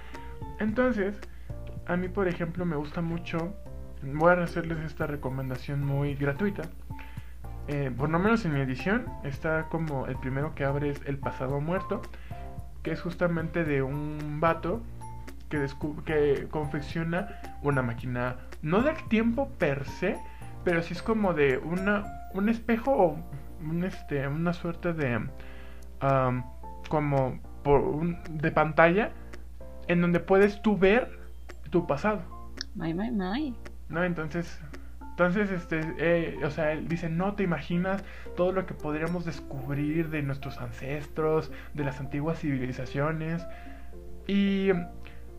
[0.58, 1.18] Entonces,
[1.86, 3.54] a mí por ejemplo me gusta mucho,
[4.14, 6.62] voy a hacerles esta recomendación muy gratuita.
[7.68, 11.18] Eh, por lo menos en mi edición está como el primero que abre es El
[11.18, 12.02] pasado muerto,
[12.82, 14.82] que es justamente de un vato
[15.48, 15.66] que,
[16.04, 20.16] que confecciona una máquina, no del tiempo per se,
[20.64, 22.04] pero sí es como de una,
[22.34, 23.16] un espejo o
[23.60, 25.28] un, este, una suerte de...
[26.88, 29.10] como por un, de pantalla
[29.88, 31.18] en donde puedes tú ver
[31.70, 32.22] tu pasado.
[32.74, 33.56] My, my, my.
[33.88, 34.04] ¿No?
[34.04, 34.60] Entonces,
[35.16, 38.04] entonces, este, eh, o sea, él dice, no te imaginas
[38.36, 43.46] todo lo que podríamos descubrir de nuestros ancestros, de las antiguas civilizaciones.
[44.26, 44.72] Y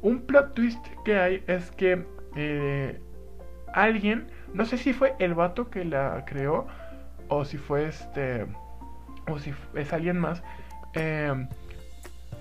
[0.01, 2.99] un plot twist que hay es que eh,
[3.71, 4.25] alguien,
[4.55, 6.65] no sé si fue el vato que la creó
[7.27, 8.47] o si fue este,
[9.29, 10.41] o si es alguien más,
[10.95, 11.47] eh,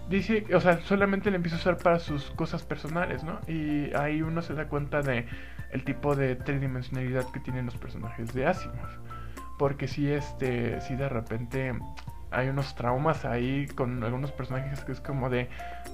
[0.08, 3.40] dice, o sea, solamente le empieza a usar para sus cosas personales, ¿no?
[3.46, 5.26] Y ahí uno se da cuenta de
[5.76, 8.88] el tipo de tridimensionalidad que tienen los personajes de Asimov.
[9.58, 11.74] Porque si este, si de repente
[12.30, 15.48] hay unos traumas ahí con algunos personajes que es como de,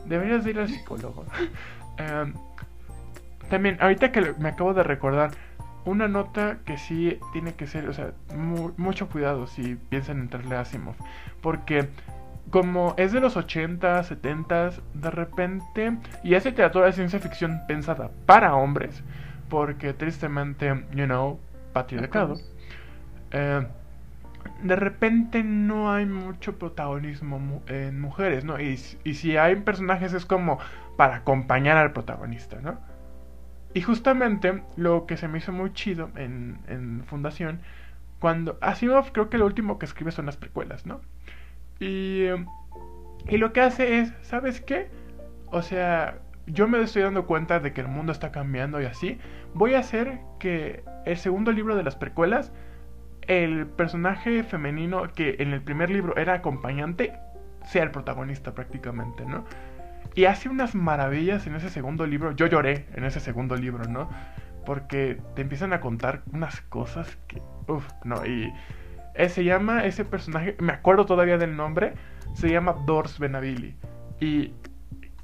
[0.07, 1.27] deberías ir al psicólogo.
[1.99, 2.33] Em,
[3.51, 5.33] también, ahorita que me acabo de recordar,
[5.85, 8.13] una nota que sí tiene que ser, o sea,
[8.79, 10.95] mucho cuidado si piensan entrarle a Asimov.
[11.43, 11.91] Porque
[12.51, 18.11] como es de los 80, 70, de repente, y es literatura de ciencia ficción pensada
[18.25, 19.03] para hombres,
[19.53, 21.39] porque tristemente, you know,
[21.75, 22.39] patriarcado,
[23.33, 23.67] eh,
[24.63, 28.59] de repente no hay mucho protagonismo en mujeres, ¿no?
[28.59, 30.59] Y, y si hay personajes es como
[30.97, 32.81] para acompañar al protagonista, ¿no?
[33.75, 37.61] Y justamente lo que se me hizo muy chido en, en Fundación,
[38.21, 41.03] cuando Asimov creo que lo último que escribe son las precuelas, ¿no?
[41.79, 42.25] Y,
[43.29, 44.89] y lo que hace es, ¿sabes qué?
[45.51, 49.19] O sea, yo me estoy dando cuenta de que el mundo está cambiando y así.
[49.55, 52.53] Voy a hacer que el segundo libro de las precuelas,
[53.23, 57.13] el personaje femenino que en el primer libro era acompañante,
[57.65, 59.45] sea el protagonista prácticamente, ¿no?
[60.15, 62.33] Y hace unas maravillas en ese segundo libro.
[62.33, 64.11] Yo lloré en ese segundo libro, ¿no?
[64.67, 67.41] Porque te empiezan a contar unas cosas que...
[67.67, 68.53] Uf, no, y
[69.15, 71.95] eh, se llama ese personaje, me acuerdo todavía del nombre,
[72.35, 73.77] se llama Dors Benavili.
[74.21, 74.53] Y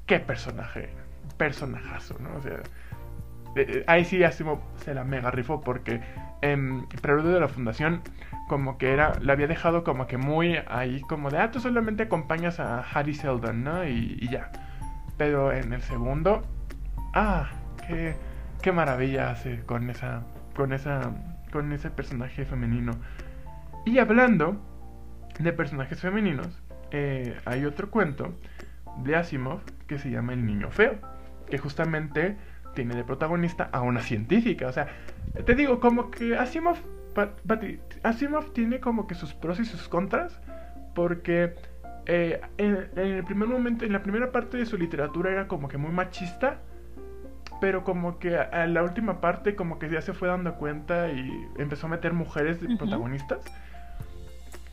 [0.07, 0.91] qué personaje,
[1.37, 2.35] personajazo, ¿no?
[2.37, 2.61] O sea,
[3.87, 6.01] ahí sí Asimov se la mega rifó porque
[6.43, 8.03] en Preludio de la Fundación
[8.49, 12.05] como que era, la había dejado como que muy ahí como de, ah, tú solamente
[12.05, 13.85] acompañas a Harry Seldon, ¿no?
[13.85, 14.51] Y, y ya.
[15.19, 16.43] Pero en el segundo,
[17.15, 17.51] ah,
[17.87, 18.15] qué,
[18.63, 20.23] qué maravilla hace con esa,
[20.57, 21.13] con esa,
[21.53, 22.93] con ese personaje femenino.
[23.85, 24.57] Y hablando
[25.39, 28.35] de personajes femeninos, eh, hay otro cuento
[29.05, 30.99] de Asimov que se llama El Niño Feo,
[31.51, 32.37] que justamente
[32.79, 34.69] tiene de protagonista a una científica.
[34.69, 34.87] O sea,
[35.45, 36.77] te digo, como que Asimov,
[38.05, 40.41] Asimov tiene como que sus pros y sus contras,
[40.95, 41.57] porque
[42.07, 45.77] eh, en, el primer momento, en la primera parte de su literatura era como que
[45.77, 46.59] muy machista,
[47.61, 51.49] pero como que a, la última parte como que ya se fue dando cuenta y
[51.59, 53.41] empezó a meter mujeres de protagonistas.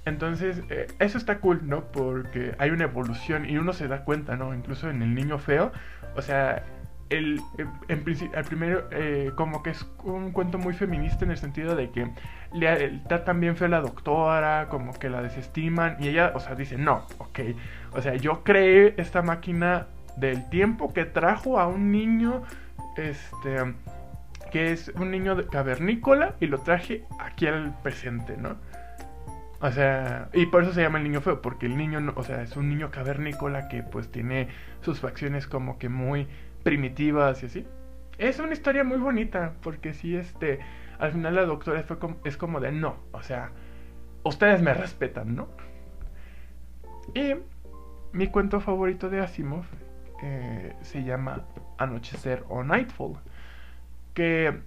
[0.05, 1.85] Entonces, eh, eso está cool, ¿no?
[1.85, 4.53] Porque hay una evolución y uno se da cuenta, ¿no?
[4.53, 5.71] Incluso en el niño feo.
[6.15, 6.63] O sea,
[7.09, 7.41] el,
[7.87, 11.75] en principio, el primero, eh, como que es un cuento muy feminista en el sentido
[11.75, 12.09] de que
[12.53, 15.97] le está también feo la doctora, como que la desestiman.
[15.99, 17.39] Y ella, o sea, dice, no, ok.
[17.91, 19.87] O sea, yo creé esta máquina
[20.17, 22.43] del tiempo que trajo a un niño,
[22.97, 23.75] este,
[24.51, 28.55] que es un niño cavernícola, y lo traje aquí al presente, ¿no?
[29.61, 32.41] O sea, y por eso se llama el niño feo, porque el niño, o sea,
[32.41, 34.49] es un niño cavernícola que pues tiene
[34.81, 36.27] sus facciones como que muy
[36.65, 37.67] primitivas y así.
[38.17, 40.59] Es una historia muy bonita, porque sí, este,
[40.97, 43.51] al final la doctora fue como, es como de no, o sea,
[44.23, 45.47] ustedes me respetan, ¿no?
[47.13, 47.35] Y
[48.13, 49.65] mi cuento favorito de Asimov
[50.23, 51.45] eh, se llama
[51.77, 53.19] Anochecer o Nightfall.
[54.15, 54.59] Que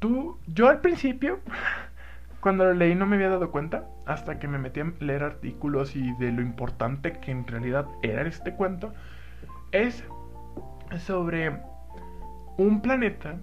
[0.00, 1.40] tú, yo al principio
[2.40, 5.96] cuando lo leí no me había dado cuenta hasta que me metí a leer artículos
[5.96, 8.92] y de lo importante que en realidad era este cuento.
[9.72, 10.04] Es
[10.96, 11.60] sobre
[12.56, 13.36] un planeta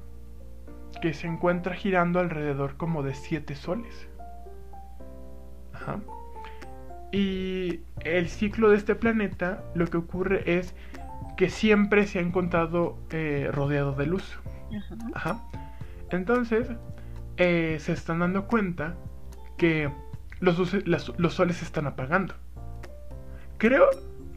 [1.02, 4.08] que se encuentra girando alrededor como de siete soles.
[5.74, 6.00] Ajá.
[7.12, 10.74] Y el ciclo de este planeta lo que ocurre es
[11.38, 14.40] que siempre se ha encontrado eh, rodeado de luz.
[15.14, 15.42] Ajá.
[16.10, 16.68] Entonces,
[17.38, 18.96] eh, se están dando cuenta
[19.58, 19.92] que
[20.40, 22.34] los, los soles se están apagando.
[23.58, 23.90] Creo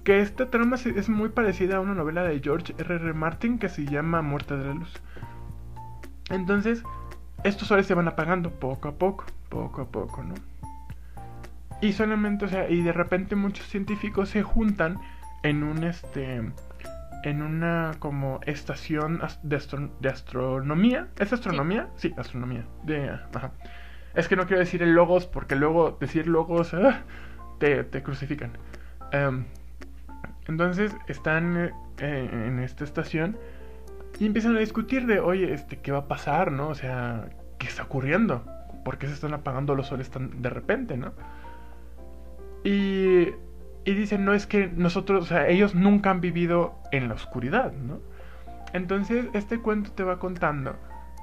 [0.08, 2.94] que esta trama es muy parecida a una novela de George R.
[2.94, 3.12] R.
[3.12, 4.90] Martin que se llama Muerte de la Luz.
[6.30, 6.82] Entonces,
[7.44, 10.32] estos soles se van apagando poco a poco, poco a poco, ¿no?
[11.82, 14.98] Y solamente, o sea, y de repente muchos científicos se juntan
[15.42, 16.40] en un este
[17.24, 19.62] en una como estación de,
[20.00, 21.08] de astronomía.
[21.18, 21.90] ¿Es astronomía?
[21.96, 22.64] Sí, astronomía.
[22.82, 23.52] De, ajá.
[24.14, 27.02] Es que no quiero decir el logos porque luego decir logos ah,
[27.58, 28.56] te, te, crucifican.
[29.12, 29.44] Em,
[30.48, 33.38] entonces están eh, en esta estación
[34.18, 36.68] y empiezan a discutir de, oye, este, ¿qué va a pasar, no?
[36.68, 38.44] O sea, ¿qué está ocurriendo?
[38.84, 41.12] ¿Por qué se están apagando los soles tan de repente, no?
[42.64, 43.28] Y
[43.88, 47.72] y dicen, no es que nosotros, o sea, ellos nunca han vivido en la oscuridad,
[47.72, 48.00] ¿no?
[48.74, 50.76] Entonces, este cuento te va contando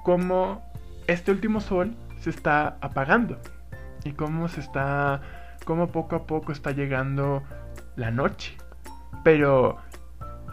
[0.03, 0.63] cómo
[1.05, 3.37] este último sol se está apagando
[4.03, 5.21] y cómo se está,
[5.63, 7.43] cómo poco a poco está llegando
[7.95, 8.57] la noche.
[9.23, 9.77] Pero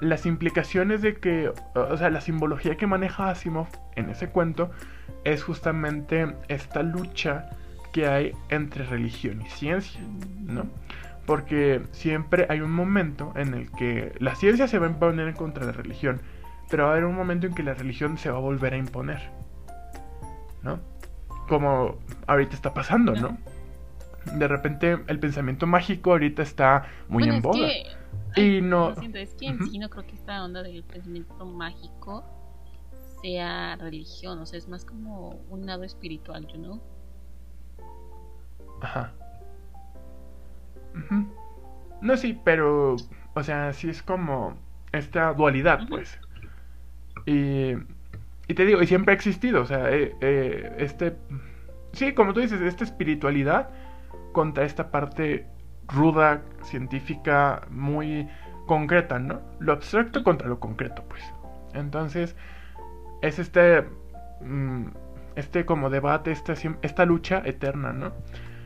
[0.01, 4.71] las implicaciones de que, o sea, la simbología que maneja Asimov en ese cuento
[5.25, 7.51] es justamente esta lucha
[7.93, 10.01] que hay entre religión y ciencia,
[10.41, 10.67] ¿no?
[11.27, 15.35] Porque siempre hay un momento en el que la ciencia se va a imponer en
[15.35, 16.21] contra de la religión,
[16.69, 18.79] pero va a haber un momento en que la religión se va a volver a
[18.79, 19.21] imponer,
[20.63, 20.81] ¿no?
[21.49, 23.39] Como ahorita está pasando, ¿no?
[24.35, 27.69] De repente el pensamiento mágico ahorita está muy en boga.
[28.37, 28.95] Y no...
[28.97, 32.25] Siento, es que en sí no creo que esta onda del pensamiento mágico
[33.23, 36.81] sea religión, o sea, es más como un lado espiritual, ¿no?
[38.81, 39.13] Ajá.
[42.01, 42.97] No, sí, pero,
[43.35, 44.57] o sea, sí es como
[44.93, 46.19] esta dualidad, pues.
[47.27, 47.75] Y,
[48.49, 51.17] y te digo, y siempre ha existido, o sea, eh, eh, este,
[51.93, 53.71] sí, como tú dices, esta espiritualidad
[54.33, 55.47] contra esta parte
[55.95, 58.29] ruda, científica, muy
[58.67, 59.41] concreta, ¿no?
[59.59, 61.23] Lo abstracto contra lo concreto, pues.
[61.75, 62.37] Entonces,
[63.23, 63.85] es este,
[64.41, 64.87] mm,
[65.37, 68.13] este como debate, esta, esta lucha eterna, ¿no?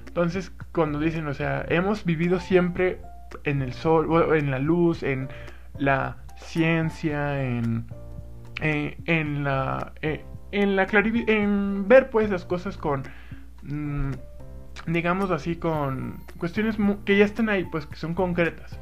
[0.07, 3.01] Entonces, cuando dicen, o sea, hemos vivido siempre
[3.45, 5.29] en el sol, en la luz, en
[5.79, 7.87] la ciencia, en,
[8.61, 13.03] eh, en la, eh, en la en ver pues las cosas con,
[13.63, 14.13] mm,
[14.87, 18.79] digamos así, con cuestiones que ya están ahí, pues que son concretas.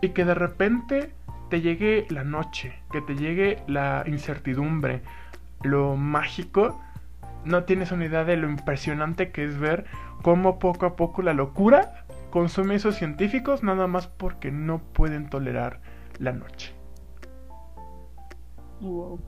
[0.00, 1.12] Y que de repente
[1.50, 5.02] te llegue la noche, que te llegue la incertidumbre,
[5.62, 6.80] lo mágico,
[7.44, 9.86] no tienes una idea de lo impresionante que es ver
[10.22, 15.30] cómo poco a poco la locura consume a esos científicos nada más porque no pueden
[15.30, 15.80] tolerar
[16.18, 16.74] la noche.
[18.80, 19.20] Wow.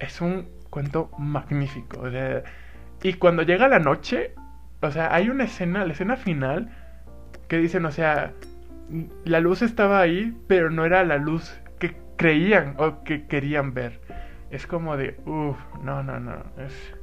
[0.00, 2.08] Es un cuento magnífico.
[3.02, 4.34] Y cuando llega la noche,
[4.80, 6.70] o sea, hay una escena, la escena final,
[7.48, 8.32] que dicen, o sea,
[9.24, 14.00] la luz estaba ahí, pero no era la luz que creían o que querían ver.
[14.50, 16.42] Es como de, uff, no, no, no.
[16.58, 16.94] Es,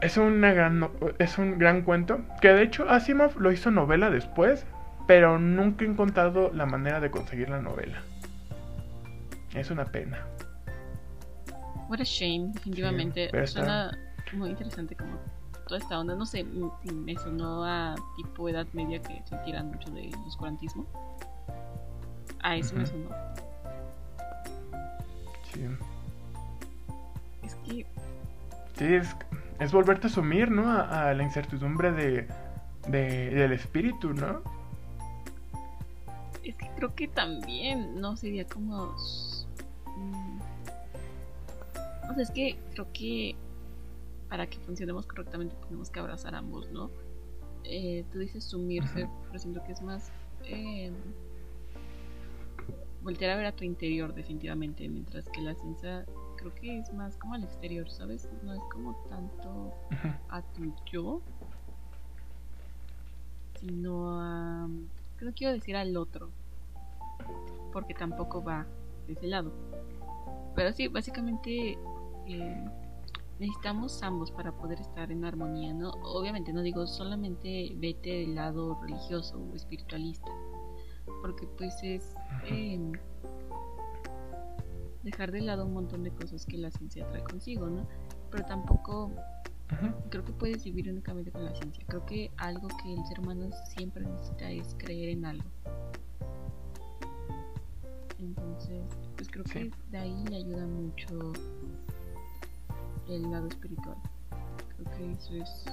[0.00, 0.88] es, una gran,
[1.18, 2.20] es un gran cuento.
[2.40, 4.66] Que de hecho Asimov lo hizo novela después,
[5.06, 8.02] pero nunca he encontrado la manera de conseguir la novela.
[9.54, 10.26] Es una pena.
[11.88, 13.30] What a shame, definitivamente.
[13.46, 13.90] Suena
[14.32, 15.12] muy interesante como
[15.66, 16.14] toda esta onda.
[16.14, 20.86] No sé, me sonó a tipo edad media que se tiran mucho de oscurantismo.
[22.42, 23.08] A eso me sonó.
[25.52, 25.66] Sí.
[27.42, 27.86] Es que.
[28.76, 29.14] Sí, es
[29.62, 30.68] es volverte a sumir, ¿no?
[30.68, 32.26] A, la incertidumbre de,
[32.88, 34.42] del espíritu, ¿no?
[36.42, 38.16] Es que creo que también, ¿no?
[38.16, 38.96] Sería como...
[39.96, 40.40] Mm,
[42.10, 43.36] o sea, es que creo que
[44.32, 46.90] para que funcionemos correctamente tenemos que abrazar ambos, ¿no?
[47.64, 50.10] Eh, tú dices sumirse, pero siento que es más...
[50.44, 50.90] Eh,
[53.02, 56.06] voltear a ver a tu interior definitivamente, mientras que la ciencia
[56.38, 58.26] creo que es más como al exterior, ¿sabes?
[58.42, 59.74] No es como tanto
[60.30, 61.20] a tu yo,
[63.60, 64.66] sino a...
[65.18, 66.30] Creo que quiero decir al otro,
[67.70, 68.66] porque tampoco va
[69.06, 69.52] de ese lado.
[70.56, 71.76] Pero sí, básicamente
[72.26, 72.64] eh,
[73.42, 75.90] necesitamos ambos para poder estar en armonía, ¿no?
[76.04, 80.30] Obviamente no digo solamente vete del lado religioso o espiritualista,
[81.20, 82.14] porque pues es
[85.02, 87.84] dejar de lado un montón de cosas que la ciencia trae consigo, ¿no?
[88.30, 89.10] Pero tampoco
[90.08, 91.84] creo que puedes vivir únicamente con la ciencia.
[91.88, 95.50] Creo que algo que el ser humano siempre necesita es creer en algo.
[98.20, 98.84] Entonces,
[99.16, 101.32] pues creo que de ahí le ayuda mucho
[103.08, 103.96] el lado espiritual.
[104.76, 105.66] Creo que eso es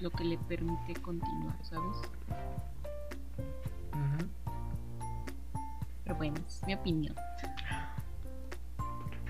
[0.00, 1.96] lo que le permite continuar, ¿sabes?
[6.04, 7.14] Pero bueno, es mi opinión.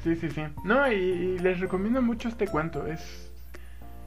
[0.03, 0.43] Sí, sí, sí.
[0.65, 2.87] No, y, les recomiendo mucho este cuento.
[2.87, 3.33] Es.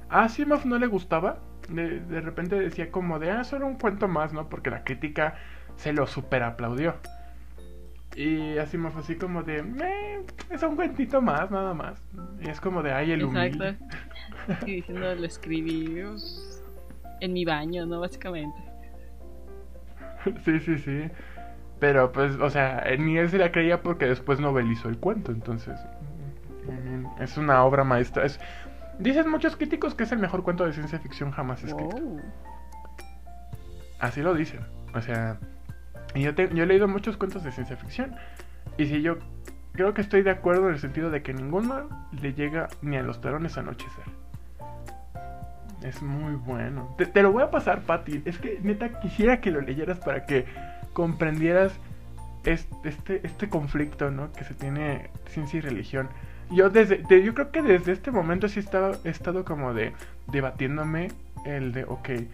[0.10, 1.40] A Asimov no le gustaba.
[1.70, 4.48] De, de, repente decía como de, ah, solo un cuento más, ¿no?
[4.48, 5.36] Porque la crítica
[5.76, 6.96] se lo super aplaudió.
[8.18, 9.64] Y Asimov así como de,
[10.50, 12.04] es un cuentito más, nada más.
[12.42, 13.86] Y es como de, ay, el Exacto.
[14.66, 16.02] Y diciendo, lo escribí
[17.20, 18.00] en mi baño, ¿no?
[18.00, 18.58] Básicamente.
[20.44, 21.12] sí, sí, sí.
[21.80, 25.80] Pero pues, o sea, ni él se la creía porque después novelizó el cuento, entonces
[27.20, 28.26] es una obra maestra.
[28.26, 28.40] Es,
[28.98, 31.98] dicen muchos críticos que es el mejor cuento de ciencia ficción jamás escrito.
[34.00, 34.62] Así lo dicen.
[34.96, 35.38] O sea,
[36.16, 38.16] Y yo, te- yo he leído muchos cuentos de ciencia ficción.
[38.78, 39.18] Y si yo
[39.74, 41.88] creo que estoy de acuerdo en el sentido de que ninguno
[42.22, 44.06] le llega ni a los talones anochecer.
[45.84, 46.96] Es muy bueno.
[46.98, 48.24] Te, lo voy a pasar, Patty.
[48.26, 50.46] Es que neta quisiera que lo leyeras para que
[50.94, 51.72] comprendieras
[52.46, 54.32] este, este, conflicto, ¿no?
[54.32, 56.10] Que se tiene ciencia y religión.
[56.50, 59.94] Yo desde, de- yo creo que desde este momento sí estaba, he estado como de
[60.32, 61.10] debatiéndome
[61.46, 62.26] el de, ok, eh,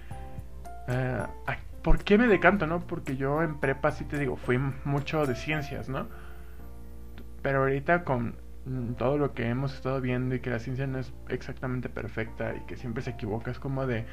[0.88, 2.88] ¿a- ¿por qué me decanto, no?
[2.88, 6.08] Porque yo en prepa sí te digo, fui mucho de ciencias, ¿no?
[7.42, 8.36] Pero ahorita con
[8.98, 12.62] todo lo que hemos estado viendo y que la ciencia no es exactamente perfecta y
[12.62, 14.06] que siempre se equivoca, es como de,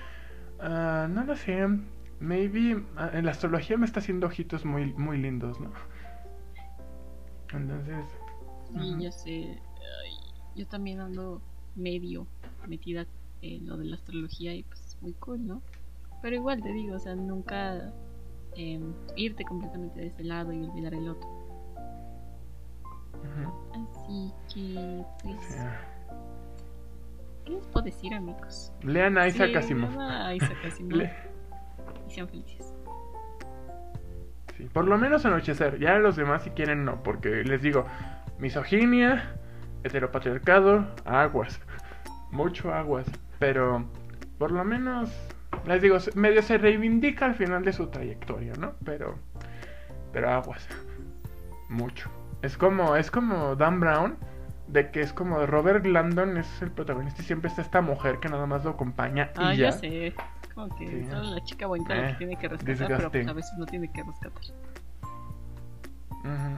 [0.60, 1.66] ah, no lo sé,
[2.18, 5.70] maybe ah, en la astrología me está haciendo ojitos muy, muy lindos, ¿no?
[7.52, 8.04] Entonces,
[8.72, 9.00] Sí, Ujú.
[9.00, 9.62] ya sé.
[10.04, 10.16] Ay,
[10.54, 11.42] yo también ando
[11.74, 12.26] medio
[12.68, 13.06] metida
[13.42, 15.62] en lo de la astrología y pues muy cool, ¿no?
[16.22, 17.92] Pero igual te digo, o sea, nunca
[18.56, 21.28] em, irte completamente de ese lado y olvidar el otro.
[23.72, 25.66] Así que, pues.
[27.44, 28.72] ¿qué les puedo decir, amigos?
[28.82, 29.98] Lean a Isaac Asimov.
[29.98, 31.12] a Isaac Asimov Le-
[32.06, 32.74] y sean felices.
[34.56, 35.78] Sí, por lo menos anochecer.
[35.78, 37.84] Ya los demás si quieren no, porque les digo,
[38.38, 39.36] misoginia,
[39.84, 41.60] heteropatriarcado, aguas.
[42.30, 43.06] Mucho aguas.
[43.38, 43.84] Pero
[44.38, 45.10] por lo menos,
[45.66, 48.72] les digo, medio se reivindica al final de su trayectoria, ¿no?
[48.84, 49.16] Pero,
[50.12, 50.66] pero aguas.
[51.68, 52.10] Mucho.
[52.42, 54.16] Es como, es como Dan Brown,
[54.66, 58.28] de que es como Robert Landon es el protagonista y siempre está esta mujer que
[58.28, 59.70] nada más lo acompaña y Ah, ya.
[59.70, 60.14] ya sé.
[60.54, 61.06] Como que Sí.
[61.10, 63.66] solo la chica bonita la Eh, que tiene que rescatar, pero pues a veces no
[63.66, 64.42] tiene que rescatar.
[66.10, 66.56] Ujú.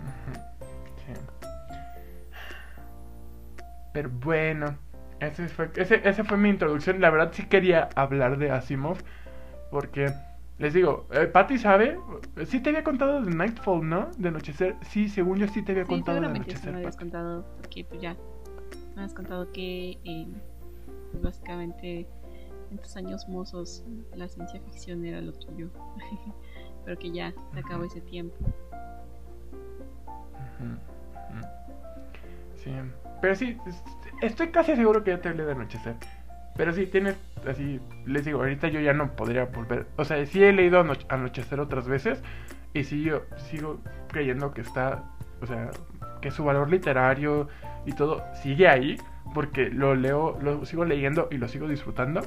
[1.07, 1.13] Sí.
[3.93, 4.77] Pero bueno,
[5.27, 7.01] ese fue, ese, esa fue mi introducción.
[7.01, 8.99] La verdad sí quería hablar de Asimov.
[9.71, 10.13] Porque,
[10.59, 11.99] les digo, eh, Patty sabe,
[12.45, 14.11] sí te había contado de Nightfall, ¿no?
[14.19, 14.77] De Anochecer.
[14.83, 16.73] Sí, según yo sí te había Sí, contado de Anochecer.
[16.73, 17.05] me habías Patty.
[17.05, 18.17] contado, porque pues ya
[18.95, 20.27] me has contado que eh,
[21.11, 22.07] pues, básicamente
[22.71, 23.85] en tus años mozos
[24.15, 25.71] la ciencia ficción era lo tuyo,
[26.85, 28.37] pero que ya se acabó ese tiempo.
[30.59, 31.47] Ujú, ujú.
[32.57, 32.71] Sí,
[33.21, 33.57] pero sí,
[34.23, 35.97] estoy casi seguro que ya te hablé de Anochecer.
[36.57, 37.17] Pero sí, tienes,
[37.49, 39.87] así, les digo, ahorita yo ya no podría volver.
[39.97, 42.23] O sea, sí he leído Ano- Anochecer otras veces
[42.75, 45.03] y sí, yo sigo creyendo que está,
[45.41, 45.71] o sea,
[46.21, 47.49] que su valor literario
[47.87, 48.97] y todo sigue ahí,
[49.35, 52.21] porque lo leo, lo sigo leyendo y lo sigo disfrutando.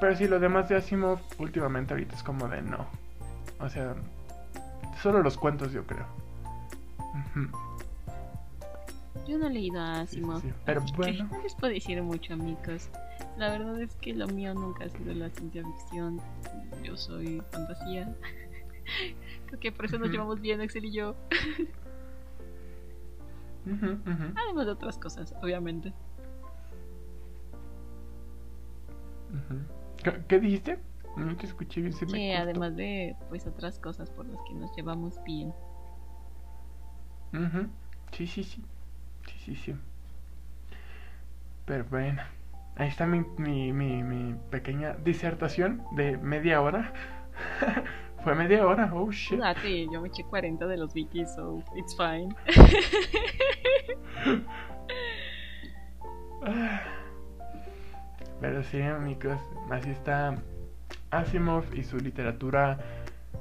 [0.00, 2.86] Pero sí, lo demás de Asimov últimamente ahorita es como de no.
[3.60, 3.94] O sea,
[5.02, 6.06] solo los cuentos yo creo.
[9.26, 10.52] Yo no he leído a sí, Asimov, sí.
[10.66, 11.28] Pero bueno.
[11.30, 12.90] no les puedo decir mucho, amigos.
[13.38, 16.20] La verdad es que lo mío nunca ha sido la ciencia ficción.
[16.82, 18.14] Yo soy fantasía.
[19.46, 21.16] Creo que por eso nos llevamos bien, Axel y yo.
[24.36, 25.94] Además de otras cosas, obviamente.
[30.02, 30.78] ¿Qué, qué dijiste?
[31.16, 31.92] No te escuché bien.
[31.92, 35.52] Se me Que además de pues otras cosas por las que nos llevamos bien.
[38.12, 38.62] Sí, sí, sí.
[39.26, 39.76] Sí, sí, sí.
[41.66, 42.22] Pero bueno.
[42.76, 46.92] Ahí está mi, mi, mi, mi pequeña disertación de media hora.
[48.24, 49.38] Fue media hora, oh shit.
[49.38, 52.34] Date, yo me eché 40 de los Vikis, so it's fine.
[56.42, 56.80] Ah.
[58.40, 59.38] Pero sí, amigos,
[59.70, 60.36] así está
[61.10, 62.78] Asimov y su literatura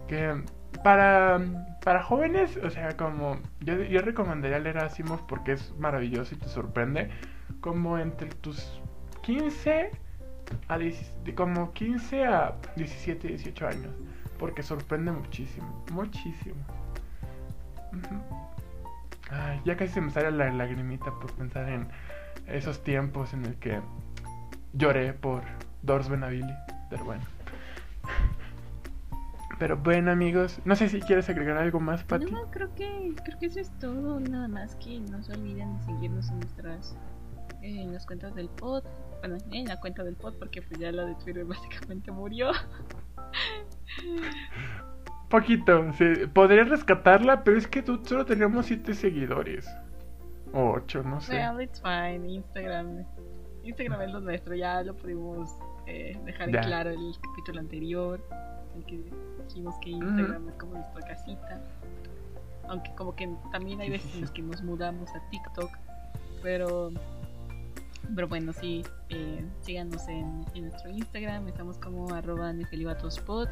[0.07, 0.43] que
[0.83, 1.39] para,
[1.83, 6.47] para jóvenes, o sea, como yo, recomendaría leer a Asimov porque es maravilloso y te
[6.47, 7.09] sorprende,
[7.61, 8.81] como entre tus
[9.23, 9.91] 15
[10.67, 13.95] a 10 de como 15 a 17, 18 años,
[14.37, 16.57] porque sorprende muchísimo, muchísimo.
[19.31, 21.87] Ay, ya casi se me sale la lagrimita por pensar en
[22.47, 23.79] esos tiempos en el que
[24.73, 25.43] lloré por
[25.81, 26.53] Dors Benavili,
[26.89, 27.23] pero bueno.
[29.59, 32.25] Pero bueno amigos, no sé si quieres agregar algo más, Pati.
[32.25, 34.19] No, creo que, creo que eso es todo.
[34.19, 36.97] Nada más que no se olviden de seguirnos en nuestras
[37.61, 38.83] eh, en las cuentas del pod.
[39.19, 42.51] Bueno, en la cuenta del pod, porque pues ya la de Twitter básicamente murió.
[45.29, 49.67] Poquito, sí, podría rescatarla, pero es que tú solo teníamos 7 seguidores.
[50.53, 51.35] O 8, no sé.
[51.35, 52.29] Well, it's fine.
[52.29, 53.05] Instagram.
[53.63, 54.55] Instagram es lo nuestro.
[54.55, 55.49] Ya lo pudimos
[55.87, 58.21] eh, dejar en claro el capítulo anterior.
[58.75, 59.03] En que
[59.47, 61.61] dijimos que Instagram es como nuestra casita.
[62.67, 65.69] Aunque como que también hay veces en las que nos mudamos a TikTok.
[66.41, 66.91] Pero
[68.15, 73.47] pero bueno, sí, eh, síganos en, en nuestro Instagram, estamos como arroba nefelibatospod.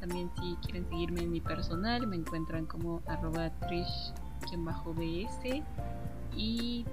[0.00, 4.04] También si quieren seguirme en mi personal, me encuentran como arroba trish-bs.
[6.36, 6.84] Y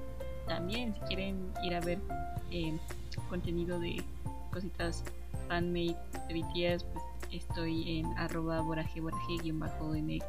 [0.47, 1.99] también si quieren ir a ver
[2.51, 2.77] eh,
[3.29, 4.03] contenido de
[4.51, 5.03] cositas
[5.47, 5.95] fanmade
[6.27, 7.03] de BTS, pues
[7.37, 10.25] estoy en arroba boraje boraje-mx.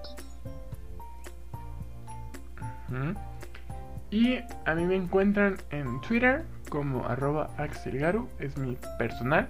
[4.10, 9.48] Y a mí me encuentran en Twitter como arroba axelgaru, es mi personal.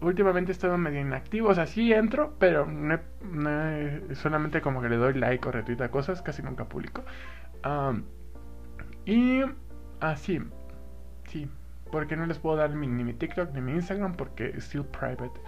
[0.00, 2.68] Últimamente he estado medio inactivo, o sea, sí entro, pero
[4.14, 7.02] solamente como que le doy like o retweet a cosas, casi nunca publico.
[9.04, 9.40] y
[10.00, 10.40] así,
[11.26, 11.50] sí,
[11.90, 15.40] porque no les puedo dar ni mi TikTok ni mi Instagram porque es still private.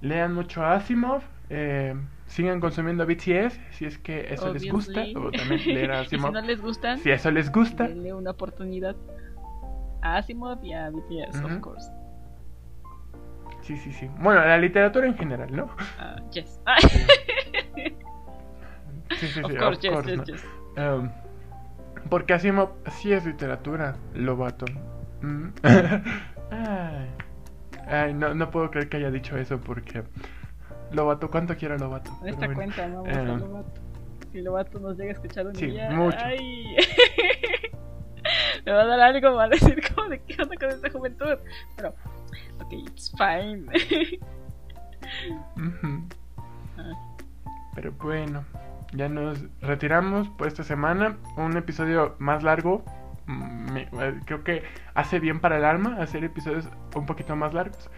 [0.00, 1.94] Lean mucho Asimov, eh,
[2.26, 5.02] sigan consumiendo BTS si es que eso les gusta.
[5.16, 6.28] O también leer a Asimov.
[6.28, 8.96] si no les gustan, si eso les gusta, denle una oportunidad
[10.02, 11.90] a Asimov y a BTS, of course.
[13.62, 14.10] Sí, sí, sí.
[14.20, 15.64] Bueno, la literatura en general, ¿no?
[15.64, 16.60] Uh, yes.
[16.80, 16.98] sí,
[19.16, 19.40] sí, sí.
[19.40, 20.44] Of course, of yes, yes, yes.
[20.76, 21.10] Um,
[22.10, 24.66] porque Asimov sí es literatura, Lobato.
[25.22, 25.48] Mm.
[27.86, 30.02] Ay, no, no puedo creer que haya dicho eso porque
[30.92, 32.10] Lobato, ¿cuánto quiere Lobato?
[32.22, 33.80] En esta cuenta, vamos a eh, Lobato.
[34.32, 35.90] Si Lobato nos llega a escuchar un sí, día.
[35.90, 36.18] Mucho.
[36.20, 36.76] Ay.
[38.64, 41.38] Me va a dar algo mal decir como de qué onda con esta juventud.
[41.76, 41.94] Pero,
[42.60, 43.66] ok, it's fine.
[47.74, 48.44] Pero bueno,
[48.92, 51.18] ya nos retiramos por esta semana.
[51.36, 52.84] Un episodio más largo.
[53.26, 54.62] Mm, eh, creo que
[54.94, 57.90] hace bien para el alma hacer episodios un poquito más largos.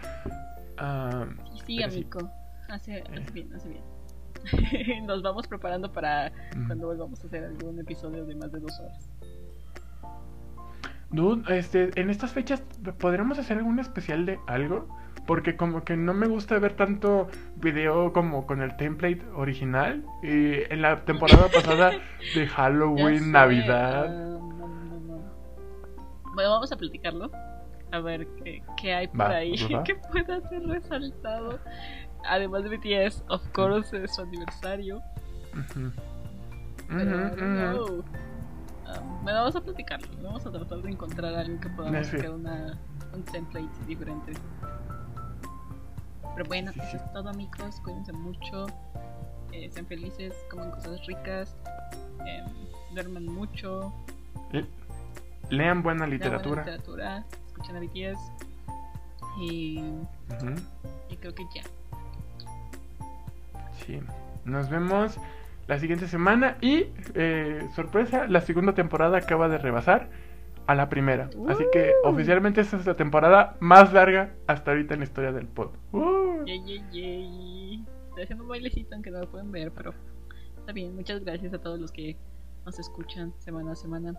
[0.79, 1.25] Uh,
[1.65, 2.31] sí, amigo.
[2.69, 5.05] Hace, bien, hace bien.
[5.07, 6.31] Nos vamos preparando para
[6.67, 9.09] cuando volvamos a hacer algún episodio de más de dos horas.
[11.09, 12.61] Dude, este, en estas fechas,
[12.99, 14.87] ¿podremos hacer algún especial de algo?
[15.25, 20.05] Porque como que no me gusta ver tanto video como con el template original.
[20.21, 21.91] Y en la temporada pasada
[22.35, 24.07] de Halloween, Navidad.
[24.09, 24.46] Ah,
[26.37, 27.31] bueno, vamos a platicarlo.
[27.91, 28.27] A ver
[28.79, 29.55] qué, hay por ahí
[29.85, 31.59] que pueda ser resaltado
[32.25, 35.01] además de BTS, of course, es su aniversario.
[36.91, 38.05] bueno,
[39.23, 40.07] vamos a platicarlo.
[40.21, 42.77] Vamos a tratar de encontrar algo que podamos hacer una,
[43.13, 44.33] un template diferente.
[46.35, 47.81] Pero bueno, eso es todo, amigos.
[47.83, 48.67] Cuídense mucho.
[49.53, 51.55] Eh, sean felices, coman cosas ricas.
[52.27, 52.43] Eh,
[52.93, 53.91] duerman mucho.
[55.49, 56.63] Lean buena literatura.
[56.63, 57.25] Buena literatura.
[57.47, 58.19] Escuchen a BTS.
[59.39, 59.83] Y,
[61.09, 61.63] y creo que ya.
[64.45, 65.19] Nos vemos
[65.67, 70.09] la siguiente semana y, eh, sorpresa, la segunda temporada acaba de rebasar
[70.65, 71.29] a la primera.
[71.47, 72.09] Así que uh.
[72.09, 75.71] oficialmente esta es la temporada más larga hasta ahorita en la historia del pod.
[75.91, 76.43] Uh.
[76.45, 79.93] Estoy haciendo un bailecito aunque no lo pueden ver, pero
[80.57, 80.95] está bien.
[80.95, 82.17] Muchas gracias a todos los que
[82.65, 84.13] nos escuchan semana a semana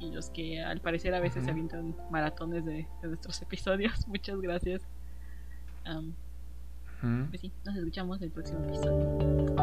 [0.00, 4.08] y los que al parecer a veces se avientan maratones de, nuestros episodios.
[4.08, 4.82] Muchas gracias.
[7.30, 9.54] Pues sí, nos escuchamos el próximo episodio.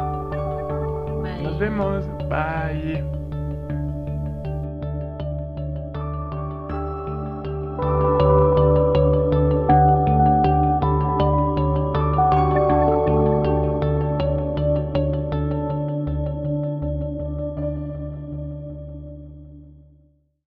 [1.21, 1.43] Bye.
[1.43, 2.05] Nos vemos.
[2.29, 3.03] Bye.